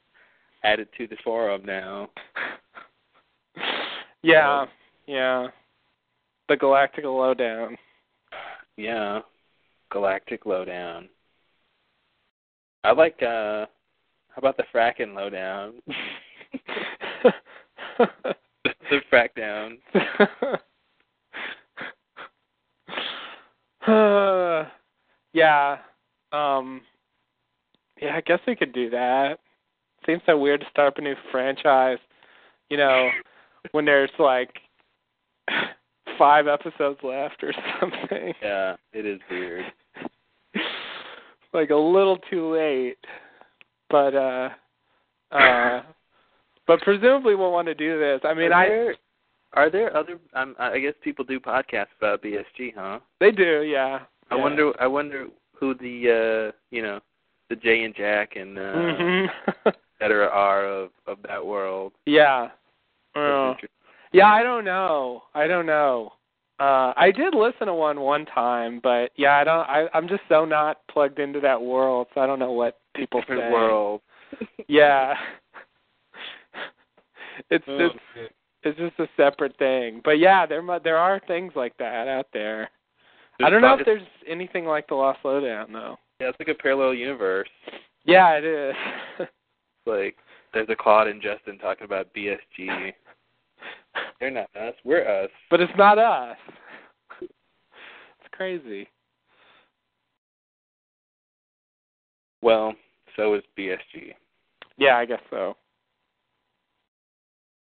[0.64, 2.10] add it to the forum now.
[4.24, 4.66] Yeah,
[5.08, 5.48] yeah.
[6.50, 7.78] The Galactic Lowdown.
[8.78, 9.22] Yeah,
[9.92, 11.10] Galactic Lowdown.
[12.84, 13.22] I like.
[13.22, 13.66] uh
[14.30, 15.74] How about the fracking lowdown?
[18.66, 19.78] the frack down.
[23.88, 24.66] uh,
[25.34, 25.78] yeah.
[26.32, 26.82] Um
[28.02, 29.40] Yeah, I guess we could do that.
[30.06, 32.00] Seems so weird to start up a new franchise,
[32.70, 33.10] you know,
[33.72, 34.60] when there's like
[36.18, 38.34] five episodes left or something.
[38.42, 39.66] Yeah, it is weird.
[41.54, 42.98] like a little too late.
[43.90, 44.50] But uh
[45.32, 45.82] uh
[46.68, 48.22] but presumably we'll want to do this.
[48.24, 48.96] I mean are I there,
[49.54, 50.18] are there other?
[50.34, 53.00] Um, I guess people do podcasts about BSG, huh?
[53.20, 54.00] they do, yeah.
[54.30, 54.42] I Yeah.
[54.42, 54.72] wonder.
[54.82, 57.00] I wonder who the uh you know
[57.50, 59.30] the Jay and Jack and uh, Mhm.
[59.66, 61.92] et cetera are of of that world.
[62.06, 62.50] yeah.
[63.16, 63.54] Uh,
[64.14, 65.24] yeah, I don't know.
[65.34, 66.14] I don't know.
[66.60, 70.22] Uh I did listen to one one time, but yeah, I don't I I'm just
[70.30, 73.36] so not plugged into that world, so I don't know what people say.
[73.36, 74.02] world.
[74.68, 75.14] Yeah.
[77.50, 78.32] it's Oh, it's shit.
[78.64, 80.02] it's just a separate thing.
[80.06, 82.70] But yeah, there mu- there are things like that out there.
[83.44, 85.98] I don't know if there's anything like the Lost Lowdown though.
[86.20, 87.50] Yeah, it's like a parallel universe.
[88.06, 88.76] Yeah, it is.
[89.88, 90.16] Like
[90.54, 92.94] there's a Claude and Justin talking about BSG.
[94.20, 94.74] They're not us.
[94.84, 95.30] We're us.
[95.50, 96.38] but it's not us.
[97.22, 98.88] It's crazy.
[102.42, 102.74] Well,
[103.16, 104.14] so is BSG.
[104.78, 105.56] Yeah, I guess so.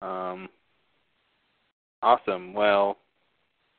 [0.02, 0.48] Um,
[2.02, 2.53] awesome.
[2.53, 2.98] Well,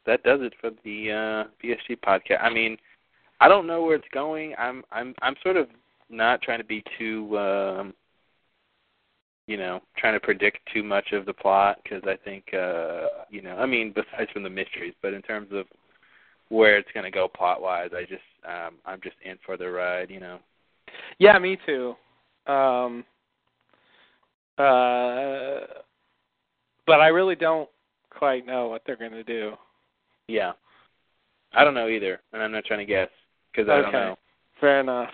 [0.07, 2.43] that does it for the uh, BSG podcast.
[2.43, 2.77] I mean,
[3.41, 4.55] I don't know where it's going.
[4.59, 5.69] I'm I'm I'm sort of
[6.11, 7.95] not trying to be too, um,
[9.51, 13.43] you know, trying to predict too much of the plot because I think, uh, you
[13.43, 15.67] know, I mean, besides from the mysteries, but in terms of
[16.51, 19.69] where it's going to go plot wise, I just um, I'm just in for the
[19.69, 20.09] ride.
[20.09, 20.39] You know.
[21.19, 21.97] Yeah, me too.
[22.47, 23.05] Um
[24.57, 25.67] uh
[26.87, 27.69] but I really don't
[28.11, 29.55] quite know what they're going to do.
[30.29, 30.53] Yeah.
[31.55, 33.09] I don't know either, and I'm not trying to guess
[33.51, 34.17] because I don't know.
[34.61, 35.11] Fair enough.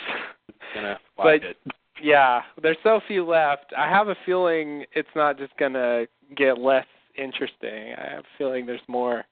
[0.74, 1.56] gonna watch But- it.
[2.02, 3.72] Yeah, there's so few left.
[3.76, 6.06] I have a feeling it's not just going to
[6.36, 6.86] get less
[7.16, 7.94] interesting.
[7.96, 9.24] I have a feeling there's more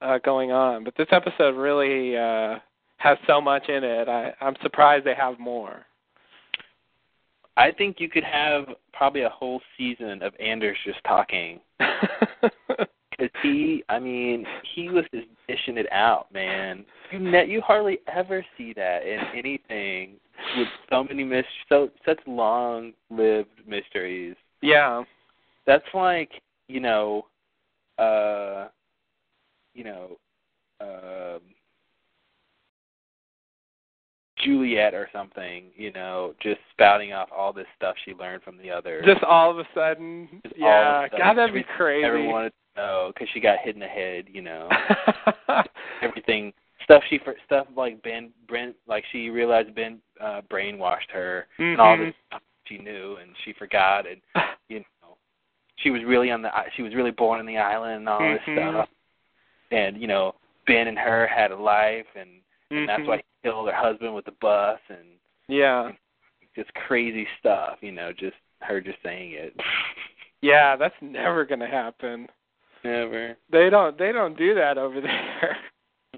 [0.00, 0.84] uh going on.
[0.84, 2.58] But this episode really uh
[2.98, 4.08] has so much in it.
[4.08, 5.84] I I'm surprised they have more.
[7.56, 11.58] I think you could have probably a whole season of Anders just talking
[13.18, 16.84] because he, I mean, he was just dishing it out, man.
[17.10, 20.14] You ne- you hardly ever see that in anything
[20.56, 24.36] with so many mis so such long lived mysteries.
[24.62, 25.02] yeah.
[25.66, 26.30] That's like
[26.68, 27.26] you know,
[27.98, 28.68] uh,
[29.74, 30.16] you know,
[30.80, 31.40] um,
[34.44, 35.64] Juliet or something.
[35.76, 39.02] You know, just spouting off all this stuff she learned from the other.
[39.04, 40.28] Just all of a sudden.
[40.44, 41.00] Just yeah.
[41.00, 42.04] a sudden, God, that'd be crazy.
[42.04, 44.26] Everyone wanted to know because she got hit in the head.
[44.32, 44.68] You know,
[46.02, 46.52] everything
[46.84, 51.98] stuff she stuff like Ben Brent like she realized Ben uh, brainwashed her and all
[51.98, 54.20] this stuff she knew and she forgot and
[54.68, 55.16] you know
[55.76, 58.40] she was really on the she was really born on the island and all this
[58.46, 58.70] Mhm.
[58.72, 58.88] stuff
[59.70, 60.34] and you know
[60.66, 62.28] Ben and her had a life and,
[62.70, 63.08] and that's mm-hmm.
[63.08, 65.06] why he killed her husband with the bus and
[65.48, 65.92] Yeah.
[66.56, 69.54] just crazy stuff you know just her just saying it
[70.40, 72.28] Yeah, that's never going to happen.
[72.84, 75.56] never They don't they don't do that over there.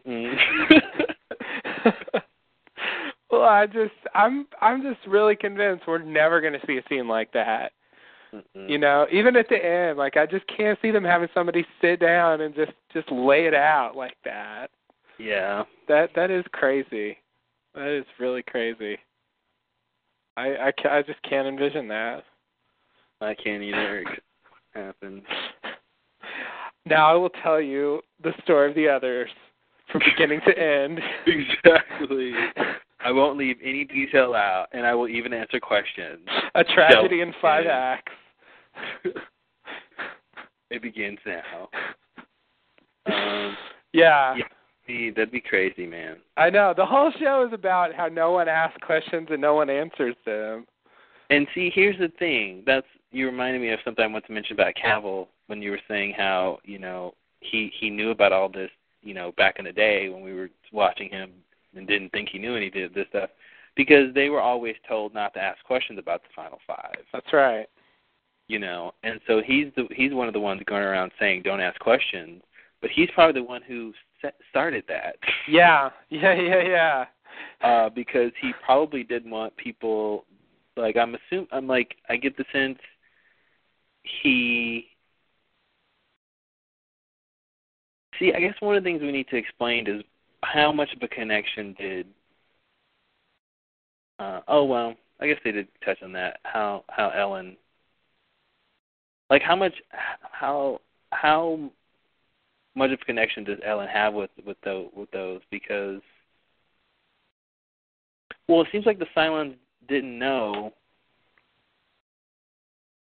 [3.30, 7.06] Well, I just I'm I'm just really convinced we're never going to see a scene
[7.06, 7.70] like that.
[8.34, 8.68] Mm-mm.
[8.68, 12.00] You know, even at the end, like I just can't see them having somebody sit
[12.00, 14.70] down and just just lay it out like that.
[15.20, 17.18] Yeah That that is crazy.
[17.74, 18.98] That is really crazy.
[20.36, 22.24] I I, ca- I just can't envision that.
[23.20, 24.22] I can't either it could
[24.72, 25.22] happen
[26.86, 29.28] Now I will tell you the story of the others
[29.92, 31.00] from beginning to end.
[31.26, 32.32] exactly
[33.02, 36.20] I won't leave any detail out, and I will even answer questions.
[36.54, 38.12] A tragedy in five acts.
[40.70, 41.68] it begins now.
[43.06, 43.56] Um,
[43.94, 44.44] Yeah, Yeah.
[44.90, 46.16] See, that'd be crazy, man.
[46.36, 46.74] I know.
[46.76, 50.66] The whole show is about how no one asks questions and no one answers them.
[51.30, 52.64] And see, here's the thing.
[52.66, 55.80] That's you reminded me of something I want to mention about Cavil when you were
[55.86, 59.72] saying how you know he he knew about all this you know back in the
[59.72, 61.30] day when we were watching him
[61.76, 63.30] and didn't think he knew any of this stuff
[63.76, 66.96] because they were always told not to ask questions about the final five.
[67.12, 67.66] That's right.
[68.48, 71.60] you know and so he's the he's one of the ones going around saying don't
[71.60, 72.42] ask questions
[72.80, 73.92] but he's probably the one who
[74.50, 75.16] started that
[75.48, 77.04] Yeah, yeah, yeah, yeah.
[77.62, 80.24] uh because he probably didn't want people
[80.76, 82.78] like i'm assume i'm like i get the sense
[84.22, 84.86] he
[88.18, 90.02] see i guess one of the things we need to explain is
[90.42, 92.06] how much of a connection did
[94.18, 97.56] uh oh well i guess they did touch on that how how ellen
[99.30, 99.74] like how much
[100.22, 100.80] how
[101.12, 101.70] how
[102.74, 106.00] much of a connection does ellen have with with those with those because
[108.48, 109.54] well it seems like the Cylons
[109.88, 110.72] didn't know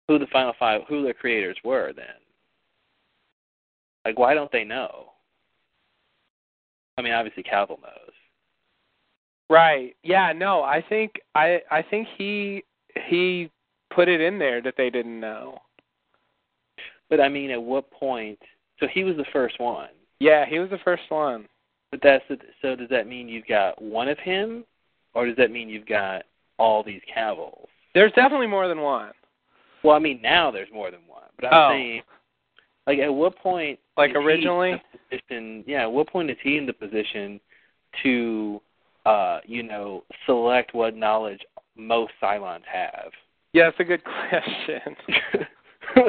[0.08, 2.06] who the final five who their creators were then
[4.06, 5.12] like why don't they know
[6.98, 8.14] i mean obviously Cavil knows
[9.52, 9.98] Right.
[10.02, 12.64] Yeah, no, I think I I think he
[13.10, 13.52] he
[13.94, 15.60] put it in there that they didn't know.
[17.10, 18.40] but i mean at what point
[18.82, 19.88] so he was the first one
[20.20, 21.48] Yeah, he was the first one.
[21.92, 24.66] but that's the, so does that mean you've got one of him
[25.14, 26.24] or does that mean you've got
[26.58, 29.12] all these cavils There's definitely more than one.
[29.84, 31.70] well i mean now there's more than one but i'm Oh.
[31.74, 32.02] saying
[32.88, 34.82] like at what point Like originally?
[35.10, 37.40] position yeah at what point is he in the position
[38.04, 38.62] to
[39.04, 41.42] uh, you know, select what knowledge
[41.76, 43.12] most Cylons have?
[43.52, 44.96] Yeah, it's a good question.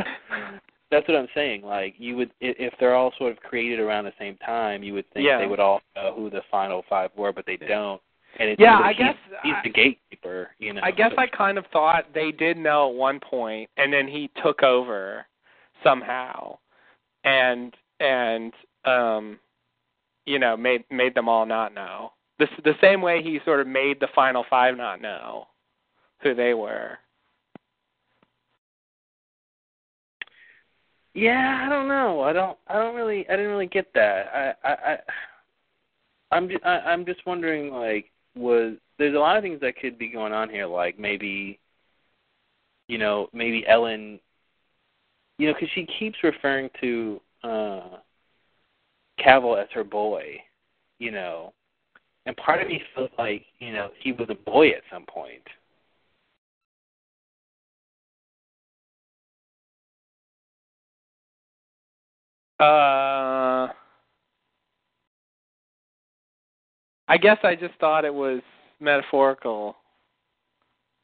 [0.93, 1.62] That's what I'm saying.
[1.62, 5.10] Like you would, if they're all sort of created around the same time, you would
[5.12, 5.39] think Yeah.
[5.39, 8.01] they would all know who the final five were, but they don't.
[8.39, 10.51] And it's Yeah, I he's- guess he's I- the gatekeeper.
[10.59, 10.82] You know.
[10.85, 14.06] I guess but- I kind of thought they did know at one point, and then
[14.06, 15.27] he took over
[15.82, 16.59] somehow,
[17.24, 18.52] and and
[18.85, 19.39] um,
[20.27, 22.12] you know, made made them all not know.
[22.39, 25.48] The the same way he sort of made the final five not know
[26.20, 26.98] who they were.
[31.15, 32.23] Yeah, I don't know.
[32.23, 32.57] I don't.
[32.69, 33.29] I don't really.
[33.29, 34.27] I didn't really get that.
[34.65, 34.69] I.
[34.69, 34.73] I.
[34.93, 34.99] I
[36.31, 36.49] I'm.
[36.49, 37.71] Just, I, I'm just wondering.
[37.71, 40.67] Like, was there's a lot of things that could be going on here.
[40.67, 41.59] Like maybe.
[42.89, 44.21] You know, maybe Ellen.
[45.39, 47.99] You know, because she keeps referring to uh
[49.19, 50.39] Cavil as her boy.
[50.99, 51.53] You know,
[52.25, 55.43] and part of me feels like you know he was a boy at some point.
[62.63, 63.73] Uh,
[67.09, 68.41] I guess I just thought it was
[68.79, 69.75] metaphorical.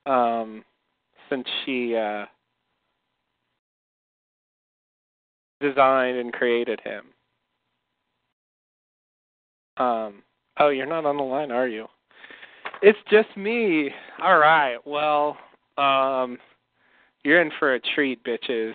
[0.06, 0.64] Um,
[1.28, 2.26] since she uh
[5.60, 7.06] designed and created him.
[9.78, 10.22] Um,
[10.60, 11.86] oh, you're not on the line, are you?
[12.82, 13.90] It's just me.
[14.22, 14.76] All right.
[14.86, 15.36] Well,
[15.76, 16.38] um,
[17.24, 18.74] you're in for a treat, bitches.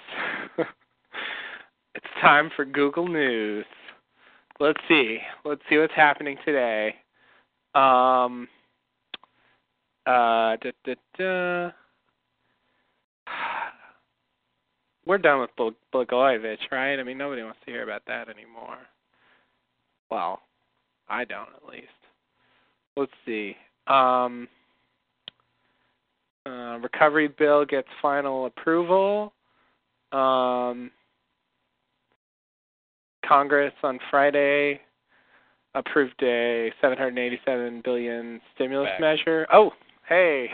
[1.95, 3.65] it's time for Google News.
[4.59, 5.19] Let's see.
[5.45, 6.95] Let's see what's happening today.
[7.75, 8.47] Um,
[10.05, 11.71] uh, da, da, da.
[15.05, 16.99] We're done with Bl- Blagojevich, right?
[16.99, 18.77] I mean, nobody wants to hear about that anymore.
[20.09, 20.41] Well,
[21.09, 21.87] I don't at least.
[22.95, 23.55] Let's see.
[23.87, 24.47] Um,
[26.45, 29.33] uh, recovery bill gets final approval.
[30.11, 30.91] Um,
[33.27, 34.81] Congress on Friday
[35.75, 39.01] approved a 787 billion stimulus Back.
[39.01, 39.47] measure.
[39.51, 39.71] Oh,
[40.07, 40.49] hey.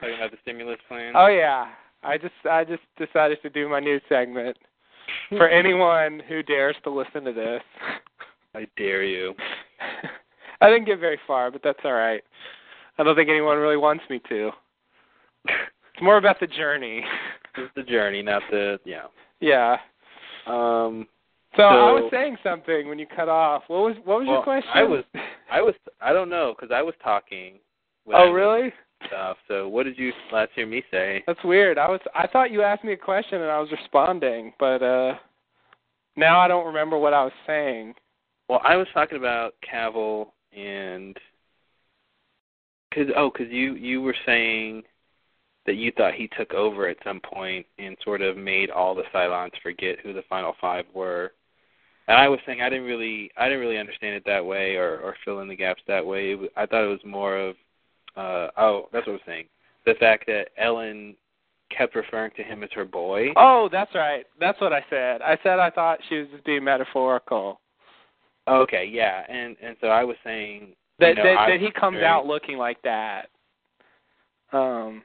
[0.00, 1.14] Talking about the stimulus plan.
[1.16, 1.66] Oh yeah.
[2.02, 4.56] I just I just decided to do my new segment
[5.30, 7.62] for anyone who dares to listen to this.
[8.54, 9.34] I dare you.
[10.60, 12.22] I didn't get very far, but that's all right.
[12.98, 14.50] I don't think anyone really wants me to.
[15.46, 17.02] It's more about the journey.
[17.56, 19.04] It's the journey, not the yeah.
[19.40, 19.76] Yeah.
[20.46, 21.06] Um.
[21.56, 23.62] So, I was saying something when you cut off.
[23.68, 24.70] What was what was well, your question?
[24.74, 25.04] I was
[25.50, 27.58] I was I don't know because I was talking.
[28.12, 28.72] Oh really?
[29.06, 29.36] Stuff.
[29.48, 31.22] So what did you last hear me say?
[31.26, 31.78] That's weird.
[31.78, 35.14] I was I thought you asked me a question and I was responding, but uh
[36.16, 37.94] now I don't remember what I was saying.
[38.48, 41.16] Well, I was talking about Cavil and
[42.90, 44.82] because oh, because you you were saying
[45.66, 49.04] that you thought he took over at some point and sort of made all the
[49.14, 51.32] Cylons forget who the final five were.
[52.06, 54.98] And I was saying I didn't really I didn't really understand it that way or
[54.98, 56.32] or fill in the gaps that way.
[56.32, 57.56] It was, I thought it was more of
[58.16, 59.46] uh oh that's what I was saying
[59.86, 61.14] the fact that Ellen
[61.76, 63.28] kept referring to him as her boy.
[63.36, 64.24] Oh, that's right.
[64.38, 65.20] That's what I said.
[65.22, 67.60] I said I thought she was just being metaphorical.
[68.46, 71.96] Okay, yeah, and and so I was saying That you know, that, that he comes
[71.96, 73.28] very- out looking like that.
[74.52, 75.02] Um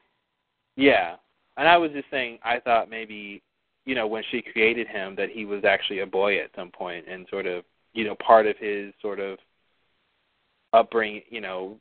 [0.75, 1.15] Yeah.
[1.57, 3.41] And I was just saying I thought maybe,
[3.89, 7.05] you know, when she created him that he was actually a boy at some point
[7.09, 7.63] and sort of,
[7.93, 9.39] you know, part of his sort of
[10.73, 11.75] upbringing, you know,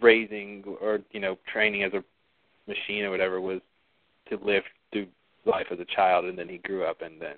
[0.00, 2.02] raising or, you know, training as a
[2.66, 3.60] machine or whatever was
[4.30, 4.62] to live
[4.92, 5.06] through
[5.44, 7.34] life as a child and then he grew up and then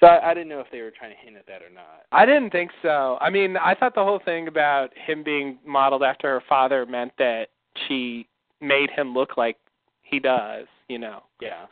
[0.00, 2.04] so I, I didn't know if they were trying to hint at that or not.
[2.12, 3.18] I didn't think so.
[3.20, 7.12] I mean, I thought the whole thing about him being modeled after her father meant
[7.18, 7.48] that
[7.86, 8.28] she
[8.60, 9.56] made him look like
[10.02, 11.22] he does, you know.
[11.40, 11.66] Yeah.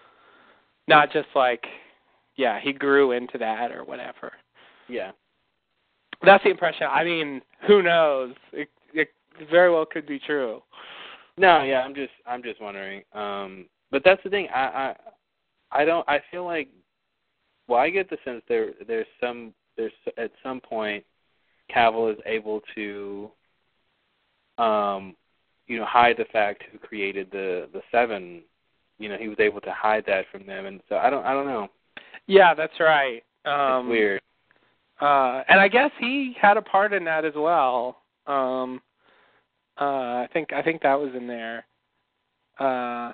[0.89, 1.65] Not just like
[2.37, 4.33] yeah, he grew into that or whatever.
[4.89, 5.13] Yeah.
[6.23, 6.87] That's the impression.
[6.91, 8.35] I mean, who knows?
[8.53, 9.09] It, it
[9.51, 10.63] very well could be true.
[11.37, 13.03] No, yeah, I'm just I'm just wondering.
[13.13, 14.49] Um but that's the thing.
[14.55, 14.95] I
[15.73, 16.69] I I don't I feel like
[17.67, 21.05] well, I get the sense there there's some there's at some point
[21.73, 23.31] Cavil is able to
[24.59, 25.17] um
[25.67, 28.43] you know hide the fact who created the the seven
[28.99, 31.33] you know he was able to hide that from them and so I don't I
[31.33, 31.69] don't know
[32.27, 33.23] Yeah, that's right.
[33.45, 34.21] Um it's weird
[35.01, 37.99] Uh, and I guess he had a part in that as well.
[38.27, 38.81] Um,
[39.81, 41.67] uh, I think I think that was in there.
[42.59, 43.13] Uh,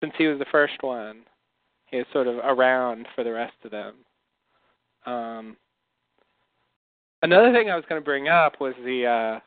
[0.00, 1.20] since he was the first one,
[1.86, 3.94] he was sort of around for the rest of them.
[5.06, 5.56] Um,
[7.22, 9.40] Another thing I was going to bring up was the uh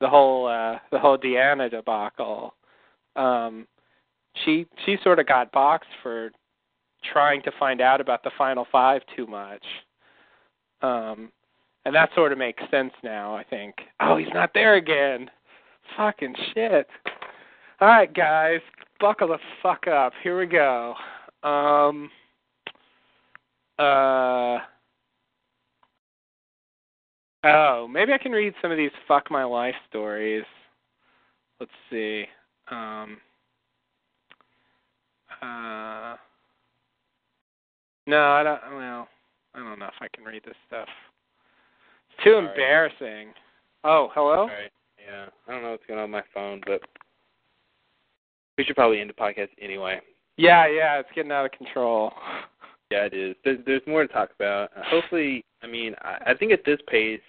[0.00, 2.54] the whole uh the whole D'Anna debacle.
[3.20, 3.66] Um
[4.44, 6.30] she she sort of got boxed for
[7.12, 9.64] trying to find out about the final 5 too much.
[10.82, 11.30] Um
[11.84, 13.74] and that sort of makes sense now, I think.
[14.00, 15.30] Oh, he's not there again.
[15.96, 16.86] Fucking shit.
[17.80, 18.60] All right, guys,
[19.00, 20.12] buckle the fuck up.
[20.22, 20.94] Here we go.
[21.42, 22.10] Um
[23.78, 24.58] uh
[27.42, 30.44] Oh, maybe I can read some of these fuck my life stories.
[31.58, 32.26] Let's see.
[32.70, 33.18] Um
[35.42, 36.16] uh
[38.06, 39.08] No, I don't well,
[39.54, 40.88] I don't know if I can read this stuff.
[42.10, 42.46] It's too Sorry.
[42.46, 43.32] embarrassing.
[43.84, 44.46] Oh, hello?
[44.46, 44.70] Right.
[45.04, 45.26] Yeah.
[45.48, 46.82] I don't know what's going on with my phone, but
[48.58, 50.00] we should probably end the podcast anyway.
[50.36, 52.12] Yeah, yeah, it's getting out of control.
[52.92, 53.36] Yeah, it is.
[53.44, 54.70] There's, there's more to talk about.
[54.76, 57.20] Uh, hopefully, I mean, I, I think at this pace,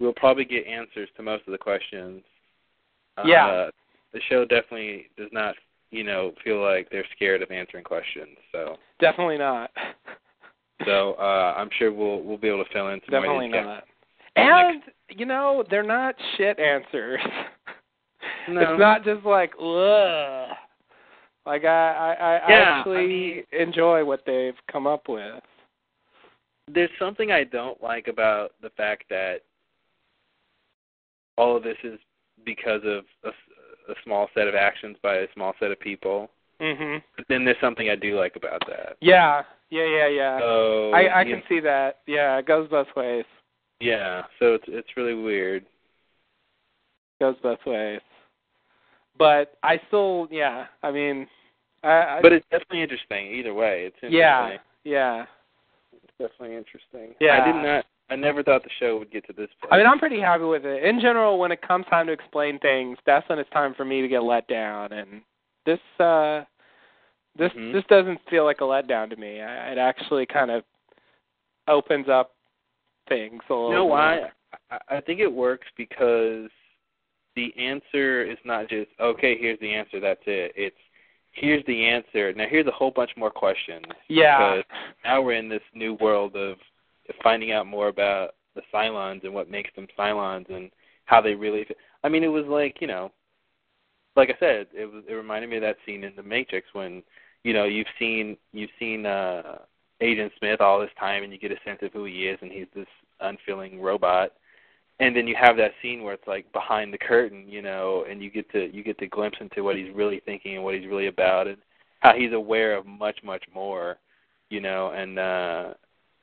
[0.00, 2.22] we'll probably get answers to most of the questions.
[3.22, 3.68] Yeah.
[4.12, 5.54] The show definitely does not,
[5.90, 8.36] you know, feel like they're scared of answering questions.
[8.52, 9.70] So, Definitely not.
[10.86, 13.84] so uh, I'm sure we'll we'll be able to fill in some Definitely not.
[14.36, 17.20] And you know, they're not shit answers.
[18.48, 18.60] No.
[18.60, 20.48] It's not just like ugh.
[21.46, 25.40] Like I, I, I Yeah, I actually mean- enjoy what they've come up with.
[26.68, 29.42] there's something I don't like about the fact that
[31.38, 32.00] all of this is
[32.44, 33.04] because of
[33.88, 36.30] a, small set of actions by a small set of people.
[36.60, 37.02] Mhm.
[37.16, 38.96] But then there's something I do like about that.
[39.00, 39.42] Yeah.
[39.70, 40.38] Yeah, yeah, yeah.
[40.38, 42.00] So I I can see that.
[42.06, 43.24] Yeah, it goes both ways.
[43.80, 45.64] Yeah, so it's it's really weird.
[47.20, 48.00] goes both ways.
[49.18, 50.66] But I still, yeah.
[50.82, 51.26] I mean,
[51.82, 53.84] I, I But it's definitely interesting either way.
[53.86, 54.18] It's interesting.
[54.18, 55.26] yeah, yeah.
[55.92, 57.14] It's definitely interesting.
[57.20, 57.42] Yeah.
[57.42, 59.72] I did not I never thought the show would get to this point.
[59.72, 60.84] I mean, I'm pretty happy with it.
[60.84, 64.02] In general, when it comes time to explain things, that's when it's time for me
[64.02, 64.92] to get let down.
[64.92, 65.22] And
[65.64, 66.44] this, uh
[67.34, 67.72] this, Mhm.
[67.72, 69.40] this doesn't feel like a letdown to me.
[69.40, 70.64] I, it actually kind of
[71.66, 72.34] opens up
[73.08, 73.68] things a little.
[73.70, 74.30] You know why?
[74.70, 76.50] I, I think it works because
[77.34, 79.38] the answer is not just okay.
[79.38, 79.98] Here's the answer.
[79.98, 80.52] That's it.
[80.54, 80.76] It's
[81.30, 82.34] here's the answer.
[82.34, 83.86] Now here's a whole bunch more questions.
[84.08, 84.56] Yeah.
[84.56, 84.64] Because
[85.02, 86.58] now we're in this new world of
[87.22, 90.70] finding out more about the Cylons and what makes them Cylons and
[91.04, 91.66] how they really.
[92.04, 93.12] I mean, it was like you know,
[94.16, 95.04] like I said, it was.
[95.08, 97.02] It reminded me of that scene in The Matrix when
[97.44, 99.58] you know you've seen you've seen uh
[100.00, 102.50] Agent Smith all this time and you get a sense of who he is and
[102.50, 102.88] he's this
[103.20, 104.32] unfeeling robot
[104.98, 108.22] and then you have that scene where it's like behind the curtain you know and
[108.22, 110.86] you get to you get to glimpse into what he's really thinking and what he's
[110.86, 111.58] really about and
[112.00, 113.98] how he's aware of much much more
[114.50, 115.74] you know and uh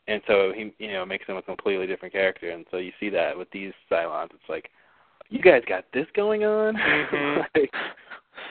[0.10, 2.49] and so he you know makes him a completely different character.
[2.49, 4.31] And so you see that with these Cylons.
[4.34, 4.69] It's like
[5.30, 6.76] you guys got this going on?
[6.76, 7.45] Mhm.
[7.56, 7.73] like,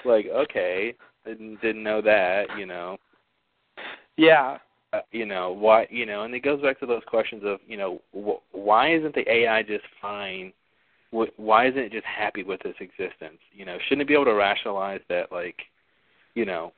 [0.04, 0.94] like okay.
[1.26, 2.96] Didn't didn't know that you know.
[4.16, 4.58] Yeah.
[4.92, 7.76] uh, you know why you know and it goes back to those questions of you
[7.76, 10.52] know wh- why isn't the ai just fine?
[11.10, 13.40] Wh- why isn't it just happy with its existence?
[13.52, 15.56] You know shouldn't it be able to rationalize that like
[16.34, 16.72] you know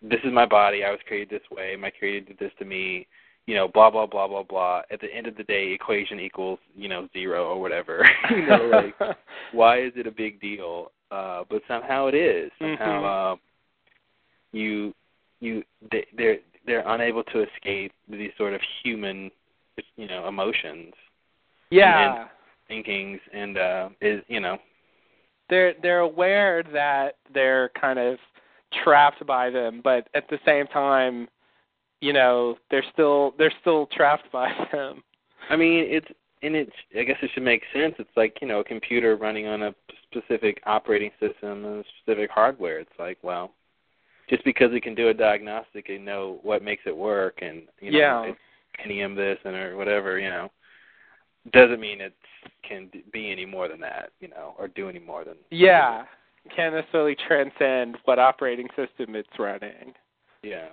[0.00, 0.82] this is my body.
[0.84, 1.76] I was created this way.
[1.76, 3.06] My creator did this to me
[3.46, 4.82] you know blah blah blah blah blah.
[4.90, 8.06] At the end of the day equation equals you know zero or whatever.
[8.30, 8.94] You know like
[9.52, 10.92] why is it a big deal?
[11.10, 12.50] Uh but somehow it is.
[12.58, 13.32] Somehow Mhm.
[13.32, 13.40] um
[14.52, 14.94] you
[15.40, 19.30] you they, they're they're unable to escape these sort of human
[19.96, 20.94] you know emotions
[21.70, 22.28] yeah.
[22.68, 23.20] thinkings.
[23.32, 24.58] And uh is you know.
[25.50, 28.18] They're they're aware that they're kind of
[28.84, 31.28] trapped by them, but at the same time,
[32.02, 35.02] you know, they're still they're still trapped by them.
[35.50, 36.08] i mean it's
[36.42, 39.46] and it's i guess it should make sense it's like you know a computer running
[39.46, 39.74] on a
[40.08, 43.52] specific operating system and specific hardware it's like well
[44.30, 47.90] just because it can do a diagnostic and know what makes it work and you
[47.92, 48.32] know Yeah.
[48.78, 50.50] Pentium this and or whatever you know
[51.52, 52.14] doesn't mean it
[52.68, 56.04] can be any more than that you know or do any more than Yeah,
[56.56, 59.92] can't necessarily transcend what operating system it's running.
[60.42, 60.68] yeah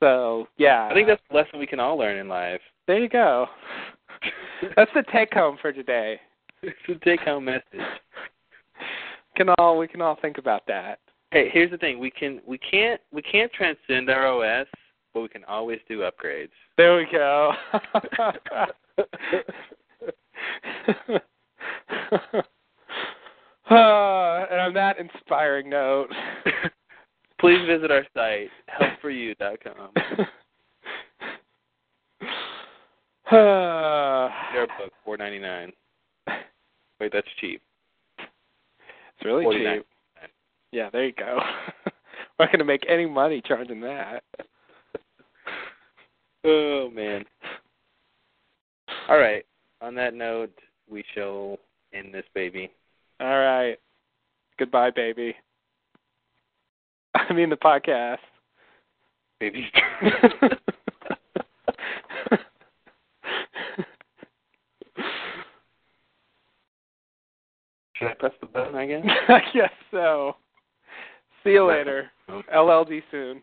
[0.00, 3.08] So yeah, i think that's the lesson we can all learn in life there you
[3.08, 3.46] go.
[4.76, 6.20] That's the take home for today.
[6.62, 7.80] it's the take home message
[9.36, 10.98] Can all we can all think about that.
[11.32, 14.66] hey here's the thing we can we can't we can't transcend our os
[15.14, 17.52] but we can always do upgrades There we go.
[17.72, 18.70] uh,
[23.70, 26.08] and on that inspiring note,
[27.40, 29.90] please visit our site helpforyou.com
[33.32, 35.72] Our book four ninety nine.
[37.00, 37.60] Wait, that's cheap.
[38.18, 39.76] It's really 49.
[39.78, 39.86] cheap.
[40.72, 41.40] Yeah, there you go.
[42.38, 44.22] We're not going to make any money charging that.
[46.48, 47.24] Oh man.
[49.08, 49.44] All right.
[49.80, 50.52] On that note,
[50.88, 51.58] we shall
[51.92, 52.70] end this baby.
[53.18, 53.76] All right.
[54.56, 55.34] Goodbye, baby.
[57.28, 58.18] I mean the podcast.
[59.40, 59.70] Baby.
[67.94, 69.04] Should I press the button again?
[69.28, 70.36] I guess so.
[71.42, 72.10] See you later.
[72.54, 73.40] LLD soon.